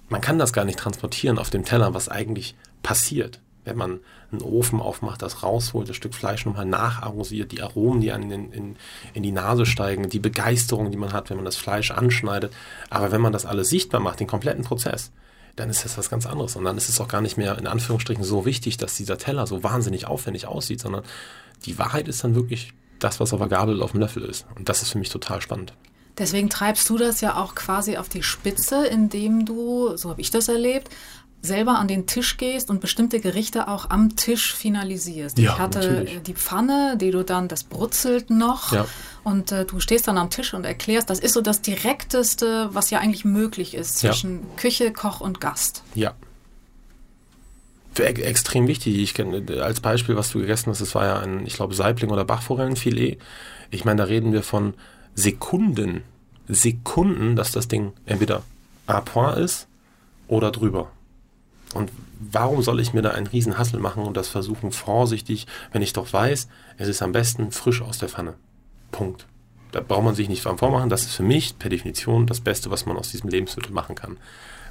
man 0.08 0.20
kann 0.20 0.38
das 0.40 0.52
gar 0.52 0.64
nicht 0.64 0.80
transportieren 0.80 1.38
auf 1.38 1.50
dem 1.50 1.64
Teller, 1.64 1.94
was 1.94 2.08
eigentlich 2.08 2.56
passiert, 2.82 3.40
wenn 3.64 3.76
man 3.76 4.00
einen 4.32 4.42
Ofen 4.42 4.80
aufmacht, 4.80 5.22
das 5.22 5.44
rausholt, 5.44 5.88
das 5.88 5.96
Stück 5.96 6.14
Fleisch 6.14 6.44
nochmal 6.44 6.66
nacharrosiert, 6.66 7.52
die 7.52 7.62
Aromen, 7.62 8.00
die 8.00 8.10
an 8.10 8.30
in, 8.30 8.52
in, 8.52 8.76
in 9.14 9.22
die 9.22 9.32
Nase 9.32 9.64
steigen, 9.64 10.08
die 10.08 10.18
Begeisterung, 10.18 10.90
die 10.90 10.96
man 10.96 11.12
hat, 11.12 11.30
wenn 11.30 11.36
man 11.36 11.44
das 11.44 11.56
Fleisch 11.56 11.92
anschneidet. 11.92 12.52
Aber 12.90 13.12
wenn 13.12 13.20
man 13.20 13.32
das 13.32 13.46
alles 13.46 13.68
sichtbar 13.68 14.00
macht, 14.00 14.18
den 14.18 14.26
kompletten 14.26 14.64
Prozess, 14.64 15.12
dann 15.56 15.70
ist 15.70 15.84
das 15.84 15.98
was 15.98 16.10
ganz 16.10 16.26
anderes. 16.26 16.54
Und 16.56 16.64
dann 16.64 16.76
ist 16.76 16.88
es 16.88 17.00
auch 17.00 17.08
gar 17.08 17.22
nicht 17.22 17.36
mehr 17.36 17.58
in 17.58 17.66
Anführungsstrichen 17.66 18.24
so 18.24 18.44
wichtig, 18.44 18.76
dass 18.76 18.94
dieser 18.94 19.18
Teller 19.18 19.46
so 19.46 19.62
wahnsinnig 19.62 20.06
aufwendig 20.06 20.46
aussieht, 20.46 20.80
sondern 20.80 21.02
die 21.64 21.78
Wahrheit 21.78 22.08
ist 22.08 22.22
dann 22.22 22.34
wirklich 22.34 22.72
das, 22.98 23.20
was 23.20 23.32
auf 23.32 23.40
der 23.40 23.48
Gabel 23.48 23.82
auf 23.82 23.92
dem 23.92 24.00
Löffel 24.00 24.22
ist. 24.22 24.46
Und 24.54 24.68
das 24.68 24.82
ist 24.82 24.90
für 24.90 24.98
mich 24.98 25.08
total 25.08 25.40
spannend. 25.40 25.72
Deswegen 26.18 26.48
treibst 26.48 26.88
du 26.88 26.96
das 26.96 27.20
ja 27.20 27.36
auch 27.36 27.54
quasi 27.54 27.96
auf 27.96 28.08
die 28.08 28.22
Spitze, 28.22 28.86
indem 28.86 29.44
du, 29.44 29.96
so 29.96 30.10
habe 30.10 30.20
ich 30.20 30.30
das 30.30 30.48
erlebt, 30.48 30.88
selber 31.46 31.78
an 31.78 31.88
den 31.88 32.06
Tisch 32.06 32.36
gehst 32.36 32.68
und 32.70 32.80
bestimmte 32.80 33.20
Gerichte 33.20 33.68
auch 33.68 33.90
am 33.90 34.16
Tisch 34.16 34.54
finalisierst. 34.54 35.38
Ja, 35.38 35.52
ich 35.52 35.58
hatte 35.58 35.78
natürlich. 35.78 36.22
die 36.22 36.34
Pfanne, 36.34 36.96
die 37.00 37.10
du 37.10 37.24
dann, 37.24 37.48
das 37.48 37.64
brutzelt 37.64 38.30
noch 38.30 38.72
ja. 38.72 38.86
und 39.24 39.52
äh, 39.52 39.64
du 39.64 39.80
stehst 39.80 40.08
dann 40.08 40.18
am 40.18 40.30
Tisch 40.30 40.52
und 40.52 40.64
erklärst, 40.64 41.08
das 41.08 41.18
ist 41.18 41.32
so 41.32 41.40
das 41.40 41.62
Direkteste, 41.62 42.70
was 42.72 42.90
ja 42.90 42.98
eigentlich 42.98 43.24
möglich 43.24 43.74
ist 43.74 43.98
zwischen 43.98 44.40
ja. 44.40 44.46
Küche, 44.56 44.92
Koch 44.92 45.20
und 45.20 45.40
Gast. 45.40 45.82
Ja. 45.94 46.14
Extrem 47.98 48.68
wichtig. 48.68 48.98
Ich 48.98 49.14
kenne 49.14 49.42
als 49.62 49.80
Beispiel, 49.80 50.16
was 50.16 50.30
du 50.30 50.40
gegessen 50.40 50.70
hast, 50.70 50.82
das 50.82 50.94
war 50.94 51.06
ja 51.06 51.18
ein, 51.20 51.46
ich 51.46 51.54
glaube, 51.54 51.74
Saibling 51.74 52.10
oder 52.10 52.26
Bachforellenfilet. 52.26 53.18
Ich 53.70 53.86
meine, 53.86 54.02
da 54.02 54.04
reden 54.04 54.34
wir 54.34 54.42
von 54.42 54.74
Sekunden, 55.14 56.02
Sekunden, 56.46 57.36
dass 57.36 57.52
das 57.52 57.68
Ding 57.68 57.94
entweder 58.04 58.42
à 58.86 59.00
point 59.00 59.38
ist 59.38 59.66
oder 60.28 60.50
drüber. 60.50 60.90
Und 61.74 61.90
warum 62.18 62.62
soll 62.62 62.80
ich 62.80 62.94
mir 62.94 63.02
da 63.02 63.10
einen 63.10 63.26
riesen 63.26 63.58
Hassel 63.58 63.80
machen 63.80 64.04
und 64.04 64.16
das 64.16 64.28
versuchen 64.28 64.72
vorsichtig, 64.72 65.46
wenn 65.72 65.82
ich 65.82 65.92
doch 65.92 66.12
weiß, 66.12 66.48
es 66.78 66.88
ist 66.88 67.02
am 67.02 67.12
besten 67.12 67.50
frisch 67.52 67.82
aus 67.82 67.98
der 67.98 68.08
Pfanne. 68.08 68.34
Punkt. 68.92 69.26
Da 69.72 69.80
braucht 69.80 70.04
man 70.04 70.14
sich 70.14 70.28
nicht 70.28 70.42
vormachen. 70.42 70.88
Das 70.88 71.02
ist 71.02 71.14
für 71.14 71.22
mich 71.22 71.58
per 71.58 71.68
Definition 71.68 72.26
das 72.26 72.40
Beste, 72.40 72.70
was 72.70 72.86
man 72.86 72.96
aus 72.96 73.10
diesem 73.10 73.28
Lebensmittel 73.28 73.72
machen 73.72 73.94
kann. 73.94 74.16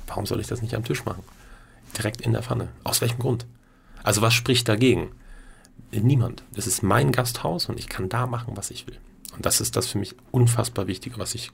Warum 0.07 0.25
soll 0.25 0.39
ich 0.39 0.47
das 0.47 0.61
nicht 0.61 0.73
am 0.73 0.83
Tisch 0.83 1.05
machen? 1.05 1.23
Direkt 1.97 2.21
in 2.21 2.33
der 2.33 2.41
Pfanne. 2.41 2.69
Aus 2.83 3.01
welchem 3.01 3.19
Grund? 3.19 3.45
Also 4.03 4.21
was 4.21 4.33
spricht 4.33 4.67
dagegen? 4.67 5.11
Niemand. 5.91 6.43
Es 6.55 6.67
ist 6.67 6.83
mein 6.83 7.11
Gasthaus 7.11 7.67
und 7.67 7.79
ich 7.79 7.87
kann 7.87 8.09
da 8.09 8.25
machen, 8.25 8.57
was 8.57 8.71
ich 8.71 8.87
will. 8.87 8.97
Und 9.35 9.45
das 9.45 9.61
ist 9.61 9.75
das 9.75 9.87
für 9.87 9.97
mich 9.97 10.15
unfassbar 10.31 10.87
Wichtige, 10.87 11.19
was 11.19 11.35
ich, 11.35 11.51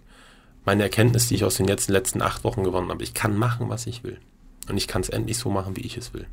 meine 0.66 0.84
Erkenntnis, 0.84 1.28
die 1.28 1.36
ich 1.36 1.44
aus 1.44 1.56
den 1.56 1.66
letzten 1.66 2.22
acht 2.22 2.44
Wochen 2.44 2.64
gewonnen 2.64 2.90
habe. 2.90 3.04
Ich 3.04 3.14
kann 3.14 3.36
machen, 3.36 3.70
was 3.70 3.88
ich 3.88 4.04
will. 4.04 4.20
Und 4.72 4.78
ich 4.78 4.88
kann 4.88 5.02
es 5.02 5.10
endlich 5.10 5.38
so 5.38 5.50
machen, 5.50 5.76
wie 5.76 5.82
ich 5.82 5.98
es 5.98 6.14
will. 6.14 6.26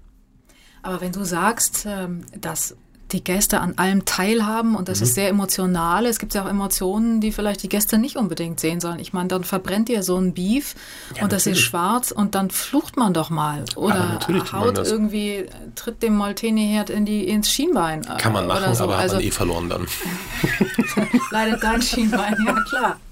Aber 0.83 1.01
wenn 1.01 1.13
du 1.13 1.25
sagst, 1.25 1.85
ähm, 1.87 2.25
dass 2.41 2.77
die 3.13 3.25
Gäste 3.25 3.61
an 3.61 3.75
allem 3.79 4.05
teilhaben 4.05 4.77
und 4.77 4.89
das 4.89 4.99
mhm. 4.99 5.05
ist 5.05 5.15
sehr 5.15 5.29
emotional. 5.29 6.05
Es 6.05 6.19
gibt 6.19 6.35
ja 6.35 6.45
auch 6.45 6.49
Emotionen, 6.49 7.21
die 7.21 7.33
vielleicht 7.33 7.63
die 7.63 7.69
Gäste 7.69 7.99
nicht 7.99 8.17
unbedingt 8.17 8.61
sehen 8.61 8.81
sollen. 8.81 8.99
Ich 8.99 9.13
meine, 9.13 9.29
dann 9.29 9.45
verbrennt 9.45 9.89
ihr 9.89 10.03
so 10.03 10.17
ein 10.19 10.35
Beef 10.35 10.75
ja, 11.17 11.23
und 11.23 11.33
das 11.33 11.47
ist 11.47 11.59
schwarz 11.59 12.11
und 12.11 12.35
dann 12.35 12.51
flucht 12.51 12.97
man 12.97 13.15
doch 13.15 13.31
mal 13.31 13.65
oder 13.77 14.21
haut 14.53 14.79
irgendwie, 14.79 15.47
tritt 15.75 16.03
dem 16.03 16.17
Molteni-Herd 16.17 16.91
in 16.91 17.07
die, 17.07 17.27
ins 17.27 17.51
Schienbein. 17.51 18.03
Kann 18.19 18.33
man 18.33 18.47
machen, 18.47 18.75
so. 18.75 18.85
aber 18.85 18.99
also, 18.99 19.17
hat 19.17 19.23
man 19.23 19.29
eh 19.29 19.31
verloren 19.31 19.69
dann. 19.71 19.87
Leidet 21.31 21.63
dein 21.63 21.81
Schienbein, 21.81 22.37
ja 22.47 22.61
klar. 22.69 23.01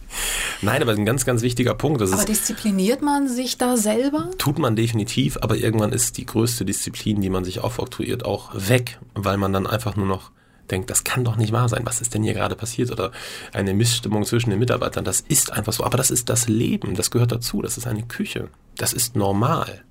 Nein, 0.63 0.83
aber 0.83 0.93
ein 0.93 1.05
ganz, 1.05 1.25
ganz 1.25 1.43
wichtiger 1.43 1.75
Punkt. 1.75 2.01
aber 2.03 2.25
diszipliniert 2.25 3.03
man 3.03 3.29
sich 3.29 3.59
da 3.59 3.77
selber? 3.77 4.31
Tut 4.39 4.59
man 4.59 4.77
definitiv, 4.77 5.39
aber 5.41 5.57
irgendwann 5.57 5.93
ist 5.93 6.17
die 6.19 6.27
größte 6.27 6.65
Disziplin, 6.65 7.21
die 7.21 7.31
man 7.31 7.45
sich 7.45 7.61
aufoktroyiert, 7.61 8.25
auch 8.25 8.51
weg, 8.55 8.99
weil 9.15 9.37
man 9.37 9.53
dann 9.53 9.67
einfach 9.67 9.97
nur 9.97 10.07
noch 10.07 10.31
denkt, 10.71 10.91
das 10.91 11.05
kann 11.05 11.25
doch 11.25 11.37
nicht 11.37 11.53
wahr 11.53 11.69
sein, 11.69 11.83
was 11.85 12.01
ist 12.01 12.15
denn 12.15 12.23
hier 12.23 12.35
gerade 12.35 12.57
passiert 12.57 12.91
oder 12.91 13.13
eine 13.53 13.75
Missstimmung 13.75 14.25
zwischen 14.25 14.51
den 14.51 14.59
Mitarbeitern, 14.59 15.05
das 15.05 15.21
ist 15.21 15.53
einfach 15.53 15.73
so, 15.73 15.85
aber 15.85 15.97
das 15.97 16.11
ist 16.11 16.29
das 16.29 16.49
Leben, 16.49 16.95
das 16.95 17.11
gehört 17.11 17.33
dazu, 17.33 17.63
das 17.63 17.77
ist 17.79 17.87
eine 17.87 18.03
Küche, 18.03 18.49
das 18.77 18.93
ist 18.93 19.15
normal, 19.17 19.85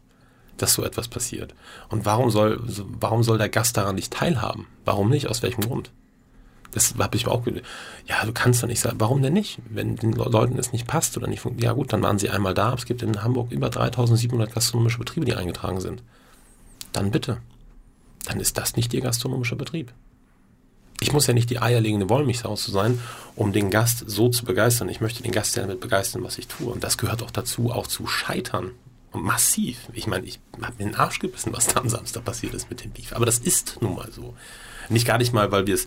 dass 0.58 0.74
so 0.74 0.84
etwas 0.84 1.08
passiert. 1.08 1.54
Und 1.90 2.06
warum 2.06 2.30
soll, 2.30 2.62
warum 2.66 3.24
soll 3.24 3.38
der 3.38 3.50
Gast 3.50 3.78
daran 3.78 3.96
nicht 3.96 4.14
teilhaben? 4.14 4.68
Warum 4.86 5.10
nicht? 5.10 5.28
Aus 5.28 5.44
welchem 5.44 5.62
Grund? 5.62 5.92
Das 6.72 6.94
habe 6.98 7.16
ich 7.16 7.26
mir 7.26 7.32
auch 7.32 7.44
gedacht. 7.44 7.64
Ja, 8.08 8.26
du 8.26 8.34
kannst 8.34 8.62
doch 8.62 8.68
nicht 8.68 8.80
sagen, 8.80 9.00
warum 9.00 9.22
denn 9.22 9.34
nicht? 9.34 9.60
Wenn 9.70 9.96
den 9.96 10.14
Leuten 10.14 10.58
es 10.58 10.74
nicht 10.74 10.88
passt 10.88 11.16
oder 11.18 11.28
nicht 11.28 11.40
funktioniert. 11.40 11.72
Ja 11.72 11.74
gut, 11.74 11.94
dann 11.94 12.04
waren 12.04 12.20
sie 12.20 12.30
einmal 12.30 12.54
da. 12.54 12.74
Es 12.74 12.86
gibt 12.86 13.02
in 13.02 13.24
Hamburg 13.24 13.52
über 13.52 13.70
3700 13.70 14.54
gastronomische 14.54 15.00
Betriebe, 15.00 15.26
die 15.26 15.36
eingetragen 15.36 15.80
sind. 15.80 16.04
Dann 16.92 17.12
bitte. 17.12 17.38
Dann 18.26 18.40
ist 18.40 18.58
das 18.58 18.76
nicht 18.76 18.94
ihr 18.94 19.02
gastronomischer 19.02 19.56
Betrieb. 19.56 19.94
Ich 21.02 21.12
muss 21.12 21.28
ja 21.28 21.34
nicht 21.34 21.50
die 21.50 21.60
eierlegende 21.60 22.10
Wollmilchsau 22.10 22.56
zu 22.56 22.72
sein, 22.72 23.00
um 23.36 23.52
den 23.52 23.70
Gast 23.70 24.04
so 24.08 24.30
zu 24.30 24.46
begeistern. 24.46 24.90
Ich 24.90 25.02
möchte 25.02 25.24
den 25.24 25.32
Gast 25.32 25.56
ja 25.56 25.64
damit 25.64 25.82
begeistern, 25.82 26.24
was 26.24 26.38
ich 26.38 26.48
tue. 26.48 26.72
Und 26.72 26.84
das 26.84 26.98
gehört 26.98 27.22
auch 27.22 27.32
dazu, 27.32 27.72
auch 27.72 27.88
zu 27.88 28.08
scheitern. 28.08 28.72
Massiv. 29.14 29.90
Ich 29.94 30.08
meine, 30.08 30.26
ich 30.26 30.40
habe 30.62 30.74
mir 30.78 30.92
den 30.92 30.96
Arsch 30.96 31.20
gebissen, 31.20 31.54
was 31.54 31.68
da 31.68 31.80
am 31.80 31.90
Samstag 31.90 32.26
passiert 32.26 32.54
ist 32.54 32.70
mit 32.70 32.84
dem 32.84 32.92
Beef. 32.92 33.14
Aber 33.14 33.26
das 33.26 33.40
ist 33.40 33.78
nun 33.82 33.96
mal 33.96 34.12
so. 34.12 34.36
Nicht 34.90 35.08
gar 35.08 35.18
nicht 35.18 35.34
mal, 35.34 35.52
weil 35.52 35.68
wir 35.68 35.76
es 35.76 35.86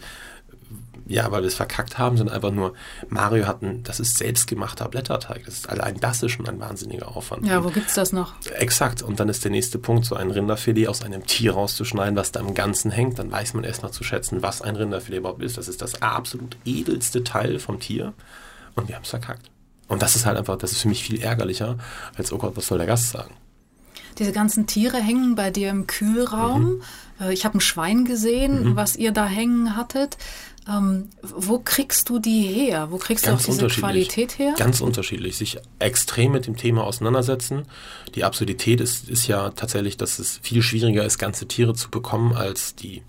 ja, 1.06 1.30
weil 1.30 1.42
wir 1.42 1.48
es 1.48 1.54
verkackt 1.54 1.98
haben, 1.98 2.16
sondern 2.16 2.34
einfach 2.34 2.50
nur, 2.50 2.74
Mario 3.08 3.46
hat 3.46 3.62
ein, 3.62 3.82
das 3.82 4.00
ist 4.00 4.18
selbstgemachter 4.18 4.88
Blätterteig. 4.88 5.44
Das 5.44 5.54
ist 5.54 5.68
allein 5.68 5.98
das 6.00 6.22
ist 6.22 6.32
schon 6.32 6.48
ein 6.48 6.60
wahnsinniger 6.60 7.16
Aufwand. 7.16 7.46
Ja, 7.46 7.64
wo 7.64 7.68
gibt's 7.68 7.94
das 7.94 8.12
noch? 8.12 8.34
Exakt. 8.58 9.02
Und 9.02 9.20
dann 9.20 9.28
ist 9.28 9.44
der 9.44 9.50
nächste 9.50 9.78
Punkt, 9.78 10.04
so 10.04 10.14
ein 10.16 10.30
Rinderfilet 10.30 10.88
aus 10.88 11.02
einem 11.02 11.26
Tier 11.26 11.52
rauszuschneiden, 11.52 12.16
was 12.16 12.32
da 12.32 12.40
im 12.40 12.54
Ganzen 12.54 12.90
hängt. 12.90 13.18
Dann 13.18 13.30
weiß 13.30 13.54
man 13.54 13.64
erstmal 13.64 13.92
zu 13.92 14.04
schätzen, 14.04 14.42
was 14.42 14.62
ein 14.62 14.76
Rinderfilet 14.76 15.18
überhaupt 15.18 15.42
ist. 15.42 15.56
Das 15.56 15.68
ist 15.68 15.82
das 15.82 16.02
absolut 16.02 16.56
edelste 16.64 17.24
Teil 17.24 17.58
vom 17.58 17.80
Tier. 17.80 18.12
Und 18.74 18.88
wir 18.88 18.96
haben 18.96 19.04
es 19.04 19.10
verkackt. 19.10 19.50
Und 19.88 20.02
das 20.02 20.16
ist 20.16 20.26
halt 20.26 20.36
einfach, 20.36 20.56
das 20.56 20.72
ist 20.72 20.82
für 20.82 20.88
mich 20.88 21.02
viel 21.02 21.20
ärgerlicher, 21.20 21.78
als, 22.16 22.32
oh 22.32 22.38
Gott, 22.38 22.56
was 22.56 22.66
soll 22.66 22.78
der 22.78 22.86
Gast 22.86 23.10
sagen? 23.10 23.34
Diese 24.18 24.32
ganzen 24.32 24.66
Tiere 24.66 24.98
hängen 24.98 25.34
bei 25.34 25.50
dir 25.50 25.70
im 25.70 25.86
Kühlraum. 25.86 26.62
Mhm. 26.62 26.82
Äh, 27.20 27.32
ich 27.32 27.44
habe 27.44 27.58
ein 27.58 27.60
Schwein 27.60 28.04
gesehen, 28.04 28.70
mhm. 28.70 28.76
was 28.76 28.96
ihr 28.96 29.12
da 29.12 29.26
hängen 29.26 29.76
hattet. 29.76 30.18
Ähm, 30.68 31.08
wo 31.22 31.58
kriegst 31.58 32.08
du 32.10 32.18
die 32.18 32.42
her? 32.42 32.90
Wo 32.90 32.98
kriegst 32.98 33.24
Ganz 33.24 33.46
du 33.46 33.52
auch 33.52 33.54
diese 33.54 33.68
Qualität 33.68 34.38
her? 34.38 34.54
Ganz 34.58 34.80
unterschiedlich. 34.80 35.36
Sich 35.36 35.58
extrem 35.78 36.32
mit 36.32 36.46
dem 36.46 36.56
Thema 36.56 36.84
auseinandersetzen. 36.84 37.62
Die 38.14 38.24
Absurdität 38.24 38.80
ist, 38.80 39.08
ist 39.08 39.26
ja 39.26 39.50
tatsächlich, 39.50 39.96
dass 39.96 40.18
es 40.18 40.38
viel 40.42 40.62
schwieriger 40.62 41.04
ist, 41.04 41.18
ganze 41.18 41.48
Tiere 41.48 41.74
zu 41.74 41.90
bekommen, 41.90 42.34
als 42.34 42.74
die 42.74 43.02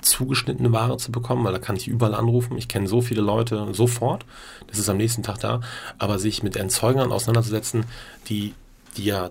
zugeschnittene 0.00 0.72
Ware 0.72 0.96
zu 0.96 1.12
bekommen, 1.12 1.44
weil 1.44 1.52
da 1.52 1.58
kann 1.58 1.76
ich 1.76 1.88
überall 1.88 2.14
anrufen. 2.14 2.56
Ich 2.56 2.68
kenne 2.68 2.88
so 2.88 3.00
viele 3.00 3.20
Leute 3.20 3.68
sofort. 3.72 4.24
Das 4.66 4.78
ist 4.78 4.88
am 4.88 4.96
nächsten 4.96 5.22
Tag 5.22 5.38
da. 5.40 5.60
Aber 5.98 6.18
sich 6.18 6.42
mit 6.42 6.56
Erzeugern 6.56 7.12
auseinanderzusetzen, 7.12 7.84
die, 8.28 8.54
die 8.96 9.04
ja 9.04 9.30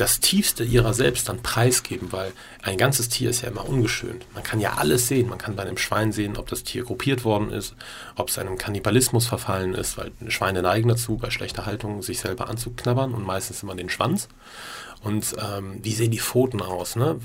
das 0.00 0.20
Tiefste 0.20 0.64
ihrer 0.64 0.94
selbst 0.94 1.28
dann 1.28 1.42
preisgeben, 1.42 2.10
weil 2.10 2.32
ein 2.62 2.78
ganzes 2.78 3.10
Tier 3.10 3.28
ist 3.28 3.42
ja 3.42 3.48
immer 3.48 3.68
ungeschönt. 3.68 4.24
Man 4.34 4.42
kann 4.42 4.58
ja 4.58 4.74
alles 4.74 5.08
sehen. 5.08 5.28
Man 5.28 5.38
kann 5.38 5.56
bei 5.56 5.62
einem 5.62 5.76
Schwein 5.76 6.12
sehen, 6.12 6.38
ob 6.38 6.48
das 6.48 6.64
Tier 6.64 6.84
gruppiert 6.84 7.24
worden 7.24 7.50
ist, 7.50 7.74
ob 8.16 8.28
es 8.28 8.38
einem 8.38 8.56
Kannibalismus 8.56 9.26
verfallen 9.26 9.74
ist, 9.74 9.98
weil 9.98 10.12
Schweine 10.28 10.62
neigen 10.62 10.88
dazu, 10.88 11.18
bei 11.18 11.30
schlechter 11.30 11.66
Haltung 11.66 12.02
sich 12.02 12.20
selber 12.20 12.48
anzuknabbern 12.48 13.12
und 13.12 13.26
meistens 13.26 13.62
immer 13.62 13.74
den 13.74 13.90
Schwanz. 13.90 14.28
Und 15.02 15.34
ähm, 15.38 15.80
wie 15.82 15.92
sehen 15.92 16.10
die 16.10 16.18
Pfoten 16.18 16.62
aus? 16.62 16.96
Ne? 16.96 17.18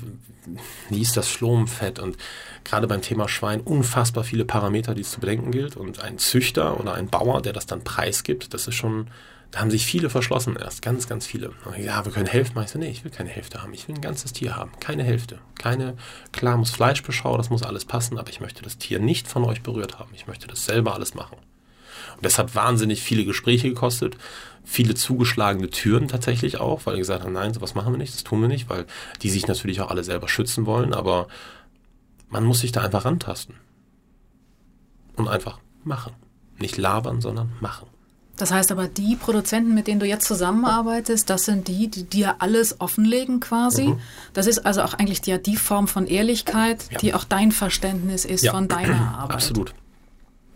Wie 0.90 1.00
ist 1.02 1.16
das 1.16 1.30
Schlomenfett? 1.30 1.98
Und 1.98 2.16
gerade 2.64 2.86
beim 2.86 3.00
Thema 3.02 3.28
Schwein 3.28 3.60
unfassbar 3.60 4.24
viele 4.24 4.44
Parameter, 4.44 4.94
die 4.94 5.02
es 5.02 5.10
zu 5.10 5.20
bedenken 5.20 5.50
gilt. 5.50 5.76
Und 5.76 6.00
ein 6.00 6.18
Züchter 6.18 6.78
oder 6.78 6.94
ein 6.94 7.08
Bauer, 7.08 7.40
der 7.40 7.52
das 7.54 7.66
dann 7.66 7.84
preisgibt, 7.84 8.52
das 8.52 8.66
ist 8.66 8.74
schon 8.74 9.08
da 9.56 9.62
haben 9.62 9.70
sich 9.70 9.86
viele 9.86 10.10
verschlossen 10.10 10.54
erst, 10.54 10.82
ganz, 10.82 11.08
ganz 11.08 11.26
viele. 11.26 11.50
Ja, 11.82 12.04
wir 12.04 12.12
können 12.12 12.26
helfen. 12.26 12.60
Ich 12.62 12.68
so, 12.68 12.78
nee, 12.78 12.90
ich 12.90 13.04
will 13.04 13.10
keine 13.10 13.30
Hälfte 13.30 13.62
haben. 13.62 13.72
Ich 13.72 13.88
will 13.88 13.94
ein 13.94 14.02
ganzes 14.02 14.34
Tier 14.34 14.54
haben. 14.54 14.70
Keine 14.80 15.02
Hälfte. 15.02 15.38
Keine, 15.58 15.96
klar 16.30 16.58
muss 16.58 16.68
Fleischbeschau, 16.68 17.38
das 17.38 17.48
muss 17.48 17.62
alles 17.62 17.86
passen, 17.86 18.18
aber 18.18 18.28
ich 18.28 18.40
möchte 18.40 18.62
das 18.62 18.76
Tier 18.76 18.98
nicht 18.98 19.26
von 19.26 19.44
euch 19.44 19.62
berührt 19.62 19.98
haben. 19.98 20.10
Ich 20.12 20.26
möchte 20.26 20.46
das 20.46 20.66
selber 20.66 20.92
alles 20.92 21.14
machen. 21.14 21.38
Und 22.16 22.22
das 22.26 22.38
hat 22.38 22.54
wahnsinnig 22.54 23.00
viele 23.00 23.24
Gespräche 23.24 23.70
gekostet, 23.70 24.18
viele 24.62 24.94
zugeschlagene 24.94 25.70
Türen 25.70 26.08
tatsächlich 26.08 26.60
auch, 26.60 26.84
weil 26.84 26.96
die 26.96 27.00
gesagt 27.00 27.24
haben, 27.24 27.32
nein, 27.32 27.54
sowas 27.54 27.74
machen 27.74 27.94
wir 27.94 27.98
nicht, 27.98 28.12
das 28.12 28.24
tun 28.24 28.42
wir 28.42 28.48
nicht, 28.48 28.68
weil 28.68 28.84
die 29.22 29.30
sich 29.30 29.46
natürlich 29.46 29.80
auch 29.80 29.88
alle 29.90 30.04
selber 30.04 30.28
schützen 30.28 30.66
wollen, 30.66 30.92
aber 30.92 31.28
man 32.28 32.44
muss 32.44 32.60
sich 32.60 32.72
da 32.72 32.82
einfach 32.82 33.06
rantasten. 33.06 33.54
Und 35.16 35.28
einfach 35.28 35.60
machen. 35.82 36.12
Nicht 36.58 36.76
labern, 36.76 37.22
sondern 37.22 37.54
machen. 37.60 37.88
Das 38.36 38.52
heißt 38.52 38.70
aber, 38.70 38.86
die 38.88 39.16
Produzenten, 39.16 39.74
mit 39.74 39.86
denen 39.86 40.00
du 40.00 40.06
jetzt 40.06 40.26
zusammenarbeitest, 40.26 41.28
das 41.30 41.44
sind 41.44 41.68
die, 41.68 41.88
die 41.88 42.04
dir 42.04 42.36
alles 42.40 42.80
offenlegen 42.80 43.40
quasi. 43.40 43.88
Mhm. 43.88 44.00
Das 44.34 44.46
ist 44.46 44.66
also 44.66 44.82
auch 44.82 44.94
eigentlich 44.94 45.22
die, 45.22 45.40
die 45.40 45.56
Form 45.56 45.88
von 45.88 46.06
Ehrlichkeit, 46.06 46.84
ja. 46.90 46.98
die 46.98 47.14
auch 47.14 47.24
dein 47.24 47.52
Verständnis 47.52 48.24
ist 48.24 48.44
ja. 48.44 48.52
von 48.52 48.68
deiner 48.68 49.14
Arbeit. 49.18 49.36
Absolut. 49.36 49.74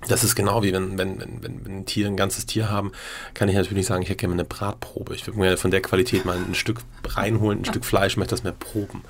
Das 0.08 0.24
ist 0.24 0.34
genau 0.34 0.62
wie 0.62 0.72
wenn, 0.72 0.96
wenn, 0.96 1.20
wenn, 1.20 1.42
wenn, 1.42 1.64
wenn 1.64 1.76
ein 1.78 1.86
Tier 1.86 2.06
ein 2.06 2.16
ganzes 2.16 2.46
Tier 2.46 2.70
haben, 2.70 2.92
kann 3.34 3.50
ich 3.50 3.54
natürlich 3.54 3.86
sagen, 3.86 4.02
ich 4.02 4.08
hätte 4.08 4.20
gerne 4.20 4.34
eine 4.34 4.44
Bratprobe. 4.44 5.14
Ich 5.14 5.26
würde 5.26 5.38
mir 5.38 5.58
von 5.58 5.70
der 5.70 5.82
Qualität 5.82 6.24
mal 6.24 6.38
ein 6.38 6.54
Stück 6.54 6.80
reinholen, 7.06 7.60
ein 7.60 7.64
Stück 7.66 7.84
Fleisch, 7.84 8.16
möchte 8.16 8.34
das 8.34 8.42
mehr 8.42 8.54
proben. 8.54 9.02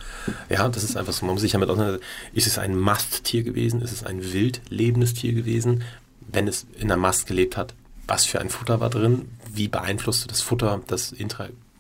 Ja, 0.49 0.69
das 0.69 0.83
ist 0.83 0.97
einfach 0.97 1.13
so. 1.13 1.27
Man 1.27 1.35
muss 1.35 1.43
sich 1.43 1.53
damit 1.53 1.69
auseinandersetzen. 1.69 2.07
Ist 2.33 2.49
es 2.49 2.59
ein 2.59 2.77
Masttier 2.77 3.45
gewesen? 3.45 3.83
Ist 3.83 3.93
es 3.93 4.05
ein 4.05 4.33
wild 4.33 4.63
lebendes 4.69 5.15
Tier 5.15 5.33
gewesen? 5.33 5.85
Wenn 6.21 6.49
es 6.49 6.67
in 6.77 6.89
der 6.89 6.97
Mast 6.97 7.27
gelebt 7.27 7.57
hat, 7.57 7.75
was 8.11 8.27
für 8.27 8.41
ein 8.41 8.51
Futter 8.51 8.81
war 8.81 8.91
drin, 8.91 9.31
wie 9.51 9.69
beeinflusste 9.69 10.27
das 10.27 10.43
Futter 10.43 10.81
das 10.89 11.15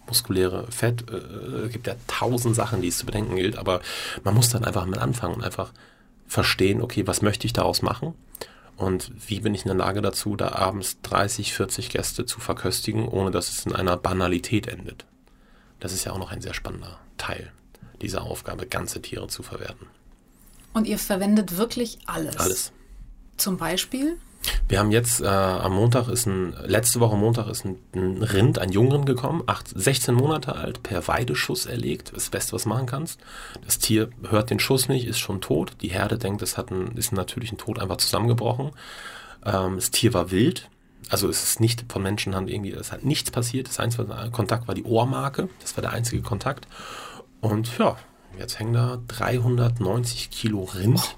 muskuläre 0.07 0.71
Fett. 0.71 1.05
Äh, 1.11 1.69
gibt 1.69 1.87
ja 1.87 1.95
tausend 2.07 2.55
Sachen, 2.55 2.83
die 2.83 2.88
es 2.88 2.99
zu 2.99 3.07
bedenken 3.07 3.37
gilt, 3.37 3.59
aber 3.59 3.81
man 4.25 4.35
muss 4.35 4.49
dann 4.49 4.64
einfach 4.64 4.87
mal 4.87 5.01
anfangen 5.01 5.35
und 5.35 5.45
einfach 5.45 5.73
verstehen, 6.27 6.81
okay, 6.81 7.07
was 7.07 7.21
möchte 7.21 7.47
ich 7.47 7.53
daraus 7.53 7.83
machen? 7.83 8.14
Und 8.77 9.12
wie 9.29 9.40
bin 9.40 9.55
ich 9.55 9.62
in 9.62 9.69
der 9.69 9.77
Lage 9.77 10.01
dazu, 10.01 10.37
da 10.37 10.53
abends 10.53 10.99
30, 11.03 11.53
40 11.53 11.90
Gäste 11.90 12.25
zu 12.25 12.40
verköstigen, 12.40 13.07
ohne 13.09 13.31
dass 13.31 13.51
es 13.51 13.66
in 13.66 13.75
einer 13.75 13.97
Banalität 13.97 14.69
endet? 14.69 15.05
Das 15.81 15.93
ist 15.93 16.05
ja 16.05 16.12
auch 16.12 16.19
noch 16.19 16.31
ein 16.31 16.40
sehr 16.40 16.55
spannender 16.55 16.99
Teil 17.19 17.53
dieser 18.01 18.23
Aufgabe, 18.23 18.66
ganze 18.66 19.03
Tiere 19.03 19.29
zu 19.29 19.43
verwerten. 19.43 19.87
Und 20.73 20.87
ihr 20.87 20.99
verwendet 20.99 21.59
wirklich 21.59 21.99
alles? 22.07 22.37
Alles. 22.37 22.73
Zum 23.37 23.59
Beispiel? 23.59 24.16
Wir 24.68 24.79
haben 24.79 24.92
jetzt 24.92 25.20
äh, 25.20 25.26
am 25.26 25.74
Montag 25.74 26.09
ist 26.09 26.26
ein, 26.26 26.55
letzte 26.64 27.00
Woche 27.00 27.16
Montag 27.16 27.48
ist 27.48 27.64
ein, 27.64 27.79
ein 27.94 28.22
Rind, 28.22 28.59
ein 28.59 28.70
Jungrind 28.70 29.05
gekommen, 29.05 29.42
acht, 29.46 29.66
16 29.68 30.14
Monate 30.14 30.55
alt, 30.55 30.83
per 30.83 31.09
Weideschuss 31.09 31.66
erlegt. 31.66 32.09
Das, 32.09 32.24
das 32.24 32.31
Beste, 32.31 32.53
was 32.53 32.62
du 32.62 32.68
machen 32.68 32.87
kannst. 32.87 33.20
Das 33.64 33.79
Tier 33.79 34.11
hört 34.29 34.50
den 34.50 34.61
Schuss 34.61 34.88
nicht, 34.88 35.07
ist 35.07 35.18
schon 35.18 35.40
tot. 35.40 35.72
Die 35.83 35.88
Herde 35.88 36.18
denkt, 36.18 36.40
es 36.42 36.57
hat 36.57 36.70
einen, 36.70 36.96
ist 36.96 37.12
natürlich 37.12 37.53
ein 37.53 37.59
Tod 37.59 37.81
einfach 37.81 37.96
zusammengebrochen. 37.96 38.70
Ähm, 39.44 39.76
das 39.76 39.90
Tier 39.90 40.14
war 40.14 40.31
wild. 40.31 40.68
Also 41.09 41.29
es 41.29 41.42
ist 41.42 41.61
nicht 41.61 41.87
von 41.90 42.03
Menschenhand 42.03 42.48
irgendwie, 42.48 42.70
es 42.70 42.92
hat 42.92 43.05
nichts 43.05 43.31
passiert. 43.33 43.68
Das 43.68 43.81
einzige 43.81 44.05
Kontakt 44.31 44.68
war 44.68 44.74
die 44.76 44.85
Ohrmarke. 44.85 45.48
Das 45.61 45.76
war 45.76 45.83
der 45.83 45.92
einzige 45.92 46.22
Kontakt. 46.22 46.68
Und 47.40 47.76
ja, 47.79 47.96
jetzt 48.38 48.61
hängen 48.61 48.74
da 48.74 48.98
390 49.09 50.31
Kilo 50.31 50.62
Rind. 50.62 51.16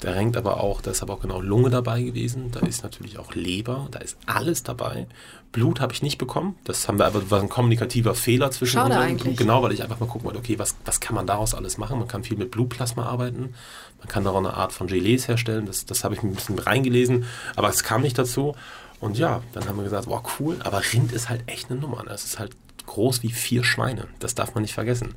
Da 0.00 0.12
hängt 0.12 0.36
aber 0.38 0.60
auch, 0.60 0.80
da 0.80 0.90
ist 0.90 1.02
aber 1.02 1.14
auch 1.14 1.20
genau 1.20 1.40
Lunge 1.40 1.68
dabei 1.68 2.02
gewesen, 2.02 2.50
da 2.52 2.60
ist 2.60 2.82
natürlich 2.82 3.18
auch 3.18 3.34
Leber, 3.34 3.86
da 3.90 3.98
ist 3.98 4.16
alles 4.24 4.62
dabei. 4.62 5.06
Blut 5.52 5.80
habe 5.80 5.92
ich 5.92 6.02
nicht 6.02 6.16
bekommen. 6.16 6.56
Das 6.64 6.88
haben 6.88 6.98
wir 6.98 7.04
aber 7.04 7.30
war 7.30 7.40
ein 7.40 7.50
kommunikativer 7.50 8.14
Fehler 8.14 8.50
zwischen 8.50 8.78
Schade 8.78 8.96
eigentlich. 8.96 9.36
Genau, 9.36 9.62
weil 9.62 9.72
ich 9.72 9.82
einfach 9.82 10.00
mal 10.00 10.06
gucken 10.06 10.24
wollte, 10.24 10.38
okay, 10.38 10.58
was, 10.58 10.74
was 10.86 11.00
kann 11.00 11.14
man 11.14 11.26
daraus 11.26 11.54
alles 11.54 11.76
machen? 11.76 11.98
Man 11.98 12.08
kann 12.08 12.24
viel 12.24 12.38
mit 12.38 12.50
Blutplasma 12.50 13.04
arbeiten, 13.04 13.54
man 13.98 14.08
kann 14.08 14.24
daraus 14.24 14.38
eine 14.38 14.54
Art 14.54 14.72
von 14.72 14.86
Gelees 14.86 15.28
herstellen, 15.28 15.66
das, 15.66 15.84
das 15.84 16.02
habe 16.02 16.14
ich 16.14 16.22
mir 16.22 16.30
ein 16.30 16.36
bisschen 16.36 16.58
reingelesen, 16.58 17.26
aber 17.56 17.68
es 17.68 17.82
kam 17.84 18.00
nicht 18.00 18.16
dazu. 18.16 18.54
Und 19.00 19.18
ja, 19.18 19.42
dann 19.52 19.66
haben 19.66 19.76
wir 19.76 19.84
gesagt, 19.84 20.06
wow, 20.06 20.22
cool, 20.38 20.58
aber 20.62 20.82
Rind 20.92 21.12
ist 21.12 21.28
halt 21.28 21.42
echt 21.46 21.70
eine 21.70 21.80
Nummer. 21.80 22.04
Das 22.06 22.24
ist 22.24 22.38
halt 22.38 22.52
groß 22.86 23.22
wie 23.22 23.30
vier 23.30 23.64
Schweine. 23.64 24.08
Das 24.18 24.34
darf 24.34 24.54
man 24.54 24.62
nicht 24.62 24.74
vergessen. 24.74 25.14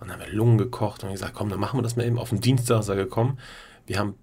Und 0.00 0.08
dann 0.08 0.12
haben 0.12 0.20
wir 0.20 0.32
Lungen 0.32 0.58
gekocht 0.58 1.04
und 1.04 1.10
gesagt, 1.10 1.34
komm, 1.34 1.50
dann 1.50 1.60
machen 1.60 1.78
wir 1.78 1.82
das 1.82 1.96
mal 1.96 2.06
eben. 2.06 2.18
Auf 2.18 2.30
den 2.30 2.40
Dienstag 2.40 2.80
ist 2.80 2.88
er 2.88 2.96
gekommen. 2.96 3.38
Wir 3.86 3.98
haben 3.98 4.14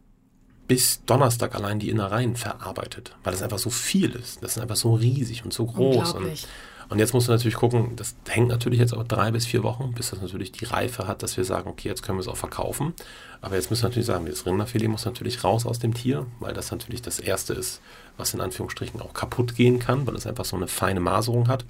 bis 0.67 1.03
Donnerstag 1.05 1.55
allein 1.55 1.79
die 1.79 1.89
Innereien 1.89 2.35
verarbeitet, 2.35 3.15
weil 3.23 3.33
das 3.33 3.41
einfach 3.41 3.59
so 3.59 3.69
viel 3.69 4.11
ist. 4.11 4.41
Das 4.41 4.55
ist 4.55 4.61
einfach 4.61 4.75
so 4.75 4.93
riesig 4.93 5.43
und 5.43 5.53
so 5.53 5.65
groß. 5.65 6.13
Und, 6.13 6.47
und, 6.89 6.99
jetzt 6.99 7.13
musst 7.13 7.27
du 7.27 7.31
natürlich 7.31 7.55
gucken, 7.55 7.95
das 7.95 8.15
hängt 8.27 8.47
natürlich 8.47 8.79
jetzt 8.79 8.93
auch 8.93 9.03
drei 9.03 9.31
bis 9.31 9.45
vier 9.45 9.63
Wochen, 9.63 9.93
bis 9.93 10.11
das 10.11 10.21
natürlich 10.21 10.51
die 10.51 10.65
Reife 10.65 11.07
hat, 11.07 11.21
dass 11.21 11.35
wir 11.35 11.43
sagen, 11.43 11.69
okay, 11.69 11.89
jetzt 11.89 12.01
können 12.01 12.17
wir 12.17 12.21
es 12.21 12.27
auch 12.27 12.37
verkaufen. 12.37 12.93
Aber 13.41 13.55
jetzt 13.55 13.69
müssen 13.69 13.83
wir 13.83 13.89
natürlich 13.89 14.07
sagen, 14.07 14.25
das 14.25 14.45
Rinderfilet 14.45 14.87
muss 14.87 15.05
natürlich 15.05 15.43
raus 15.43 15.65
aus 15.65 15.79
dem 15.79 15.93
Tier, 15.93 16.25
weil 16.39 16.53
das 16.53 16.71
natürlich 16.71 17.01
das 17.01 17.19
Erste 17.19 17.53
ist, 17.53 17.81
was 18.15 18.33
in 18.33 18.39
Anführungsstrichen 18.39 19.01
auch 19.01 19.13
kaputt 19.13 19.55
gehen 19.55 19.79
kann, 19.79 20.07
weil 20.07 20.15
es 20.15 20.25
einfach 20.25 20.45
so 20.45 20.55
eine 20.55 20.67
feine 20.67 21.01
Maserung 21.01 21.49
hat. 21.49 21.65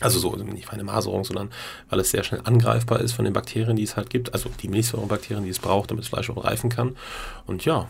Also 0.00 0.18
so, 0.18 0.34
nicht 0.34 0.66
feine 0.66 0.84
Maserung, 0.84 1.24
sondern 1.24 1.50
weil 1.90 2.00
es 2.00 2.10
sehr 2.10 2.24
schnell 2.24 2.40
angreifbar 2.44 3.00
ist 3.00 3.12
von 3.12 3.24
den 3.24 3.34
Bakterien, 3.34 3.76
die 3.76 3.82
es 3.82 3.96
halt 3.96 4.08
gibt. 4.10 4.32
Also 4.32 4.50
die 4.62 4.68
Milchsäurebakterien, 4.68 5.44
die 5.44 5.50
es 5.50 5.58
braucht, 5.58 5.90
damit 5.90 6.04
das 6.04 6.08
Fleisch 6.08 6.30
auch 6.30 6.42
reifen 6.42 6.70
kann. 6.70 6.96
Und 7.46 7.66
ja, 7.66 7.86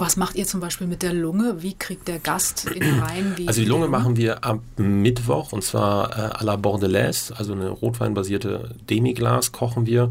was 0.00 0.16
macht 0.16 0.36
ihr 0.36 0.46
zum 0.46 0.60
Beispiel 0.60 0.86
mit 0.86 1.02
der 1.02 1.12
Lunge? 1.12 1.62
Wie 1.62 1.74
kriegt 1.74 2.08
der 2.08 2.18
Gast 2.18 2.64
in 2.66 3.00
rein? 3.00 3.34
Wie 3.36 3.46
also 3.46 3.60
die 3.60 3.66
Lunge 3.66 3.88
machen 3.88 4.16
wir 4.16 4.42
am 4.42 4.62
Mittwoch 4.76 5.52
und 5.52 5.62
zwar 5.62 6.10
äh, 6.10 6.32
à 6.32 6.44
la 6.44 6.56
Bordelaise, 6.56 7.34
also 7.36 7.52
eine 7.52 7.68
rotweinbasierte 7.68 8.74
Demiglas 8.88 9.52
kochen 9.52 9.84
wir 9.84 10.08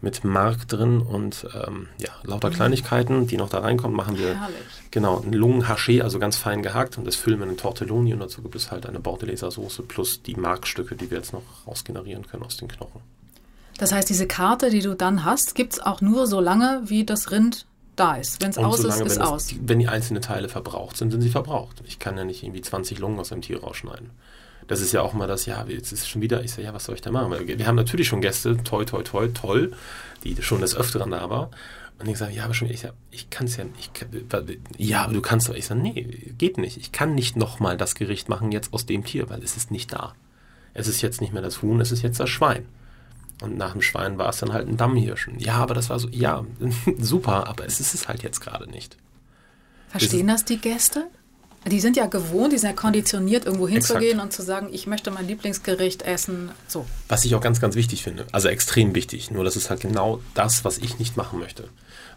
mit 0.00 0.22
Mark 0.22 0.68
drin 0.68 1.00
und 1.00 1.46
ähm, 1.66 1.88
ja, 1.98 2.10
lauter 2.22 2.50
mhm. 2.50 2.54
Kleinigkeiten, 2.54 3.26
die 3.26 3.36
noch 3.36 3.48
da 3.48 3.58
reinkommen, 3.58 3.96
machen 3.96 4.18
wir 4.18 4.38
Herrlich. 4.38 4.56
genau 4.92 5.20
ein 5.20 5.34
Lungenhaché, 5.34 6.02
also 6.02 6.20
ganz 6.20 6.36
fein 6.36 6.62
gehackt 6.62 6.96
und 6.96 7.04
das 7.04 7.16
füllen 7.16 7.40
wir 7.40 7.48
in 7.48 7.56
Tortelloni 7.56 8.12
und 8.12 8.20
dazu 8.20 8.40
gibt 8.40 8.54
es 8.54 8.70
halt 8.70 8.86
eine 8.86 9.00
Bordelaiser 9.00 9.50
Soße 9.50 9.82
plus 9.82 10.22
die 10.22 10.36
Markstücke, 10.36 10.94
die 10.94 11.10
wir 11.10 11.18
jetzt 11.18 11.32
noch 11.32 11.42
rausgenerieren 11.66 12.26
können 12.28 12.44
aus 12.44 12.56
den 12.56 12.68
Knochen. 12.68 13.00
Das 13.78 13.92
heißt, 13.92 14.08
diese 14.08 14.28
Karte, 14.28 14.70
die 14.70 14.80
du 14.80 14.94
dann 14.94 15.24
hast, 15.24 15.56
gibt 15.56 15.72
es 15.72 15.80
auch 15.80 16.00
nur 16.00 16.28
so 16.28 16.38
lange, 16.38 16.82
wie 16.84 17.04
das 17.04 17.32
Rind 17.32 17.66
da 17.96 18.16
ist. 18.16 18.42
Wenn 18.42 18.50
es 18.50 18.58
aus 18.58 18.80
ist, 18.80 19.00
ist 19.00 19.20
aus. 19.20 19.46
Die, 19.46 19.60
wenn 19.68 19.78
die 19.78 19.88
einzelnen 19.88 20.22
Teile 20.22 20.48
verbraucht 20.48 20.96
sind, 20.96 21.10
sind 21.10 21.20
sie 21.20 21.30
verbraucht. 21.30 21.82
Ich 21.86 21.98
kann 21.98 22.16
ja 22.16 22.24
nicht 22.24 22.42
irgendwie 22.42 22.60
20 22.60 22.98
Lungen 22.98 23.18
aus 23.18 23.32
einem 23.32 23.42
Tier 23.42 23.60
rausschneiden. 23.60 24.10
Das 24.66 24.80
ist 24.80 24.92
ja 24.92 25.02
auch 25.02 25.12
mal 25.12 25.26
das, 25.26 25.46
ja, 25.46 25.64
jetzt 25.68 25.92
ist 25.92 26.08
schon 26.08 26.22
wieder, 26.22 26.42
ich 26.42 26.52
sage, 26.52 26.62
ja, 26.62 26.72
was 26.72 26.84
soll 26.84 26.94
ich 26.94 27.02
da 27.02 27.10
machen? 27.10 27.30
Wir, 27.46 27.58
wir 27.58 27.66
haben 27.66 27.76
natürlich 27.76 28.08
schon 28.08 28.22
Gäste, 28.22 28.56
toi, 28.64 28.84
toi, 28.84 29.02
toi, 29.02 29.28
toll, 29.28 29.72
die 30.24 30.40
schon 30.42 30.62
des 30.62 30.74
Öfteren 30.74 31.10
da 31.10 31.28
war. 31.28 31.50
Und 31.98 32.08
ich 32.08 32.18
sage, 32.18 32.34
ja, 32.34 32.44
aber 32.44 32.54
schon, 32.54 32.70
ich, 32.70 32.80
sag, 32.80 32.94
ich 33.10 33.30
kann 33.30 33.46
es 33.46 33.56
ja 33.56 33.64
nicht. 33.64 33.92
Ja, 34.78 35.04
aber 35.04 35.12
du 35.12 35.20
kannst 35.20 35.48
doch. 35.48 35.54
Ich 35.54 35.66
sage, 35.66 35.80
nee, 35.80 36.32
geht 36.38 36.58
nicht. 36.58 36.76
Ich 36.76 36.92
kann 36.92 37.14
nicht 37.14 37.36
nochmal 37.36 37.76
das 37.76 37.94
Gericht 37.94 38.28
machen 38.28 38.52
jetzt 38.52 38.72
aus 38.72 38.86
dem 38.86 39.04
Tier, 39.04 39.28
weil 39.30 39.42
es 39.42 39.56
ist 39.56 39.70
nicht 39.70 39.92
da. 39.92 40.14
Es 40.72 40.88
ist 40.88 41.02
jetzt 41.02 41.20
nicht 41.20 41.32
mehr 41.32 41.42
das 41.42 41.62
Huhn, 41.62 41.80
es 41.80 41.92
ist 41.92 42.02
jetzt 42.02 42.18
das 42.18 42.30
Schwein. 42.30 42.66
Und 43.44 43.58
nach 43.58 43.72
dem 43.72 43.82
Schwein 43.82 44.16
war 44.16 44.30
es 44.30 44.38
dann 44.38 44.54
halt 44.54 44.66
ein 44.66 44.78
Dammhirschen. 44.78 45.38
Ja, 45.38 45.56
aber 45.56 45.74
das 45.74 45.90
war 45.90 45.98
so, 45.98 46.08
ja, 46.08 46.44
super, 46.98 47.46
aber 47.46 47.66
es 47.66 47.78
ist 47.78 47.94
es 47.94 48.08
halt 48.08 48.22
jetzt 48.22 48.40
gerade 48.40 48.68
nicht. 48.68 48.96
Verstehen 49.90 50.26
das 50.26 50.44
die 50.44 50.58
Gäste? 50.58 51.06
Die 51.66 51.80
sind 51.80 51.96
ja 51.96 52.06
gewohnt, 52.06 52.52
die 52.52 52.58
sind 52.58 52.70
ja 52.70 52.76
konditioniert, 52.76 53.46
irgendwo 53.46 53.68
hinzugehen 53.68 54.20
und 54.20 54.32
zu 54.32 54.42
sagen, 54.42 54.68
ich 54.72 54.86
möchte 54.86 55.10
mein 55.10 55.26
Lieblingsgericht 55.26 56.02
essen. 56.02 56.50
So. 56.68 56.86
Was 57.08 57.24
ich 57.24 57.34
auch 57.34 57.40
ganz, 57.40 57.60
ganz 57.60 57.74
wichtig 57.74 58.02
finde. 58.02 58.26
Also 58.32 58.48
extrem 58.48 58.94
wichtig. 58.94 59.30
Nur 59.30 59.44
das 59.44 59.56
ist 59.56 59.70
halt 59.70 59.80
genau 59.80 60.20
das, 60.34 60.64
was 60.64 60.78
ich 60.78 60.98
nicht 60.98 61.16
machen 61.16 61.38
möchte. 61.38 61.68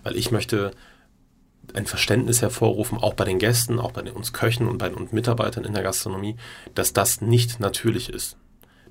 Weil 0.03 0.17
ich 0.17 0.31
möchte 0.31 0.71
ein 1.73 1.85
Verständnis 1.85 2.41
hervorrufen, 2.41 2.97
auch 2.97 3.13
bei 3.13 3.25
den 3.25 3.39
Gästen, 3.39 3.79
auch 3.79 3.91
bei 3.91 4.01
den, 4.01 4.13
uns 4.13 4.33
Köchen 4.33 4.67
und 4.67 4.77
bei 4.77 4.93
uns 4.93 5.11
Mitarbeitern 5.11 5.65
in 5.65 5.73
der 5.73 5.83
Gastronomie, 5.83 6.35
dass 6.75 6.93
das 6.93 7.21
nicht 7.21 7.59
natürlich 7.59 8.09
ist 8.09 8.37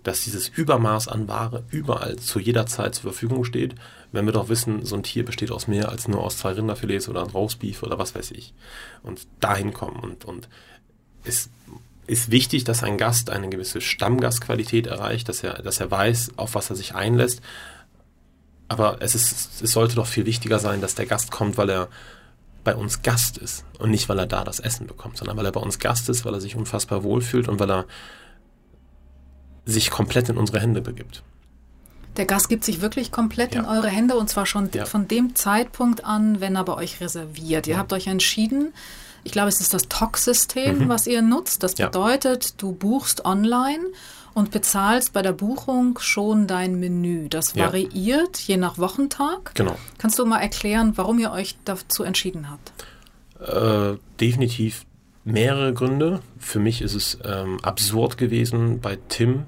dass 0.07 0.23
dieses 0.23 0.47
Übermaß 0.47 1.09
an 1.09 1.27
Ware 1.27 1.64
überall 1.71 2.14
zu 2.14 2.38
jeder 2.38 2.66
Zeit 2.66 2.95
zur 2.95 3.11
Verfügung 3.11 3.45
steht, 3.45 3.75
wenn 4.12 4.25
wir 4.25 4.33
doch 4.33 4.49
wissen, 4.49 4.85
so 4.87 4.95
ein 4.95 5.03
Tier 5.03 5.25
besteht 5.25 5.51
aus 5.51 5.66
mehr 5.66 5.88
als 5.88 6.07
nur 6.07 6.23
aus 6.23 6.38
zwei 6.38 6.53
Rinderfilets 6.53 7.09
oder 7.09 7.23
ein 7.23 7.31
Roastbeef 7.31 7.83
oder 7.83 7.99
was 7.99 8.14
weiß 8.14 8.31
ich. 8.31 8.55
Und 9.03 9.27
dahin 9.40 9.73
kommen 9.73 9.99
und, 9.99 10.25
und 10.25 10.49
es 11.25 11.51
ist 12.07 12.31
wichtig, 12.31 12.62
dass 12.62 12.85
ein 12.85 12.99
Gast 12.99 13.31
eine 13.31 13.49
gewisse 13.49 13.81
Stammgastqualität 13.81 14.87
erreicht, 14.87 15.29
dass 15.29 15.42
er, 15.42 15.61
dass 15.62 15.81
er 15.81 15.90
weiß, 15.90 16.35
auf 16.37 16.55
was 16.55 16.71
er 16.71 16.77
sich 16.77 16.95
einlässt. 16.95 17.40
Aber 18.69 18.99
es, 19.01 19.16
ist, 19.16 19.61
es 19.61 19.73
sollte 19.73 19.97
doch 19.97 20.07
viel 20.07 20.25
wichtiger 20.25 20.61
sein, 20.61 20.81
dass 20.81 20.95
der 20.95 21.07
Gast 21.07 21.33
kommt, 21.33 21.59
weil 21.59 21.69
er 21.69 21.88
bei 22.62 22.77
uns 22.77 23.03
Gast 23.03 23.38
ist 23.38 23.64
und 23.81 23.90
nicht, 23.90 24.09
weil 24.09 24.21
er 24.21 24.27
da 24.27 24.45
das 24.45 24.61
Essen 24.61 24.87
bekommt, 24.87 25.16
sondern 25.16 25.37
weil 25.37 25.47
er 25.47 25.53
bei 25.53 25.61
uns 25.61 25.81
Gast 25.81 26.09
ist, 26.09 26.25
weil 26.25 26.35
er 26.35 26.40
sich 26.40 26.55
unfassbar 26.55 27.03
wohlfühlt 27.03 27.49
und 27.49 27.59
weil 27.59 27.71
er 27.73 27.87
sich 29.66 29.90
komplett 29.90 30.29
in 30.29 30.38
unsere 30.38 30.61
Hände 30.61 30.81
begibt. 30.81 31.22
Der 32.16 32.24
Gast 32.24 32.48
gibt 32.48 32.64
sich 32.64 32.81
wirklich 32.81 33.12
komplett 33.12 33.55
ja. 33.55 33.61
in 33.61 33.66
eure 33.66 33.88
Hände 33.88 34.16
und 34.16 34.31
zwar 34.31 34.46
schon 34.46 34.70
ja. 34.72 34.87
von 34.87 35.07
dem 35.07 35.35
Zeitpunkt 35.35 36.05
an, 36.05 36.40
wenn 36.40 36.57
er 36.57 36.64
bei 36.64 36.74
euch 36.74 37.00
reserviert. 37.00 37.66
Ihr 37.66 37.74
ja. 37.74 37.79
habt 37.79 37.92
euch 37.92 38.07
entschieden, 38.07 38.72
ich 39.26 39.33
glaube, 39.33 39.48
es 39.48 39.61
ist 39.61 39.74
das 39.74 39.88
TOC-System, 39.88 40.79
mhm. 40.79 40.88
was 40.88 41.07
ihr 41.07 41.20
nutzt. 41.20 41.62
Das 41.62 41.74
bedeutet, 41.74 42.62
du 42.62 42.72
buchst 42.72 43.24
online 43.24 43.83
und 44.35 44.52
bezahlst 44.52 45.12
bei 45.12 45.20
der 45.20 45.33
Buchung 45.33 45.98
schon 45.98 46.46
dein 46.46 46.79
Menü. 46.79 47.29
Das 47.29 47.57
variiert 47.57 48.38
je 48.38 48.57
nach 48.57 48.79
Wochentag. 48.79 49.52
Genau. 49.55 49.76
Kannst 49.98 50.18
du 50.18 50.26
mal 50.26 50.38
erklären, 50.38 50.92
warum 50.96 51.18
ihr 51.18 51.33
euch 51.33 51.57
dazu 51.64 52.05
entschieden 52.05 52.48
habt? 52.48 52.72
Äh, 53.40 53.98
definitiv 54.20 54.87
mehrere 55.24 55.74
Gründe. 55.74 56.20
Für 56.38 56.61
mich 56.61 56.81
ist 56.81 56.94
es 56.94 57.18
ähm, 57.24 57.59
absurd 57.62 58.16
gewesen, 58.16 58.81
bei 58.81 58.96
Tim 59.09 59.46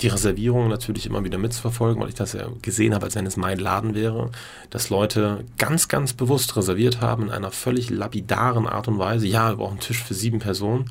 die 0.00 0.08
Reservierung 0.08 0.68
natürlich 0.68 1.06
immer 1.06 1.24
wieder 1.24 1.38
mitzuverfolgen, 1.38 2.02
weil 2.02 2.08
ich 2.08 2.14
das 2.14 2.32
ja 2.32 2.48
gesehen 2.62 2.94
habe, 2.94 3.06
als 3.06 3.14
wenn 3.14 3.26
es 3.26 3.36
mein 3.36 3.58
Laden 3.58 3.94
wäre, 3.94 4.30
dass 4.70 4.90
Leute 4.90 5.44
ganz, 5.58 5.88
ganz 5.88 6.12
bewusst 6.12 6.56
reserviert 6.56 7.00
haben 7.00 7.24
in 7.24 7.30
einer 7.30 7.50
völlig 7.50 7.90
lapidaren 7.90 8.66
Art 8.66 8.88
und 8.88 8.98
Weise. 8.98 9.26
Ja, 9.26 9.50
wir 9.50 9.56
brauchen 9.56 9.72
einen 9.72 9.80
Tisch 9.80 10.02
für 10.02 10.14
sieben 10.14 10.38
Personen. 10.38 10.90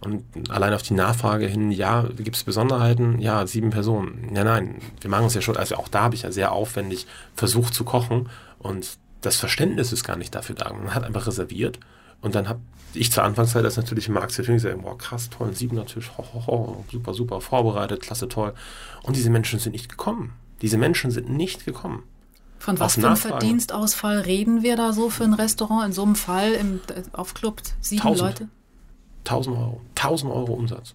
Und 0.00 0.24
allein 0.50 0.74
auf 0.74 0.82
die 0.82 0.94
Nachfrage 0.94 1.46
hin, 1.46 1.70
ja, 1.70 2.02
gibt 2.16 2.36
es 2.36 2.42
Besonderheiten? 2.42 3.20
Ja, 3.20 3.46
sieben 3.46 3.70
Personen. 3.70 4.34
Ja, 4.34 4.42
nein, 4.42 4.80
wir 5.00 5.08
machen 5.08 5.26
es 5.26 5.34
ja 5.34 5.40
schon. 5.40 5.56
Also 5.56 5.76
auch 5.76 5.88
da 5.88 6.02
habe 6.02 6.16
ich 6.16 6.22
ja 6.22 6.32
sehr 6.32 6.52
aufwendig 6.52 7.06
versucht 7.36 7.72
zu 7.72 7.84
kochen 7.84 8.28
und 8.58 8.98
das 9.20 9.36
Verständnis 9.36 9.92
ist 9.92 10.02
gar 10.02 10.16
nicht 10.16 10.34
dafür 10.34 10.56
da. 10.56 10.72
Man 10.72 10.94
hat 10.94 11.04
einfach 11.04 11.28
reserviert 11.28 11.78
und 12.22 12.34
dann 12.34 12.48
habe 12.48 12.60
ich 12.94 13.12
zur 13.12 13.24
Anfangszeit 13.24 13.64
das 13.64 13.76
natürlich 13.76 14.08
im 14.08 14.14
Markt 14.14 14.36
gesehen, 14.36 14.82
boah, 14.82 14.96
krass, 14.96 15.28
toll, 15.30 15.48
ein 15.48 15.54
siebener 15.54 15.86
Tisch, 15.86 16.10
ho, 16.16 16.24
ho, 16.32 16.46
ho, 16.46 16.84
super, 16.90 17.14
super, 17.14 17.40
vorbereitet, 17.40 18.00
klasse, 18.00 18.28
toll. 18.28 18.54
Und 19.02 19.16
diese 19.16 19.30
Menschen 19.30 19.58
sind 19.58 19.72
nicht 19.72 19.88
gekommen. 19.88 20.32
Diese 20.60 20.78
Menschen 20.78 21.10
sind 21.10 21.28
nicht 21.28 21.64
gekommen. 21.64 22.04
Von 22.58 22.78
was 22.78 22.94
für 22.94 23.06
einem 23.06 23.16
Verdienstausfall 23.16 24.20
reden 24.20 24.62
wir 24.62 24.76
da 24.76 24.92
so 24.92 25.10
für 25.10 25.24
ein 25.24 25.34
Restaurant? 25.34 25.86
In 25.86 25.92
so 25.92 26.02
einem 26.02 26.14
Fall 26.14 26.52
im, 26.52 26.80
auf 27.12 27.34
Club 27.34 27.60
sieben 27.80 28.02
1000. 28.02 28.28
Leute? 28.28 28.48
1000 29.24 29.56
Euro. 29.56 29.80
1000 29.96 30.32
Euro 30.32 30.52
Umsatz. 30.52 30.94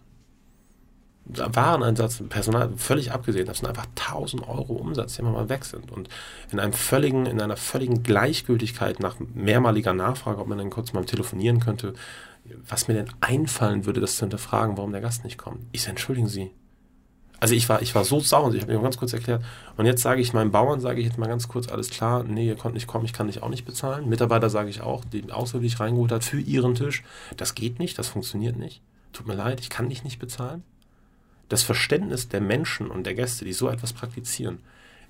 Wareneinsatz, 1.30 2.24
Personal, 2.30 2.72
völlig 2.78 3.12
abgesehen, 3.12 3.46
das 3.46 3.60
sind 3.60 3.68
einfach 3.68 3.88
1000 3.96 4.48
Euro 4.48 4.74
Umsatz, 4.74 5.16
die 5.16 5.22
immer 5.22 5.32
mal 5.32 5.50
weg 5.50 5.66
sind. 5.66 5.92
Und 5.92 6.10
in 6.52 6.60
einem 6.60 6.74
völligen, 6.74 7.26
in 7.26 7.42
einer 7.42 7.58
völligen 7.58 8.04
Gleichgültigkeit 8.04 9.00
nach 9.00 9.18
mehrmaliger 9.20 9.94
Nachfrage, 9.94 10.40
ob 10.40 10.48
man 10.48 10.58
dann 10.58 10.70
kurz 10.70 10.94
mal 10.94 11.06
telefonieren 11.06 11.60
könnte, 11.60 11.94
was 12.68 12.88
mir 12.88 12.94
denn 12.94 13.10
einfallen 13.20 13.86
würde, 13.86 14.00
das 14.00 14.16
zu 14.16 14.22
hinterfragen, 14.22 14.78
warum 14.78 14.92
der 14.92 15.02
Gast 15.02 15.24
nicht 15.24 15.38
kommt. 15.38 15.60
Ich 15.72 15.82
sage, 15.82 15.92
entschuldigen 15.92 16.28
Sie. 16.28 16.52
Also 17.40 17.54
ich 17.54 17.70
war, 17.70 17.82
ich 17.82 17.94
war 17.94 18.04
so 18.04 18.20
sauer, 18.20 18.54
ich 18.54 18.62
habe 18.62 18.74
mir 18.74 18.82
ganz 18.82 18.98
kurz 18.98 19.14
erklärt. 19.14 19.44
Und 19.76 19.86
jetzt 19.86 20.02
sage 20.02 20.22
ich 20.22 20.34
meinen 20.34 20.52
Bauern, 20.52 20.80
sage 20.80 21.02
ich 21.02 21.06
jetzt 21.06 21.20
mal 21.20 21.28
ganz 21.28 21.48
kurz, 21.48 21.68
alles 21.68 21.92
klar, 21.92 22.24
nee, 22.24 22.48
ihr 22.48 22.56
konnt 22.56 22.74
nicht 22.74 22.88
kommen, 22.88 23.06
ich 23.06 23.14
kann 23.14 23.28
dich 23.28 23.44
auch 23.44 23.50
nicht 23.50 23.66
bezahlen. 23.66 24.10
Mitarbeiter 24.10 24.50
sage 24.50 24.70
ich 24.70 24.82
auch, 24.82 25.06
die 25.06 25.32
Auswahl, 25.32 25.62
reingeholt 25.64 26.12
hat 26.12 26.24
für 26.24 26.40
ihren 26.40 26.74
Tisch, 26.74 27.04
das 27.36 27.54
geht 27.54 27.78
nicht, 27.78 28.00
das 28.00 28.08
funktioniert 28.08 28.58
nicht. 28.58 28.82
Tut 29.14 29.28
mir 29.28 29.36
leid, 29.36 29.60
ich 29.60 29.70
kann 29.70 29.90
dich 29.90 30.04
nicht 30.04 30.18
bezahlen. 30.18 30.64
Das 31.50 31.64
Verständnis 31.64 32.28
der 32.28 32.41
Menschen 32.41 32.89
und 32.89 33.06
der 33.06 33.14
Gäste, 33.14 33.45
die 33.45 33.54
so 33.54 33.70
etwas 33.70 33.93
praktizieren, 33.93 34.60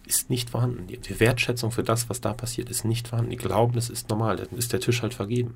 ist 0.05 0.29
nicht 0.29 0.49
vorhanden. 0.49 0.88
Die 0.88 1.19
Wertschätzung 1.19 1.71
für 1.71 1.83
das, 1.83 2.09
was 2.09 2.21
da 2.21 2.33
passiert, 2.33 2.69
ist 2.69 2.85
nicht 2.85 3.07
vorhanden. 3.07 3.31
Die 3.31 3.38
glauben, 3.38 3.77
es 3.77 3.89
ist 3.89 4.09
normal, 4.09 4.38
dann 4.38 4.57
ist 4.57 4.71
der 4.71 4.79
Tisch 4.79 5.01
halt 5.01 5.13
vergeben. 5.13 5.55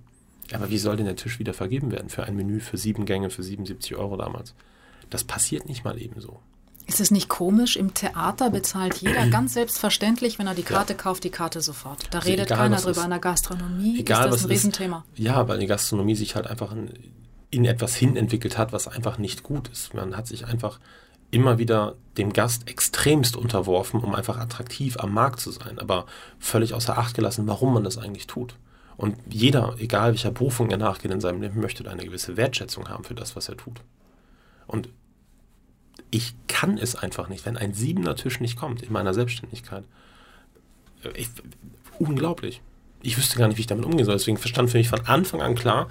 Aber 0.54 0.70
wie 0.70 0.78
soll 0.78 0.98
denn 0.98 1.06
der 1.06 1.16
Tisch 1.16 1.40
wieder 1.40 1.54
vergeben 1.54 1.92
werden 1.92 2.10
für 2.10 2.24
ein 2.24 2.36
Menü 2.36 2.60
für 2.60 2.78
sieben 2.78 3.06
Gänge 3.06 3.30
für 3.30 3.44
77 3.44 3.96
Euro 3.96 4.18
damals? 4.18 4.54
Das 5.10 5.24
passiert 5.24 5.68
nicht 5.68 5.84
mal 5.84 6.02
ebenso. 6.02 6.40
Ist 6.88 7.00
es 7.00 7.12
nicht 7.12 7.30
komisch? 7.30 7.78
Im 7.78 7.94
Theater 7.94 8.50
bezahlt 8.52 8.98
jeder 8.98 9.28
ganz 9.28 9.54
selbstverständlich, 9.54 10.40
wenn 10.40 10.48
er 10.48 10.56
die 10.56 10.64
Karte 10.64 10.94
ja. 10.94 11.00
kauft, 11.00 11.24
die 11.24 11.30
Karte 11.30 11.62
sofort. 11.62 12.08
Da 12.12 12.20
also 12.20 12.30
redet 12.30 12.48
egal, 12.48 12.58
keiner 12.58 12.78
drüber. 12.78 13.04
In 13.04 13.10
der 13.12 13.20
Gastronomie 13.20 14.00
egal, 14.00 14.28
ist 14.28 14.34
das 14.34 14.44
ein 14.44 14.52
Riesenthema. 14.52 15.06
Ist, 15.14 15.24
ja, 15.24 15.48
weil 15.48 15.60
die 15.60 15.68
Gastronomie 15.68 16.16
sich 16.16 16.36
halt 16.36 16.48
einfach 16.48 16.74
in, 16.74 16.90
in 17.52 17.66
etwas 17.66 17.96
hinentwickelt 17.96 18.58
hat, 18.58 18.74
was 18.74 18.88
einfach 18.88 19.18
nicht 19.18 19.44
gut 19.44 19.68
ist. 19.68 19.94
Man 19.94 20.16
hat 20.16 20.28
sich 20.28 20.46
einfach 20.46 20.80
immer 21.32 21.58
wieder 21.58 21.96
dem 22.18 22.34
Gast 22.34 22.70
extremst 22.70 23.36
unterworfen, 23.36 24.02
um 24.02 24.16
einfach 24.16 24.38
attraktiv 24.38 24.98
am 24.98 25.14
Markt 25.14 25.40
zu 25.40 25.52
sein, 25.52 25.80
aber 25.80 26.06
völlig 26.40 26.74
außer 26.74 26.98
Acht 26.98 27.16
gelassen, 27.16 27.48
warum 27.48 27.74
man 27.74 27.84
das 27.84 27.98
eigentlich 27.98 28.28
tut. 28.28 28.56
Und 28.98 29.16
jeder, 29.30 29.76
egal 29.80 30.12
welcher 30.12 30.32
Berufung 30.32 30.70
er 30.70 30.78
nachgeht 30.78 31.12
in 31.12 31.22
seinem 31.22 31.42
Leben, 31.42 31.60
möchte 31.60 31.90
eine 31.90 32.04
gewisse 32.04 32.38
Wertschätzung 32.38 32.90
haben 32.90 33.04
für 33.04 33.16
das, 33.16 33.36
was 33.36 33.50
er 33.50 33.58
tut. 33.58 33.82
Und 34.68 34.90
ich 36.12 36.36
kann 36.48 36.78
es 36.78 36.96
einfach 36.96 37.30
nicht, 37.30 37.46
wenn 37.46 37.58
ein 37.58 37.74
siebener 37.74 38.16
Tisch 38.16 38.40
nicht 38.40 38.58
kommt 38.58 38.84
in 38.84 38.92
meiner 38.92 39.14
Selbstständigkeit. 39.14 39.86
Ich, 41.16 41.30
unglaublich. 42.00 42.62
Ich 43.04 43.18
wüsste 43.18 43.38
gar 43.38 43.48
nicht, 43.48 43.58
wie 43.58 43.62
ich 43.62 43.68
damit 43.68 43.86
umgehen 43.86 44.06
soll. 44.06 44.16
Deswegen 44.16 44.38
verstand 44.38 44.70
für 44.70 44.78
mich 44.78 44.90
von 44.90 45.06
Anfang 45.06 45.42
an 45.42 45.56
klar, 45.56 45.88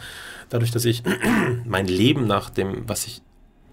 dadurch, 0.48 0.70
dass 0.70 0.84
ich 0.84 1.02
mein 1.64 1.86
Leben 1.86 2.26
nach 2.26 2.50
dem, 2.50 2.88
was 2.88 3.06
ich, 3.06 3.22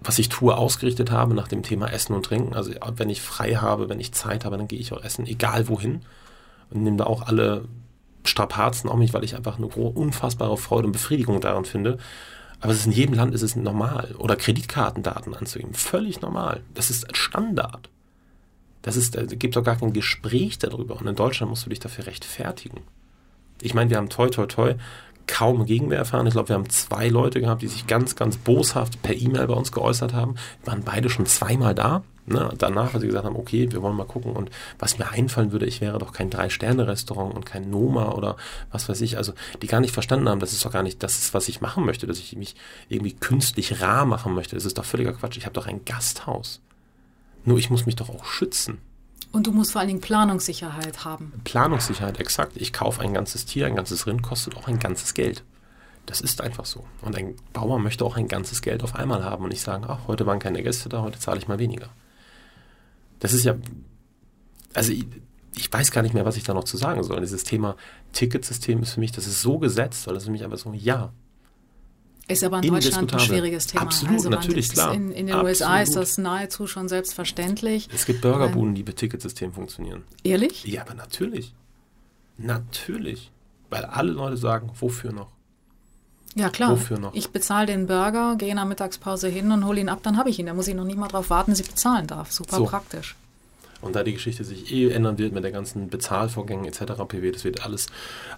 was 0.00 0.18
ich 0.18 0.28
tue, 0.28 0.56
ausgerichtet 0.56 1.10
habe, 1.10 1.34
nach 1.34 1.48
dem 1.48 1.62
Thema 1.62 1.88
Essen 1.92 2.14
und 2.14 2.24
Trinken. 2.24 2.54
Also 2.54 2.72
wenn 2.96 3.10
ich 3.10 3.20
frei 3.20 3.54
habe, 3.54 3.88
wenn 3.88 4.00
ich 4.00 4.12
Zeit 4.12 4.44
habe, 4.44 4.56
dann 4.56 4.68
gehe 4.68 4.78
ich 4.78 4.92
auch 4.92 5.02
essen, 5.02 5.26
egal 5.26 5.68
wohin. 5.68 6.02
Und 6.70 6.82
nehme 6.82 6.98
da 6.98 7.04
auch 7.04 7.22
alle 7.22 7.64
Strapazen 8.24 8.90
auf 8.90 8.98
mich, 8.98 9.14
weil 9.14 9.24
ich 9.24 9.36
einfach 9.36 9.56
eine 9.56 9.66
unfassbare 9.66 10.56
Freude 10.56 10.86
und 10.86 10.92
Befriedigung 10.92 11.40
daran 11.40 11.64
finde. 11.64 11.98
Aber 12.60 12.72
es 12.72 12.80
ist 12.80 12.86
in 12.86 12.92
jedem 12.92 13.14
Land 13.14 13.34
ist 13.34 13.42
es 13.42 13.56
normal. 13.56 14.14
Oder 14.18 14.36
Kreditkartendaten 14.36 15.34
anzugeben. 15.34 15.74
Völlig 15.74 16.20
normal. 16.20 16.62
Das 16.74 16.90
ist 16.90 17.16
Standard. 17.16 17.88
Das 18.82 18.96
ist, 18.96 19.16
da 19.16 19.24
gibt 19.24 19.56
doch 19.56 19.64
gar 19.64 19.76
kein 19.76 19.92
Gespräch 19.92 20.58
darüber. 20.58 20.96
Und 20.96 21.06
in 21.06 21.14
Deutschland 21.14 21.50
musst 21.50 21.66
du 21.66 21.70
dich 21.70 21.80
dafür 21.80 22.06
rechtfertigen. 22.06 22.80
Ich 23.62 23.74
meine, 23.74 23.90
wir 23.90 23.96
haben 23.96 24.08
toi 24.08 24.28
toi 24.28 24.46
toi 24.46 24.74
kaum 25.28 25.66
Gegenwehr 25.66 25.98
erfahren. 25.98 26.26
Ich 26.26 26.32
glaube, 26.32 26.48
wir 26.48 26.56
haben 26.56 26.68
zwei 26.70 27.08
Leute 27.08 27.40
gehabt, 27.40 27.62
die 27.62 27.68
sich 27.68 27.86
ganz, 27.86 28.16
ganz 28.16 28.36
boshaft 28.36 29.02
per 29.02 29.14
E-Mail 29.14 29.46
bei 29.46 29.54
uns 29.54 29.70
geäußert 29.70 30.14
haben. 30.14 30.34
Wir 30.64 30.72
waren 30.72 30.82
beide 30.82 31.10
schon 31.10 31.26
zweimal 31.26 31.74
da. 31.74 32.02
Ne, 32.26 32.52
danach, 32.58 32.92
als 32.92 33.00
sie 33.00 33.06
gesagt 33.06 33.24
haben, 33.24 33.36
okay, 33.36 33.72
wir 33.72 33.80
wollen 33.80 33.96
mal 33.96 34.04
gucken 34.04 34.32
und 34.32 34.50
was 34.78 34.98
mir 34.98 35.08
einfallen 35.08 35.50
würde, 35.50 35.64
ich 35.64 35.80
wäre 35.80 35.98
doch 35.98 36.12
kein 36.12 36.28
Drei-Sterne-Restaurant 36.28 37.34
und 37.34 37.46
kein 37.46 37.70
Noma 37.70 38.12
oder 38.12 38.36
was 38.70 38.86
weiß 38.86 39.00
ich, 39.00 39.16
also 39.16 39.32
die 39.62 39.66
gar 39.66 39.80
nicht 39.80 39.94
verstanden 39.94 40.28
haben, 40.28 40.38
das 40.38 40.52
ist 40.52 40.62
doch 40.62 40.72
gar 40.72 40.82
nicht 40.82 41.02
das, 41.02 41.16
ist, 41.18 41.32
was 41.32 41.48
ich 41.48 41.62
machen 41.62 41.86
möchte, 41.86 42.06
dass 42.06 42.18
ich 42.18 42.36
mich 42.36 42.54
irgendwie 42.90 43.14
künstlich 43.14 43.80
rar 43.80 44.04
machen 44.04 44.34
möchte. 44.34 44.56
Das 44.56 44.66
ist 44.66 44.76
doch 44.76 44.84
völliger 44.84 45.14
Quatsch. 45.14 45.38
Ich 45.38 45.46
habe 45.46 45.54
doch 45.54 45.66
ein 45.66 45.86
Gasthaus. 45.86 46.60
Nur 47.46 47.56
ich 47.56 47.70
muss 47.70 47.86
mich 47.86 47.96
doch 47.96 48.10
auch 48.10 48.26
schützen. 48.26 48.76
Und 49.30 49.46
du 49.46 49.52
musst 49.52 49.72
vor 49.72 49.80
allen 49.80 49.88
Dingen 49.88 50.00
Planungssicherheit 50.00 51.04
haben. 51.04 51.32
Planungssicherheit, 51.44 52.18
exakt. 52.18 52.56
Ich 52.56 52.72
kaufe 52.72 53.02
ein 53.02 53.12
ganzes 53.12 53.44
Tier, 53.44 53.66
ein 53.66 53.76
ganzes 53.76 54.06
Rind 54.06 54.22
kostet 54.22 54.56
auch 54.56 54.68
ein 54.68 54.78
ganzes 54.78 55.14
Geld. 55.14 55.44
Das 56.06 56.22
ist 56.22 56.40
einfach 56.40 56.64
so. 56.64 56.86
Und 57.02 57.16
ein 57.16 57.36
Bauer 57.52 57.78
möchte 57.78 58.04
auch 58.04 58.16
ein 58.16 58.28
ganzes 58.28 58.62
Geld 58.62 58.82
auf 58.82 58.94
einmal 58.94 59.24
haben 59.24 59.44
und 59.44 59.50
nicht 59.50 59.60
sagen, 59.60 59.84
ach, 59.86 60.06
heute 60.06 60.24
waren 60.24 60.38
keine 60.38 60.62
Gäste 60.62 60.88
da, 60.88 61.02
heute 61.02 61.18
zahle 61.18 61.38
ich 61.38 61.48
mal 61.48 61.58
weniger. 61.58 61.90
Das 63.18 63.34
ist 63.34 63.44
ja, 63.44 63.56
also 64.72 64.92
ich, 64.92 65.06
ich, 65.54 65.70
weiß 65.70 65.90
gar 65.90 66.02
nicht 66.02 66.14
mehr, 66.14 66.24
was 66.24 66.36
ich 66.36 66.44
da 66.44 66.54
noch 66.54 66.64
zu 66.64 66.78
sagen 66.78 67.02
soll. 67.02 67.20
Dieses 67.20 67.44
Thema 67.44 67.76
Ticketsystem 68.12 68.82
ist 68.82 68.92
für 68.92 69.00
mich, 69.00 69.12
das 69.12 69.26
ist 69.26 69.42
so 69.42 69.58
gesetzt, 69.58 70.06
weil 70.06 70.14
das 70.14 70.22
ist 70.22 70.28
für 70.28 70.32
mich 70.32 70.44
einfach 70.44 70.56
so, 70.56 70.72
ja. 70.72 71.12
Ist 72.28 72.44
aber 72.44 72.62
in 72.62 72.70
Deutschland 72.70 73.12
ein 73.12 73.20
schwieriges 73.20 73.66
Thema. 73.68 73.82
Absolut, 73.82 74.16
also 74.16 74.28
natürlich, 74.28 74.68
klar. 74.68 74.92
In, 74.92 75.12
in 75.12 75.26
den 75.26 75.34
Absolut. 75.34 75.46
USA 75.46 75.80
ist 75.80 75.96
das 75.96 76.18
nahezu 76.18 76.66
schon 76.66 76.88
selbstverständlich. 76.88 77.88
Es 77.92 78.04
gibt 78.04 78.20
Burgerbuden, 78.20 78.74
die 78.74 78.84
mit 78.84 78.96
Ticketsystem 78.96 79.52
funktionieren. 79.54 80.04
Ehrlich? 80.24 80.64
Ja, 80.64 80.82
aber 80.82 80.94
natürlich. 80.94 81.54
Natürlich. 82.36 83.30
Weil 83.70 83.86
alle 83.86 84.12
Leute 84.12 84.36
sagen, 84.36 84.70
wofür 84.78 85.12
noch? 85.12 85.28
Ja, 86.34 86.50
klar. 86.50 86.72
Wofür 86.72 86.98
noch? 86.98 87.14
Ich 87.14 87.30
bezahle 87.30 87.66
den 87.66 87.86
Burger, 87.86 88.36
gehe 88.36 88.50
in 88.50 88.56
der 88.56 88.66
Mittagspause 88.66 89.28
hin 89.28 89.50
und 89.50 89.64
hole 89.64 89.80
ihn 89.80 89.88
ab, 89.88 90.00
dann 90.02 90.18
habe 90.18 90.28
ich 90.28 90.38
ihn. 90.38 90.46
Da 90.46 90.54
muss 90.54 90.68
ich 90.68 90.74
noch 90.74 90.84
nicht 90.84 90.98
mal 90.98 91.08
darauf 91.08 91.30
warten, 91.30 91.52
dass 91.52 91.60
ich 91.60 91.68
bezahlen 91.68 92.06
darf. 92.06 92.30
Super 92.30 92.56
so. 92.58 92.64
praktisch. 92.66 93.16
Und 93.80 93.96
da 93.96 94.02
die 94.02 94.12
Geschichte 94.12 94.44
sich 94.44 94.72
eh 94.72 94.90
ändern 94.90 95.18
wird 95.18 95.32
mit 95.32 95.44
der 95.44 95.52
ganzen 95.52 95.88
Bezahlvorgängen 95.88 96.64
etc. 96.66 96.92
pp, 97.06 97.30
das 97.30 97.44
wird 97.44 97.64
alles, 97.64 97.86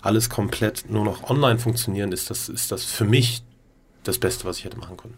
alles 0.03 0.29
komplett 0.29 0.85
nur 0.91 1.05
noch 1.05 1.29
online 1.29 1.59
funktionieren, 1.59 2.13
ist 2.13 2.31
das, 2.31 2.49
ist 2.49 2.71
das 2.71 2.85
für 2.85 3.07
mich 3.07 3.43
das 4.05 4.19
Beste, 4.19 4.45
was 4.45 4.59
ich 4.59 4.65
hätte 4.65 4.79
machen 4.79 4.97
können. 4.97 5.15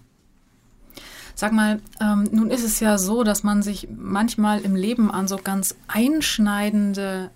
Sag 1.35 1.53
mal, 1.53 1.81
ähm, 2.01 2.29
nun 2.31 2.51
ist 2.51 2.65
es 2.65 2.81
ja 2.81 2.99
so, 2.99 3.25
dass 3.25 3.43
man 3.43 3.63
sich 3.63 3.89
manchmal 3.91 4.61
im 4.61 4.77
Leben 4.77 5.11
an 5.11 5.29
so 5.29 5.37
ganz 5.39 5.75
einschneidende 5.89 7.31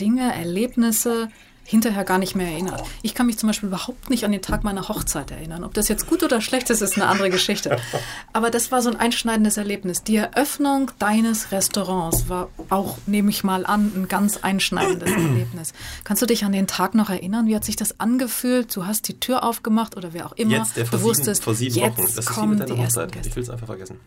Dinge, 0.00 0.34
Erlebnisse 0.34 1.28
hinterher 1.64 2.04
gar 2.04 2.18
nicht 2.18 2.34
mehr 2.34 2.48
erinnert. 2.48 2.82
Ich 3.02 3.14
kann 3.14 3.26
mich 3.26 3.38
zum 3.38 3.48
Beispiel 3.48 3.68
überhaupt 3.68 4.10
nicht 4.10 4.24
an 4.24 4.32
den 4.32 4.42
Tag 4.42 4.64
meiner 4.64 4.88
Hochzeit 4.88 5.30
erinnern. 5.30 5.64
Ob 5.64 5.74
das 5.74 5.88
jetzt 5.88 6.06
gut 6.06 6.22
oder 6.22 6.40
schlecht 6.40 6.70
ist, 6.70 6.82
ist 6.82 6.96
eine 6.96 7.06
andere 7.06 7.30
Geschichte. 7.30 7.78
Aber 8.32 8.50
das 8.50 8.72
war 8.72 8.82
so 8.82 8.90
ein 8.90 8.96
einschneidendes 8.96 9.56
Erlebnis. 9.56 10.02
Die 10.02 10.16
Eröffnung 10.16 10.90
deines 10.98 11.52
Restaurants 11.52 12.28
war 12.28 12.48
auch, 12.68 12.98
nehme 13.06 13.30
ich 13.30 13.44
mal 13.44 13.64
an, 13.64 13.92
ein 13.94 14.08
ganz 14.08 14.38
einschneidendes 14.38 15.10
Erlebnis. 15.12 15.72
Kannst 16.04 16.22
du 16.22 16.26
dich 16.26 16.44
an 16.44 16.52
den 16.52 16.66
Tag 16.66 16.94
noch 16.94 17.10
erinnern? 17.10 17.46
Wie 17.46 17.56
hat 17.56 17.64
sich 17.64 17.76
das 17.76 18.00
angefühlt? 18.00 18.74
Du 18.74 18.86
hast 18.86 19.08
die 19.08 19.18
Tür 19.20 19.44
aufgemacht 19.44 19.96
oder 19.96 20.12
wer 20.12 20.26
auch 20.26 20.32
immer. 20.32 20.58
Jetzt, 20.58 20.76
der 20.76 20.86
vor, 20.86 20.98
du 20.98 21.14
sieben, 21.14 21.34
vor 21.36 21.54
sieben 21.54 21.76
Wochen. 21.76 22.02
Das 22.02 22.18
ist 22.18 22.36
wie 22.36 22.46
mit 22.46 22.60
deiner 22.60 22.76
Hochzeit. 22.78 23.14
Ich 23.24 23.34
will 23.36 23.42
es 23.42 23.50
einfach 23.50 23.66
vergessen. 23.66 24.00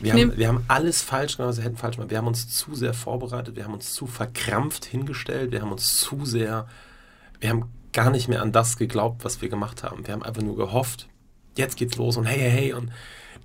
Wir 0.00 0.12
haben, 0.12 0.36
wir 0.36 0.48
haben 0.48 0.64
alles 0.68 1.02
falsch 1.02 1.36
gemacht, 1.36 1.56
wir 1.56 1.64
hätten 1.64 1.76
falsch 1.76 1.96
gemacht. 1.96 2.10
Wir 2.10 2.18
haben 2.18 2.26
uns 2.26 2.48
zu 2.48 2.74
sehr 2.74 2.94
vorbereitet, 2.94 3.56
wir 3.56 3.64
haben 3.64 3.74
uns 3.74 3.92
zu 3.92 4.06
verkrampft 4.06 4.84
hingestellt, 4.84 5.52
wir 5.52 5.62
haben 5.62 5.72
uns 5.72 5.96
zu 5.96 6.24
sehr, 6.24 6.68
wir 7.40 7.50
haben 7.50 7.72
gar 7.92 8.10
nicht 8.10 8.28
mehr 8.28 8.42
an 8.42 8.52
das 8.52 8.76
geglaubt, 8.76 9.24
was 9.24 9.40
wir 9.42 9.48
gemacht 9.48 9.82
haben. 9.82 10.06
Wir 10.06 10.14
haben 10.14 10.22
einfach 10.22 10.42
nur 10.42 10.56
gehofft, 10.56 11.08
jetzt 11.56 11.76
geht's 11.76 11.96
los 11.96 12.16
und 12.16 12.26
hey, 12.26 12.38
hey, 12.38 12.50
hey. 12.50 12.72
Und 12.72 12.90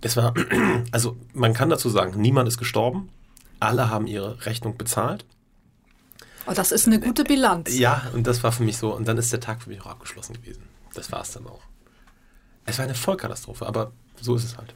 das 0.01 0.15
war, 0.17 0.33
also 0.91 1.17
man 1.33 1.53
kann 1.53 1.69
dazu 1.69 1.89
sagen, 1.89 2.19
niemand 2.19 2.47
ist 2.47 2.57
gestorben, 2.57 3.09
alle 3.59 3.89
haben 3.89 4.07
ihre 4.07 4.45
Rechnung 4.45 4.77
bezahlt. 4.77 5.25
Oh, 6.45 6.51
das 6.53 6.71
ist 6.71 6.87
eine 6.87 6.99
gute 6.99 7.23
Bilanz. 7.23 7.77
Ja, 7.77 8.03
und 8.13 8.27
das 8.27 8.43
war 8.43 8.51
für 8.51 8.63
mich 8.63 8.77
so, 8.77 8.93
und 8.93 9.07
dann 9.07 9.17
ist 9.17 9.31
der 9.31 9.39
Tag 9.39 9.61
für 9.61 9.69
mich 9.69 9.81
auch 9.81 9.87
abgeschlossen 9.87 10.33
gewesen. 10.33 10.63
Das 10.93 11.11
war 11.11 11.21
es 11.21 11.31
dann 11.31 11.47
auch. 11.47 11.61
Es 12.65 12.77
war 12.77 12.85
eine 12.85 12.95
Vollkatastrophe, 12.95 13.65
aber 13.65 13.93
so 14.19 14.35
ist 14.35 14.43
es 14.43 14.57
halt. 14.57 14.75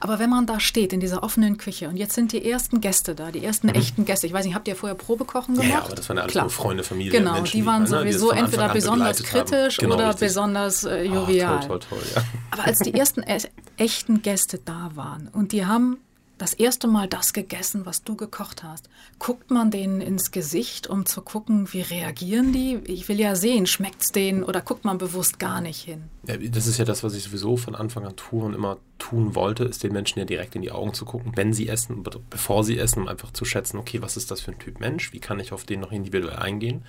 Aber 0.00 0.18
wenn 0.18 0.30
man 0.30 0.46
da 0.46 0.60
steht 0.60 0.92
in 0.92 1.00
dieser 1.00 1.22
offenen 1.22 1.58
Küche 1.58 1.88
und 1.88 1.96
jetzt 1.96 2.14
sind 2.14 2.32
die 2.32 2.48
ersten 2.48 2.80
Gäste 2.80 3.14
da, 3.14 3.30
die 3.30 3.44
ersten 3.44 3.68
mhm. 3.68 3.74
echten 3.74 4.04
Gäste. 4.04 4.26
Ich 4.26 4.32
weiß 4.32 4.44
nicht, 4.44 4.54
habt 4.54 4.68
ihr 4.68 4.76
vorher 4.76 4.96
Probekochen 4.96 5.54
gemacht? 5.54 5.70
Ja, 5.70 5.82
aber 5.84 5.94
das 5.94 6.08
waren 6.08 6.16
ja 6.16 6.22
alles 6.22 6.32
Klar. 6.32 6.44
nur 6.44 6.50
Freunde, 6.50 6.82
Familie, 6.82 7.12
Genau, 7.12 7.34
Menschen, 7.34 7.60
die 7.60 7.66
waren 7.66 7.82
ne, 7.82 7.88
sowieso 7.88 8.32
die 8.32 8.38
entweder 8.38 8.68
besonders 8.68 9.22
kritisch 9.22 9.76
genau, 9.78 9.94
oder 9.94 10.08
richtig. 10.08 10.28
besonders 10.28 10.84
äh, 10.84 11.04
jovial. 11.04 11.56
Oh, 11.56 11.66
toll, 11.66 11.78
toll, 11.80 11.98
toll, 11.98 12.08
ja. 12.14 12.22
Aber 12.50 12.64
als 12.64 12.78
die 12.78 12.94
ersten 12.94 13.22
e 13.22 13.38
echten 13.76 14.22
Gäste 14.22 14.58
da 14.64 14.90
waren 14.94 15.28
und 15.32 15.52
die 15.52 15.66
haben 15.66 15.98
das 16.38 16.52
erste 16.52 16.88
Mal 16.88 17.08
das 17.08 17.32
gegessen, 17.32 17.86
was 17.86 18.02
du 18.02 18.16
gekocht 18.16 18.64
hast, 18.64 18.88
guckt 19.18 19.50
man 19.50 19.70
denen 19.70 20.00
ins 20.00 20.32
Gesicht, 20.32 20.88
um 20.88 21.06
zu 21.06 21.22
gucken, 21.22 21.72
wie 21.72 21.82
reagieren 21.82 22.52
die? 22.52 22.80
Ich 22.86 23.08
will 23.08 23.20
ja 23.20 23.36
sehen, 23.36 23.66
schmeckt 23.66 24.02
es 24.02 24.12
denen 24.12 24.42
oder 24.42 24.60
guckt 24.60 24.84
man 24.84 24.98
bewusst 24.98 25.38
gar 25.38 25.60
nicht 25.60 25.82
hin? 25.82 26.04
Ja, 26.26 26.36
das 26.36 26.66
ist 26.66 26.78
ja 26.78 26.84
das, 26.84 27.04
was 27.04 27.14
ich 27.14 27.22
sowieso 27.22 27.56
von 27.56 27.74
Anfang 27.74 28.04
an 28.04 28.16
tue 28.16 28.44
und 28.44 28.54
immer 28.54 28.78
tun 28.98 29.34
wollte, 29.34 29.64
ist 29.64 29.84
den 29.84 29.92
Menschen 29.92 30.18
ja 30.18 30.24
direkt 30.24 30.56
in 30.56 30.62
die 30.62 30.72
Augen 30.72 30.92
zu 30.92 31.04
gucken, 31.04 31.32
wenn 31.36 31.52
sie 31.52 31.68
essen, 31.68 32.02
bevor 32.30 32.64
sie 32.64 32.78
essen, 32.78 33.02
um 33.02 33.08
einfach 33.08 33.32
zu 33.32 33.44
schätzen, 33.44 33.78
okay, 33.78 34.02
was 34.02 34.16
ist 34.16 34.30
das 34.30 34.40
für 34.40 34.50
ein 34.50 34.58
Typ 34.58 34.80
Mensch? 34.80 35.12
Wie 35.12 35.20
kann 35.20 35.38
ich 35.38 35.52
auf 35.52 35.64
den 35.64 35.80
noch 35.80 35.92
individuell 35.92 36.36
eingehen? 36.36 36.84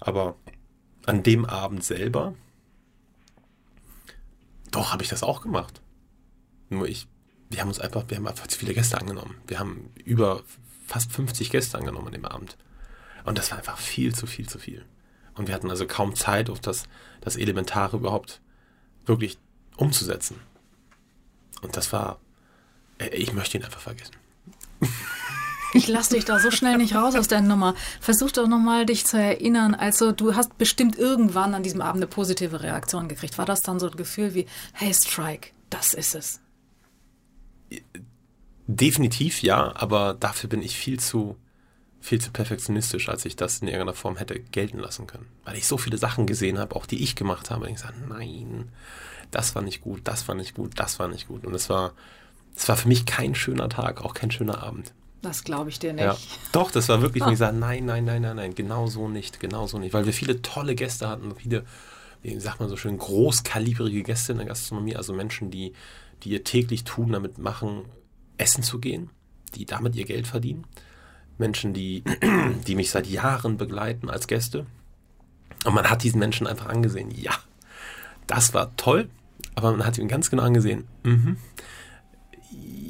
Aber 0.00 0.36
an 1.06 1.22
dem 1.22 1.46
Abend 1.46 1.84
selber, 1.84 2.34
doch, 4.70 4.92
habe 4.92 5.02
ich 5.02 5.08
das 5.08 5.22
auch 5.22 5.40
gemacht. 5.40 5.80
Nur 6.68 6.88
ich 6.88 7.06
wir 7.54 7.60
haben 7.60 7.68
uns 7.68 7.78
einfach, 7.78 8.04
wir 8.08 8.16
haben 8.16 8.26
einfach 8.26 8.46
zu 8.48 8.58
viele 8.58 8.74
Gäste 8.74 8.98
angenommen. 8.98 9.36
Wir 9.46 9.58
haben 9.58 9.90
über 10.04 10.42
fast 10.86 11.12
50 11.12 11.50
Gäste 11.50 11.78
angenommen 11.78 12.08
an 12.08 12.12
dem 12.12 12.24
Abend. 12.24 12.56
Und 13.24 13.38
das 13.38 13.50
war 13.50 13.58
einfach 13.58 13.78
viel 13.78 14.14
zu 14.14 14.26
viel 14.26 14.48
zu 14.48 14.58
viel. 14.58 14.84
Und 15.34 15.48
wir 15.48 15.54
hatten 15.54 15.70
also 15.70 15.86
kaum 15.86 16.14
Zeit, 16.14 16.50
auf 16.50 16.60
das, 16.60 16.84
das 17.20 17.36
Elementare 17.36 17.96
überhaupt 17.96 18.40
wirklich 19.06 19.38
umzusetzen. 19.76 20.40
Und 21.62 21.76
das 21.76 21.92
war, 21.92 22.18
äh, 22.98 23.08
ich 23.08 23.32
möchte 23.32 23.56
ihn 23.56 23.64
einfach 23.64 23.80
vergessen. 23.80 24.14
Ich 25.76 25.88
lasse 25.88 26.14
dich 26.14 26.24
da 26.24 26.38
so 26.38 26.52
schnell 26.52 26.76
nicht 26.76 26.94
raus 26.94 27.16
aus 27.16 27.26
der 27.26 27.40
Nummer. 27.40 27.74
Versuch 28.00 28.30
doch 28.30 28.46
nochmal, 28.46 28.86
dich 28.86 29.06
zu 29.06 29.18
erinnern. 29.18 29.74
Also, 29.74 30.12
du 30.12 30.36
hast 30.36 30.56
bestimmt 30.56 30.96
irgendwann 30.96 31.52
an 31.52 31.64
diesem 31.64 31.80
Abend 31.80 32.00
eine 32.00 32.06
positive 32.06 32.62
Reaktion 32.62 33.08
gekriegt. 33.08 33.38
War 33.38 33.44
das 33.44 33.62
dann 33.62 33.80
so 33.80 33.90
ein 33.90 33.96
Gefühl 33.96 34.34
wie, 34.34 34.46
hey, 34.72 34.94
Strike, 34.94 35.50
das 35.70 35.92
ist 35.92 36.14
es? 36.14 36.40
Definitiv 38.66 39.42
ja, 39.42 39.74
aber 39.76 40.14
dafür 40.14 40.48
bin 40.48 40.62
ich 40.62 40.76
viel 40.76 40.98
zu, 40.98 41.36
viel 42.00 42.20
zu 42.20 42.30
perfektionistisch, 42.30 43.08
als 43.08 43.24
ich 43.24 43.36
das 43.36 43.58
in 43.58 43.68
irgendeiner 43.68 43.94
Form 43.94 44.16
hätte 44.16 44.40
gelten 44.40 44.78
lassen 44.78 45.06
können. 45.06 45.26
Weil 45.44 45.56
ich 45.56 45.66
so 45.66 45.76
viele 45.76 45.98
Sachen 45.98 46.26
gesehen 46.26 46.58
habe, 46.58 46.74
auch 46.74 46.86
die 46.86 47.02
ich 47.02 47.14
gemacht 47.14 47.50
habe, 47.50 47.66
und 47.66 47.72
ich 47.72 47.78
sage, 47.78 47.94
nein, 48.08 48.70
das 49.30 49.54
war 49.54 49.62
nicht 49.62 49.82
gut, 49.82 50.02
das 50.04 50.28
war 50.28 50.34
nicht 50.34 50.54
gut, 50.54 50.72
das 50.76 50.98
war 50.98 51.08
nicht 51.08 51.28
gut. 51.28 51.44
Und 51.44 51.54
es 51.54 51.68
war, 51.68 51.92
es 52.56 52.68
war 52.68 52.76
für 52.76 52.88
mich 52.88 53.04
kein 53.04 53.34
schöner 53.34 53.68
Tag, 53.68 54.02
auch 54.02 54.14
kein 54.14 54.30
schöner 54.30 54.62
Abend. 54.62 54.92
Das 55.24 55.42
glaube 55.42 55.70
ich 55.70 55.78
dir 55.78 55.92
nicht. 55.92 56.04
Ja. 56.04 56.16
Doch, 56.52 56.70
das 56.70 56.88
war 56.88 57.02
wirklich, 57.02 57.26
ich 57.26 57.38
sage, 57.38 57.56
nein, 57.56 57.84
nein, 57.84 58.04
nein, 58.04 58.22
nein, 58.22 58.36
nein, 58.36 58.54
genau 58.54 58.86
so 58.86 59.08
nicht, 59.08 59.40
genau 59.40 59.66
so 59.66 59.78
nicht. 59.78 59.92
Weil 59.92 60.06
wir 60.06 60.12
viele 60.12 60.42
tolle 60.42 60.74
Gäste 60.74 61.08
hatten, 61.08 61.34
viele, 61.36 61.64
wie 62.22 62.38
sagt 62.38 62.60
man 62.60 62.68
so 62.68 62.76
schön, 62.76 62.96
großkalibrige 62.98 64.02
Gäste 64.02 64.32
in 64.32 64.38
der 64.38 64.46
Gastronomie, 64.46 64.96
also 64.96 65.12
Menschen, 65.12 65.50
die, 65.50 65.72
die 66.24 66.30
ihr 66.30 66.44
täglich 66.44 66.84
tun, 66.84 67.12
damit 67.12 67.38
machen, 67.38 67.84
essen 68.38 68.62
zu 68.62 68.78
gehen, 68.78 69.10
die 69.54 69.66
damit 69.66 69.94
ihr 69.96 70.04
Geld 70.04 70.26
verdienen. 70.26 70.66
Menschen, 71.38 71.74
die, 71.74 72.04
die 72.66 72.74
mich 72.74 72.90
seit 72.90 73.06
Jahren 73.06 73.56
begleiten 73.56 74.08
als 74.08 74.26
Gäste. 74.26 74.66
Und 75.64 75.74
man 75.74 75.90
hat 75.90 76.02
diesen 76.02 76.18
Menschen 76.18 76.46
einfach 76.46 76.66
angesehen, 76.66 77.10
ja, 77.10 77.32
das 78.26 78.54
war 78.54 78.76
toll, 78.76 79.08
aber 79.54 79.72
man 79.72 79.86
hat 79.86 79.98
ihn 79.98 80.08
ganz 80.08 80.30
genau 80.30 80.42
angesehen, 80.42 80.86
mhm, 81.02 81.36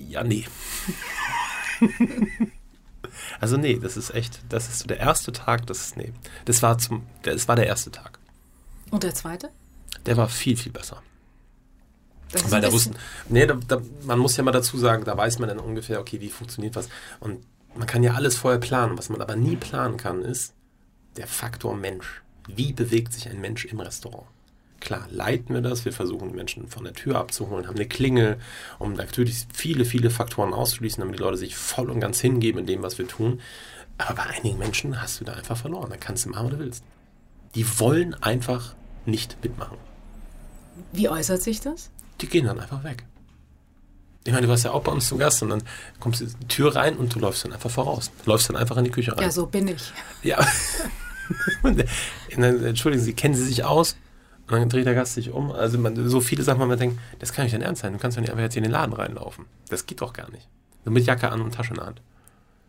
ja, 0.09 0.23
nee. 0.23 0.45
also 3.41 3.57
nee, 3.57 3.79
das 3.79 3.97
ist 3.97 4.15
echt, 4.15 4.43
das 4.49 4.69
ist 4.69 4.79
so 4.81 4.87
der 4.87 4.99
erste 4.99 5.33
Tag, 5.33 5.67
das 5.67 5.87
ist, 5.87 5.97
nee, 5.97 6.13
das 6.45 6.63
war 6.63 6.79
zum, 6.79 7.07
das 7.23 7.49
war 7.49 7.57
der 7.57 7.67
erste 7.67 7.91
Tag. 7.91 8.19
Und 8.91 9.03
der 9.03 9.15
zweite? 9.15 9.51
Der 10.07 10.17
war 10.17 10.29
viel, 10.29 10.57
viel 10.57 10.73
besser. 10.73 11.03
Weil 12.49 12.61
da 12.61 12.73
wussten, 12.73 12.97
nee, 13.29 13.47
da, 13.47 13.59
da, 13.69 13.81
man 14.05 14.19
muss 14.19 14.37
ja 14.37 14.43
mal 14.43 14.53
dazu 14.53 14.77
sagen, 14.79 15.05
da 15.05 15.17
weiß 15.17 15.39
man 15.39 15.49
dann 15.49 15.59
ungefähr, 15.59 16.01
okay, 16.01 16.21
wie 16.21 16.31
funktioniert 16.31 16.77
was. 16.77 16.89
Und 17.21 17.39
man 17.75 17.87
kann 17.87 18.03
ja 18.03 18.15
alles 18.15 18.37
vorher 18.37 18.61
planen. 18.61 18.99
Was 18.99 19.09
man 19.09 19.21
aber 19.21 19.37
nie 19.37 19.57
planen 19.57 19.97
kann, 19.97 20.23
ist 20.23 20.55
der 21.17 21.27
Faktor 21.27 21.77
Mensch. 21.77 22.23
Wie 22.49 22.73
bewegt 22.73 23.13
sich 23.13 23.29
ein 23.29 23.41
Mensch 23.41 23.65
im 23.65 23.81
Restaurant? 23.81 24.27
Klar, 24.81 25.09
leiten 25.11 25.55
wir 25.55 25.63
das, 25.63 25.87
wir 25.87 25.93
versuchen 25.93 26.29
die 26.29 26.35
Menschen 26.35 26.69
von 26.69 26.85
der 26.85 26.93
Tür 26.93 27.17
abzuholen, 27.17 27.67
haben 27.67 27.77
eine 27.77 27.89
Klingel, 27.89 28.37
um 28.79 28.93
natürlich 28.93 29.47
viele, 29.51 29.87
viele 29.87 30.11
Faktoren 30.11 30.53
auszuschließen, 30.53 31.01
damit 31.01 31.19
die 31.19 31.23
Leute 31.23 31.39
sich 31.39 31.57
voll 31.57 31.89
und 31.89 32.01
ganz 32.01 32.21
hingeben 32.21 32.61
in 32.61 32.67
dem, 32.67 32.83
was 32.83 32.99
wir 32.99 33.09
tun. 33.09 33.41
Aber 33.97 34.15
bei 34.15 34.23
einigen 34.25 34.59
Menschen 34.59 35.01
hast 35.01 35.21
du 35.21 35.25
da 35.25 35.33
einfach 35.33 35.57
verloren. 35.57 35.89
Da 35.89 35.97
kannst 35.97 36.27
du 36.27 36.31
machen, 36.31 36.47
was 36.47 36.53
du 36.53 36.59
willst. 36.59 36.85
Die 37.55 37.79
wollen 37.79 38.15
einfach 38.15 38.75
nicht 39.07 39.39
mitmachen. 39.43 39.79
Wie 40.93 41.09
äußert 41.09 41.41
sich 41.41 41.61
das? 41.61 41.91
Die 42.21 42.27
gehen 42.27 42.47
dann 42.47 42.61
einfach 42.61 42.85
weg. 42.85 43.05
Ich 44.27 44.33
meine, 44.33 44.47
du 44.47 44.51
warst 44.51 44.65
ja 44.65 44.71
auch 44.71 44.83
bei 44.83 44.93
uns 44.93 45.07
zu 45.07 45.19
Gast 45.19 45.43
und 45.43 45.51
dann 45.51 45.63
kommst 46.01 46.21
du 46.21 46.25
in 46.25 46.35
die 46.41 46.49
Tür 46.49 46.75
rein 46.75 46.97
und 46.97 47.15
du 47.15 47.19
läufst 47.19 47.45
dann 47.45 47.53
einfach 47.53 47.71
voraus. 47.71 48.11
Du 48.25 48.31
läufst 48.31 48.49
dann 48.49 48.57
einfach 48.57 48.77
in 48.79 48.85
die 48.85 48.91
Küche 48.91 49.13
rein. 49.13 49.23
Ja, 49.23 49.31
so 49.31 49.47
bin 49.47 49.69
ich. 49.69 49.93
Ja. 50.23 50.45
Entschuldigen 52.37 53.05
Sie, 53.05 53.13
kennen 53.13 53.35
Sie 53.35 53.45
sich 53.45 53.65
aus? 53.65 53.97
Und 54.47 54.53
dann 54.53 54.69
dreht 54.69 54.87
der 54.87 54.95
Gast 54.95 55.15
sich 55.15 55.31
um. 55.31 55.53
Also 55.53 55.79
man, 55.79 56.09
so 56.09 56.21
viele 56.21 56.43
Sachen, 56.43 56.67
man 56.67 56.79
denkt, 56.79 56.99
das 57.19 57.33
kann 57.33 57.45
nicht 57.45 57.55
dein 57.55 57.63
Ernst 57.63 57.83
sein. 57.83 57.93
Du 57.93 57.99
kannst 57.99 58.17
doch 58.17 58.21
nicht 58.21 58.31
einfach 58.31 58.43
jetzt 58.43 58.55
hier 58.55 58.63
in 58.63 58.69
den 58.69 58.73
Laden 58.73 58.95
reinlaufen. 58.95 59.47
Das 59.69 59.87
geht 59.87 60.01
doch 60.01 60.13
gar 60.13 60.31
nicht. 60.31 60.49
So 60.85 60.91
mit 60.91 61.07
Jacke 61.07 61.31
an 61.31 61.41
und 61.41 61.55
Tasche 61.55 61.71
in 61.71 61.77
der 61.77 61.87
Hand. 61.87 62.03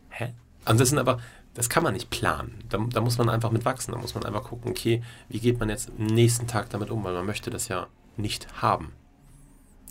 Hä? 0.10 0.34
Also 0.64 0.80
das 0.80 0.90
sind 0.90 1.00
aber, 1.00 1.20
das 1.54 1.70
kann 1.70 1.84
man 1.84 1.94
nicht 1.94 2.10
planen. 2.10 2.64
Da, 2.70 2.78
da, 2.78 3.02
muss 3.02 3.18
man 3.18 3.30
einfach 3.30 3.52
mit 3.52 3.66
wachsen. 3.66 3.92
Da 3.92 3.98
muss 3.98 4.16
man 4.16 4.26
einfach 4.26 4.44
gucken, 4.44 4.72
okay, 4.72 5.04
wie 5.28 5.40
geht 5.40 5.60
man 5.60 5.70
jetzt 5.70 5.90
am 5.98 6.06
nächsten 6.06 6.48
Tag 6.48 6.70
damit 6.70 6.90
um, 6.90 7.04
weil 7.04 7.14
man 7.14 7.26
möchte 7.26 7.50
das 7.50 7.68
ja 7.68 7.88
nicht 8.16 8.62
haben. 8.62 8.94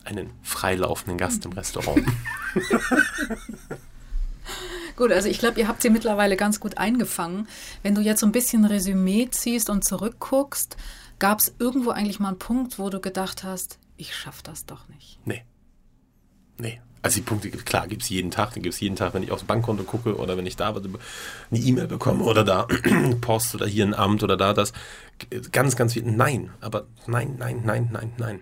Einen 0.04 0.30
freilaufenden 0.42 1.18
Gast 1.18 1.44
im 1.44 1.52
Restaurant. 1.52 2.06
Gut, 4.96 5.10
also 5.10 5.28
ich 5.28 5.38
glaube, 5.38 5.58
ihr 5.58 5.66
habt 5.66 5.82
sie 5.82 5.90
mittlerweile 5.90 6.36
ganz 6.36 6.60
gut 6.60 6.78
eingefangen. 6.78 7.48
Wenn 7.82 7.96
du 7.96 8.00
jetzt 8.00 8.20
so 8.20 8.26
ein 8.26 8.32
bisschen 8.32 8.64
Resümee 8.64 9.28
ziehst 9.30 9.68
und 9.68 9.84
zurückguckst, 9.84 10.76
Gab 11.18 11.38
es 11.38 11.54
irgendwo 11.58 11.90
eigentlich 11.90 12.20
mal 12.20 12.28
einen 12.28 12.38
Punkt, 12.38 12.78
wo 12.78 12.90
du 12.90 13.00
gedacht 13.00 13.44
hast, 13.44 13.78
ich 13.96 14.14
schaffe 14.14 14.42
das 14.42 14.66
doch 14.66 14.88
nicht? 14.88 15.18
Nee. 15.24 15.44
Nee. 16.58 16.80
Also 17.02 17.16
die 17.16 17.22
Punkte, 17.22 17.50
klar, 17.50 17.86
gibt 17.86 18.02
es 18.02 18.08
jeden 18.08 18.30
Tag. 18.30 18.54
Den 18.54 18.62
gibt 18.62 18.74
es 18.74 18.80
jeden 18.80 18.96
Tag, 18.96 19.14
wenn 19.14 19.22
ich 19.22 19.30
aufs 19.30 19.44
Bankkonto 19.44 19.84
gucke 19.84 20.16
oder 20.16 20.36
wenn 20.36 20.46
ich 20.46 20.56
da 20.56 20.74
eine 20.74 20.98
E-Mail 21.52 21.86
bekomme 21.86 22.24
oder 22.24 22.44
da 22.44 22.66
Post 23.20 23.54
oder 23.54 23.66
hier 23.66 23.84
ein 23.84 23.94
Amt 23.94 24.22
oder 24.22 24.36
da 24.36 24.54
das. 24.54 24.72
Ganz, 25.52 25.76
ganz 25.76 25.92
viel. 25.92 26.02
Nein, 26.02 26.50
aber 26.60 26.86
nein, 27.06 27.36
nein, 27.38 27.62
nein, 27.64 27.90
nein, 27.92 28.12
nein. 28.16 28.40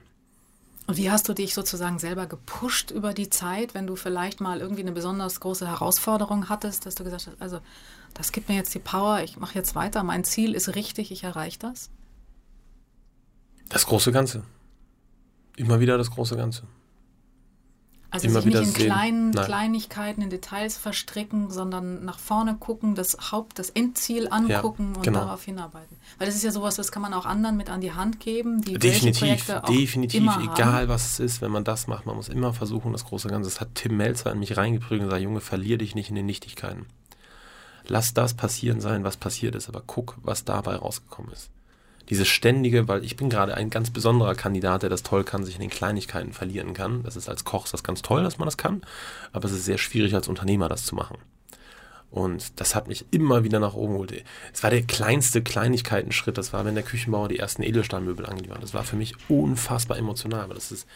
Und 0.93 0.99
wie 0.99 1.11
hast 1.11 1.27
du 1.27 1.33
dich 1.33 1.55
sozusagen 1.55 1.99
selber 1.99 2.27
gepusht 2.27 2.91
über 2.91 3.15
die 3.15 3.31
Zeit, 3.31 3.73
wenn 3.73 3.87
du 3.87 3.97
vielleicht 3.97 4.43
mal 4.43 4.61
irgendwie 4.61 4.83
eine 4.83 4.93
besonders 4.93 5.41
große 5.41 5.67
Herausforderung 5.67 6.51
hattest, 6.51 6.85
dass 6.85 6.97
du 6.97 7.03
gesagt 7.03 7.29
hast, 7.29 7.41
also 7.41 7.61
das 8.13 8.31
gibt 8.31 8.51
mir 8.51 8.57
jetzt 8.57 8.75
die 8.75 8.79
Power, 8.79 9.23
ich 9.23 9.39
mache 9.39 9.55
jetzt 9.55 9.75
weiter, 9.75 10.03
mein 10.03 10.23
Ziel 10.23 10.53
ist 10.53 10.77
richtig, 10.77 11.11
ich 11.11 11.25
erreiche 11.25 11.59
das? 11.59 11.89
Das 13.71 13.87
große 13.87 14.13
Ganze. 14.13 14.43
Immer 15.57 15.81
wieder 15.81 15.97
das 15.97 16.11
große 16.11 16.37
Ganze. 16.37 16.65
Also 18.13 18.29
Immer 18.29 18.43
sich 18.43 18.53
nicht 18.53 18.63
in 18.63 18.73
kleinen 18.75 19.31
Nein. 19.31 19.47
Kleinigkeiten, 19.47 20.21
in 20.21 20.29
Details 20.29 20.77
verstricken, 20.77 21.51
sondern 21.51 22.05
nach 22.05 22.19
vorne 22.19 22.57
gucken, 22.57 22.95
das 22.95 23.33
Haupt, 23.33 23.59
das 23.59 23.71
Endziel 23.71 24.29
angucken 24.31 24.91
ja, 24.91 24.97
und 24.99 25.03
genau. 25.03 25.21
darauf 25.21 25.43
hinarbeiten. 25.45 25.97
Weil 26.19 26.27
das 26.27 26.37
ist 26.37 26.45
ja 26.45 26.51
sowas, 26.51 26.77
das 26.77 26.93
kann 26.93 27.01
man 27.01 27.15
auch 27.15 27.25
anderen 27.25 27.57
mit 27.57 27.71
an 27.71 27.81
die 27.81 27.93
Hand 27.93 28.21
geben, 28.21 28.61
die 28.61 28.75
definitiv, 28.75 29.51
definitiv, 29.67 30.21
egal 30.21 30.83
haben. 30.83 30.89
was 30.89 31.13
es 31.13 31.21
ist, 31.21 31.41
wenn 31.41 31.51
man 31.51 31.65
das 31.65 31.87
macht, 31.87 32.05
man 32.05 32.15
muss 32.15 32.29
immer 32.29 32.53
versuchen, 32.53 32.93
das 32.93 33.07
große 33.07 33.29
Ganze. 33.29 33.49
Das 33.49 33.63
hat 33.63 33.75
Tim 33.77 33.97
Melzer 33.97 34.31
in 34.31 34.41
mich 34.41 34.59
reingeprügelt 34.59 35.01
und 35.01 35.07
gesagt, 35.07 35.23
Junge, 35.23 35.41
verlier 35.41 35.79
dich 35.79 35.95
nicht 35.95 36.11
in 36.11 36.15
den 36.15 36.27
Nichtigkeiten. 36.27 36.85
Lass 37.89 38.13
das 38.13 38.35
passieren 38.35 38.83
sein, 38.83 39.05
was 39.05 39.17
passiert 39.17 39.55
ist, 39.55 39.71
aber 39.71 39.83
guck, 39.87 40.19
was 40.23 40.45
dabei 40.45 40.77
rausgekommen 40.77 41.33
ist 41.33 41.49
dieses 42.09 42.29
ständige, 42.29 42.89
weil 42.89 43.05
ich 43.05 43.17
bin 43.17 43.31
gerade 43.31 43.55
ein 43.55 43.71
ganz 43.71 43.91
besonderer 43.91 44.35
Kandidat, 44.35 44.83
der 44.83 44.91
das 44.91 45.03
toll 45.03 45.25
kann, 45.25 45.45
sich 45.45 45.55
in 45.55 45.61
den 45.61 45.71
Kleinigkeiten 45.71 46.33
verlieren 46.33 46.75
kann. 46.75 47.03
Das 47.03 47.17
ist 47.17 47.29
als 47.29 47.45
Koch 47.45 47.69
das 47.69 47.83
ganz 47.83 48.03
toll, 48.03 48.23
dass 48.23 48.39
man 48.39 48.47
das 48.47 48.57
kann, 48.57 48.83
aber 49.33 49.47
es 49.47 49.53
ist 49.53 49.65
sehr 49.65 49.79
schwierig 49.79 50.15
als 50.15 50.29
Unternehmer 50.29 50.69
das 50.69 50.85
zu 50.85 50.95
machen. 50.95 51.19
Und 52.11 52.61
das 52.61 52.75
hat 52.75 52.89
mich 52.89 53.07
immer 53.11 53.43
wieder 53.43 53.59
nach 53.59 53.73
oben 53.73 53.95
geholt. 53.95 54.25
Es 54.53 54.63
war 54.63 54.69
der 54.69 54.83
kleinste 54.83 55.43
Kleinigkeitenschritt. 55.43 56.37
Das 56.37 56.53
war, 56.53 56.67
wenn 56.67 56.75
der 56.75 56.85
Küchenbauer 56.85 57.29
die 57.29 57.39
ersten 57.39 57.63
Edelstahlmöbel 57.63 58.27
angeliefert 58.27 58.59
hat. 58.59 58.63
Das 58.63 58.75
war 58.75 58.85
für 58.85 58.97
mich 58.97 59.15
unfassbar 59.31 59.97
emotional, 59.97 60.47
weil 60.49 60.57
das 60.57 60.73
ist 60.73 60.87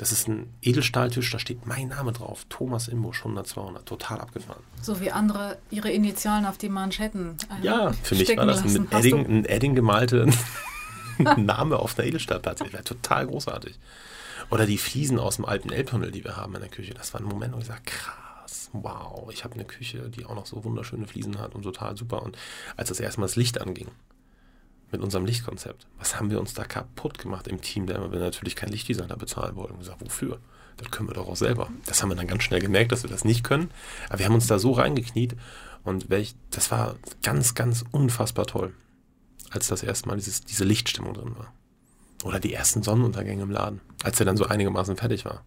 das 0.00 0.12
ist 0.12 0.28
ein 0.28 0.48
Edelstahltisch, 0.62 1.30
da 1.30 1.38
steht 1.38 1.66
mein 1.66 1.88
Name 1.88 2.12
drauf. 2.12 2.46
Thomas 2.48 2.88
Imbusch, 2.88 3.18
100, 3.18 3.46
200. 3.46 3.86
Total 3.86 4.18
abgefahren. 4.18 4.62
So 4.80 4.98
wie 4.98 5.10
andere 5.10 5.58
ihre 5.70 5.90
Initialen 5.90 6.46
auf 6.46 6.56
die 6.56 6.70
Manschetten. 6.70 7.36
Äh, 7.60 7.66
ja, 7.66 7.92
für 8.02 8.14
mich 8.14 8.34
war 8.34 8.46
das 8.46 8.62
ein 8.64 8.90
Edding, 8.90 9.26
ein 9.26 9.44
Edding 9.44 9.74
gemalte 9.74 10.26
Name 11.36 11.78
auf 11.78 11.98
einer 11.98 12.08
Edelstahlplatte. 12.08 12.64
Das 12.64 12.72
wäre 12.72 12.82
total 12.82 13.26
großartig. 13.26 13.78
Oder 14.50 14.64
die 14.64 14.78
Fliesen 14.78 15.18
aus 15.18 15.36
dem 15.36 15.44
alten 15.44 15.70
Elbtunnel, 15.70 16.10
die 16.10 16.24
wir 16.24 16.34
haben 16.34 16.54
in 16.54 16.62
der 16.62 16.70
Küche. 16.70 16.94
Das 16.94 17.12
war 17.12 17.20
ein 17.20 17.26
Moment, 17.26 17.54
wo 17.54 17.58
ich 17.58 17.66
sage, 17.66 17.82
krass, 17.84 18.70
wow, 18.72 19.30
ich 19.30 19.44
habe 19.44 19.54
eine 19.54 19.66
Küche, 19.66 20.08
die 20.08 20.24
auch 20.24 20.34
noch 20.34 20.46
so 20.46 20.64
wunderschöne 20.64 21.06
Fliesen 21.06 21.38
hat 21.38 21.54
und 21.54 21.60
total 21.62 21.94
super. 21.98 22.22
Und 22.22 22.38
als 22.78 22.88
das 22.88 23.00
erstmal 23.00 23.28
das 23.28 23.36
Licht 23.36 23.60
anging, 23.60 23.88
mit 24.92 25.00
unserem 25.00 25.24
Lichtkonzept. 25.24 25.86
Was 25.98 26.16
haben 26.16 26.30
wir 26.30 26.40
uns 26.40 26.54
da 26.54 26.64
kaputt 26.64 27.18
gemacht 27.18 27.48
im 27.48 27.60
Team, 27.60 27.86
da 27.86 28.10
wir 28.10 28.18
natürlich 28.18 28.56
keinen 28.56 28.72
Lichtdesigner 28.72 29.16
bezahlen 29.16 29.56
wollten? 29.56 29.74
Und 29.74 29.80
gesagt, 29.80 30.00
wofür? 30.00 30.38
Das 30.76 30.90
können 30.90 31.08
wir 31.08 31.14
doch 31.14 31.28
auch 31.28 31.36
selber. 31.36 31.68
Das 31.86 32.02
haben 32.02 32.08
wir 32.08 32.16
dann 32.16 32.26
ganz 32.26 32.42
schnell 32.42 32.60
gemerkt, 32.60 32.92
dass 32.92 33.02
wir 33.02 33.10
das 33.10 33.24
nicht 33.24 33.44
können. 33.44 33.70
Aber 34.08 34.18
wir 34.18 34.26
haben 34.26 34.34
uns 34.34 34.46
da 34.46 34.58
so 34.58 34.72
reingekniet 34.72 35.36
und 35.84 36.10
welch, 36.10 36.34
das 36.50 36.70
war 36.70 36.96
ganz, 37.22 37.54
ganz 37.54 37.84
unfassbar 37.90 38.46
toll, 38.46 38.74
als 39.50 39.68
das 39.68 39.82
erste 39.82 40.08
Mal 40.08 40.16
dieses, 40.16 40.44
diese 40.44 40.64
Lichtstimmung 40.64 41.14
drin 41.14 41.36
war. 41.36 41.52
Oder 42.24 42.40
die 42.40 42.52
ersten 42.52 42.82
Sonnenuntergänge 42.82 43.42
im 43.42 43.50
Laden, 43.50 43.80
als 44.02 44.20
er 44.20 44.26
dann 44.26 44.36
so 44.36 44.46
einigermaßen 44.46 44.96
fertig 44.96 45.24
war. 45.24 45.44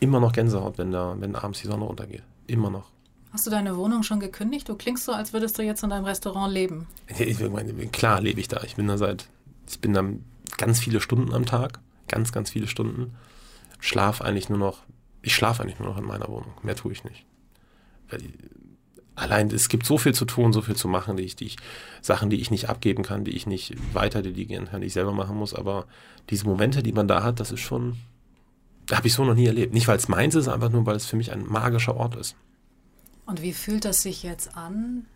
Immer 0.00 0.20
noch 0.20 0.32
Gänsehaut, 0.32 0.78
wenn 0.78 0.90
da, 0.90 1.16
wenn 1.18 1.36
abends 1.36 1.60
die 1.60 1.68
Sonne 1.68 1.84
untergeht. 1.84 2.22
Immer 2.46 2.70
noch. 2.70 2.90
Hast 3.32 3.46
du 3.46 3.50
deine 3.50 3.76
Wohnung 3.76 4.02
schon 4.02 4.20
gekündigt? 4.20 4.68
Du 4.68 4.74
klingst 4.74 5.04
so, 5.04 5.12
als 5.12 5.32
würdest 5.32 5.58
du 5.58 5.62
jetzt 5.62 5.82
in 5.82 5.90
deinem 5.90 6.04
Restaurant 6.04 6.52
leben. 6.52 6.86
Ich, 7.18 7.40
meine, 7.40 7.72
klar 7.88 8.20
lebe 8.20 8.40
ich 8.40 8.48
da. 8.48 8.62
Ich 8.64 8.76
bin 8.76 8.88
da 8.88 8.98
seit, 8.98 9.26
ich 9.68 9.80
bin 9.80 9.94
da 9.94 10.04
ganz 10.58 10.80
viele 10.80 11.00
Stunden 11.00 11.32
am 11.32 11.46
Tag, 11.46 11.80
ganz, 12.08 12.32
ganz 12.32 12.50
viele 12.50 12.66
Stunden. 12.66 13.14
Schlaf 13.80 14.20
eigentlich 14.20 14.48
nur 14.48 14.58
noch 14.58 14.82
ich 15.22 15.34
schlafe 15.34 15.62
eigentlich 15.62 15.78
nur 15.78 15.88
noch 15.88 15.98
in 15.98 16.04
meiner 16.04 16.28
Wohnung. 16.28 16.52
Mehr 16.62 16.76
tue 16.76 16.92
ich 16.92 17.04
nicht. 17.04 17.24
Allein 19.14 19.48
es 19.48 19.68
gibt 19.68 19.86
so 19.86 19.96
viel 19.96 20.12
zu 20.12 20.24
tun, 20.24 20.52
so 20.52 20.62
viel 20.62 20.76
zu 20.76 20.88
machen, 20.88 21.16
die 21.16 21.22
ich, 21.22 21.36
die 21.36 21.46
ich, 21.46 21.56
Sachen, 22.00 22.28
die 22.28 22.40
ich 22.40 22.50
nicht 22.50 22.68
abgeben 22.68 23.04
kann, 23.04 23.24
die 23.24 23.30
ich 23.30 23.46
nicht 23.46 23.74
weiter 23.94 24.20
delegieren 24.20 24.66
kann, 24.66 24.80
die 24.80 24.88
ich 24.88 24.92
selber 24.92 25.12
machen 25.12 25.36
muss. 25.36 25.54
Aber 25.54 25.86
diese 26.28 26.46
Momente, 26.46 26.82
die 26.82 26.92
man 26.92 27.08
da 27.08 27.22
hat, 27.22 27.40
das 27.40 27.52
ist 27.52 27.60
schon, 27.60 27.96
habe 28.90 29.06
ich 29.06 29.14
so 29.14 29.24
noch 29.24 29.34
nie 29.34 29.46
erlebt. 29.46 29.72
Nicht, 29.72 29.88
weil 29.88 29.96
es 29.96 30.08
meins 30.08 30.34
ist, 30.34 30.48
einfach 30.48 30.70
nur, 30.70 30.84
weil 30.86 30.96
es 30.96 31.06
für 31.06 31.16
mich 31.16 31.30
ein 31.30 31.46
magischer 31.46 31.96
Ort 31.96 32.16
ist. 32.16 32.36
Und 33.26 33.42
wie 33.42 33.52
fühlt 33.52 33.84
das 33.84 34.02
sich 34.02 34.22
jetzt 34.22 34.56
an, 34.56 35.06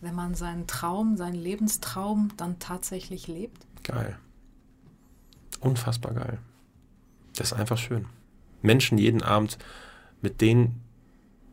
wenn 0.00 0.14
man 0.14 0.34
seinen 0.34 0.66
Traum, 0.66 1.16
seinen 1.16 1.34
Lebenstraum 1.34 2.30
dann 2.36 2.58
tatsächlich 2.58 3.26
lebt? 3.26 3.66
Geil. 3.82 4.18
Unfassbar 5.60 6.14
geil. 6.14 6.38
Das 7.34 7.52
ist 7.52 7.58
einfach 7.58 7.78
schön. 7.78 8.06
Menschen 8.62 8.98
jeden 8.98 9.22
Abend 9.22 9.58
mit 10.20 10.40
denen 10.40 10.82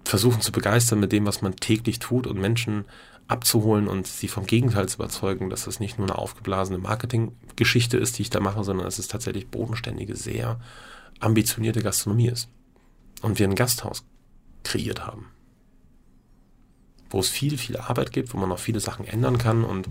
versuchen 0.03 0.41
zu 0.41 0.51
begeistern 0.51 0.99
mit 0.99 1.11
dem, 1.11 1.25
was 1.25 1.41
man 1.41 1.55
täglich 1.55 1.99
tut 1.99 2.27
und 2.27 2.39
Menschen 2.39 2.85
abzuholen 3.27 3.87
und 3.87 4.05
sie 4.05 4.27
vom 4.27 4.45
Gegenteil 4.45 4.87
zu 4.87 4.97
überzeugen, 4.97 5.49
dass 5.49 5.65
das 5.65 5.79
nicht 5.79 5.97
nur 5.97 6.07
eine 6.07 6.17
aufgeblasene 6.17 6.77
Marketinggeschichte 6.77 7.97
ist, 7.97 8.17
die 8.17 8.23
ich 8.23 8.29
da 8.29 8.39
mache, 8.39 8.63
sondern 8.63 8.85
dass 8.85 8.99
es 8.99 9.07
tatsächlich 9.07 9.47
bodenständige, 9.47 10.15
sehr 10.15 10.59
ambitionierte 11.19 11.81
Gastronomie 11.81 12.27
ist. 12.27 12.49
Und 13.21 13.39
wir 13.39 13.47
ein 13.47 13.55
Gasthaus 13.55 14.05
kreiert 14.63 15.07
haben, 15.07 15.27
wo 17.09 17.19
es 17.19 17.29
viel, 17.29 17.57
viel 17.57 17.77
Arbeit 17.77 18.11
gibt, 18.11 18.33
wo 18.33 18.37
man 18.37 18.49
noch 18.49 18.59
viele 18.59 18.79
Sachen 18.79 19.05
ändern 19.05 19.37
kann 19.37 19.63
und 19.63 19.87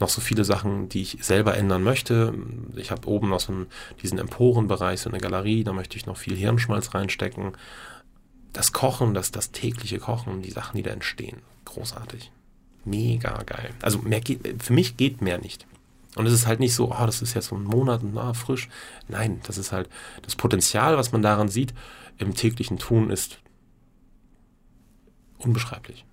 noch 0.00 0.08
so 0.08 0.20
viele 0.20 0.44
Sachen, 0.44 0.88
die 0.88 1.02
ich 1.02 1.18
selber 1.20 1.56
ändern 1.56 1.82
möchte. 1.82 2.34
Ich 2.74 2.90
habe 2.90 3.08
oben 3.08 3.28
noch 3.28 3.40
so 3.40 3.52
einen, 3.52 3.66
diesen 4.02 4.18
Emporenbereich, 4.18 5.00
so 5.00 5.08
eine 5.08 5.18
Galerie, 5.18 5.62
da 5.62 5.72
möchte 5.72 5.96
ich 5.96 6.06
noch 6.06 6.16
viel 6.16 6.36
Hirnschmalz 6.36 6.94
reinstecken 6.94 7.52
das 8.54 8.72
Kochen, 8.72 9.12
das, 9.12 9.32
das 9.32 9.50
tägliche 9.50 9.98
Kochen, 9.98 10.40
die 10.40 10.50
Sachen, 10.50 10.78
die 10.78 10.82
da 10.82 10.90
entstehen, 10.90 11.42
großartig. 11.66 12.30
Mega 12.84 13.42
geil. 13.42 13.70
Also 13.82 13.98
mehr 13.98 14.20
geht, 14.20 14.62
für 14.62 14.72
mich 14.72 14.96
geht 14.96 15.20
mehr 15.20 15.38
nicht. 15.38 15.66
Und 16.14 16.26
es 16.26 16.32
ist 16.32 16.46
halt 16.46 16.60
nicht 16.60 16.74
so, 16.74 16.92
oh, 16.92 17.06
das 17.06 17.20
ist 17.20 17.34
jetzt 17.34 17.48
so 17.48 17.56
ein 17.56 17.64
Monat 17.64 18.02
und 18.02 18.14
na, 18.14 18.32
frisch. 18.32 18.68
Nein, 19.08 19.40
das 19.44 19.58
ist 19.58 19.72
halt 19.72 19.90
das 20.22 20.36
Potenzial, 20.36 20.96
was 20.96 21.10
man 21.10 21.22
daran 21.22 21.48
sieht, 21.48 21.74
im 22.18 22.34
täglichen 22.34 22.78
Tun 22.78 23.10
ist 23.10 23.40
unbeschreiblich. 25.38 26.04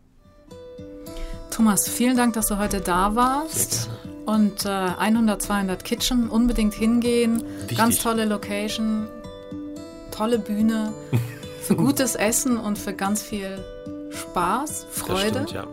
Thomas, 1.51 1.87
vielen 1.87 2.17
Dank, 2.17 2.33
dass 2.33 2.47
du 2.47 2.57
heute 2.57 2.81
da 2.81 3.15
warst. 3.15 3.89
Und 4.25 4.65
äh, 4.65 4.69
100, 4.69 5.41
200 5.41 5.83
Kitchen, 5.83 6.29
unbedingt 6.29 6.73
hingehen. 6.73 7.43
Wichtig. 7.61 7.77
Ganz 7.77 7.99
tolle 7.99 8.25
Location, 8.25 9.07
tolle 10.11 10.39
Bühne. 10.39 10.93
für 11.61 11.75
gutes 11.75 12.15
Essen 12.15 12.57
und 12.57 12.77
für 12.77 12.93
ganz 12.93 13.21
viel 13.21 13.63
Spaß, 14.11 14.87
Freude. 14.91 15.29
Stimmt, 15.29 15.51
ja. 15.51 15.67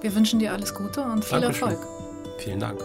Wir 0.00 0.14
wünschen 0.14 0.38
dir 0.38 0.52
alles 0.52 0.74
Gute 0.74 1.02
und 1.02 1.24
viel 1.24 1.40
Dankeschön. 1.40 1.68
Erfolg. 1.68 1.88
Vielen 2.38 2.60
Dank. 2.60 2.80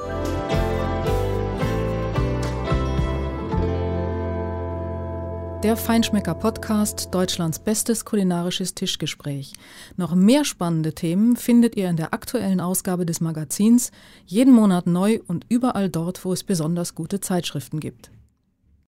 Der 5.64 5.76
Feinschmecker 5.76 6.36
Podcast, 6.36 7.10
Deutschlands 7.16 7.58
bestes 7.58 8.06
kulinarisches 8.06 8.76
Tischgespräch. 8.76 9.54
Noch 9.96 10.14
mehr 10.14 10.46
spannende 10.46 10.94
Themen 10.94 11.36
findet 11.36 11.76
ihr 11.76 11.90
in 11.90 11.98
der 11.98 12.14
aktuellen 12.14 12.62
Ausgabe 12.62 13.08
des 13.08 13.22
Magazins, 13.22 13.92
jeden 14.28 14.54
Monat 14.54 14.86
neu 14.86 15.20
und 15.28 15.48
überall 15.50 15.90
dort, 15.90 16.24
wo 16.24 16.32
es 16.32 16.44
besonders 16.44 16.94
gute 16.94 17.22
Zeitschriften 17.22 17.80
gibt. 17.80 18.12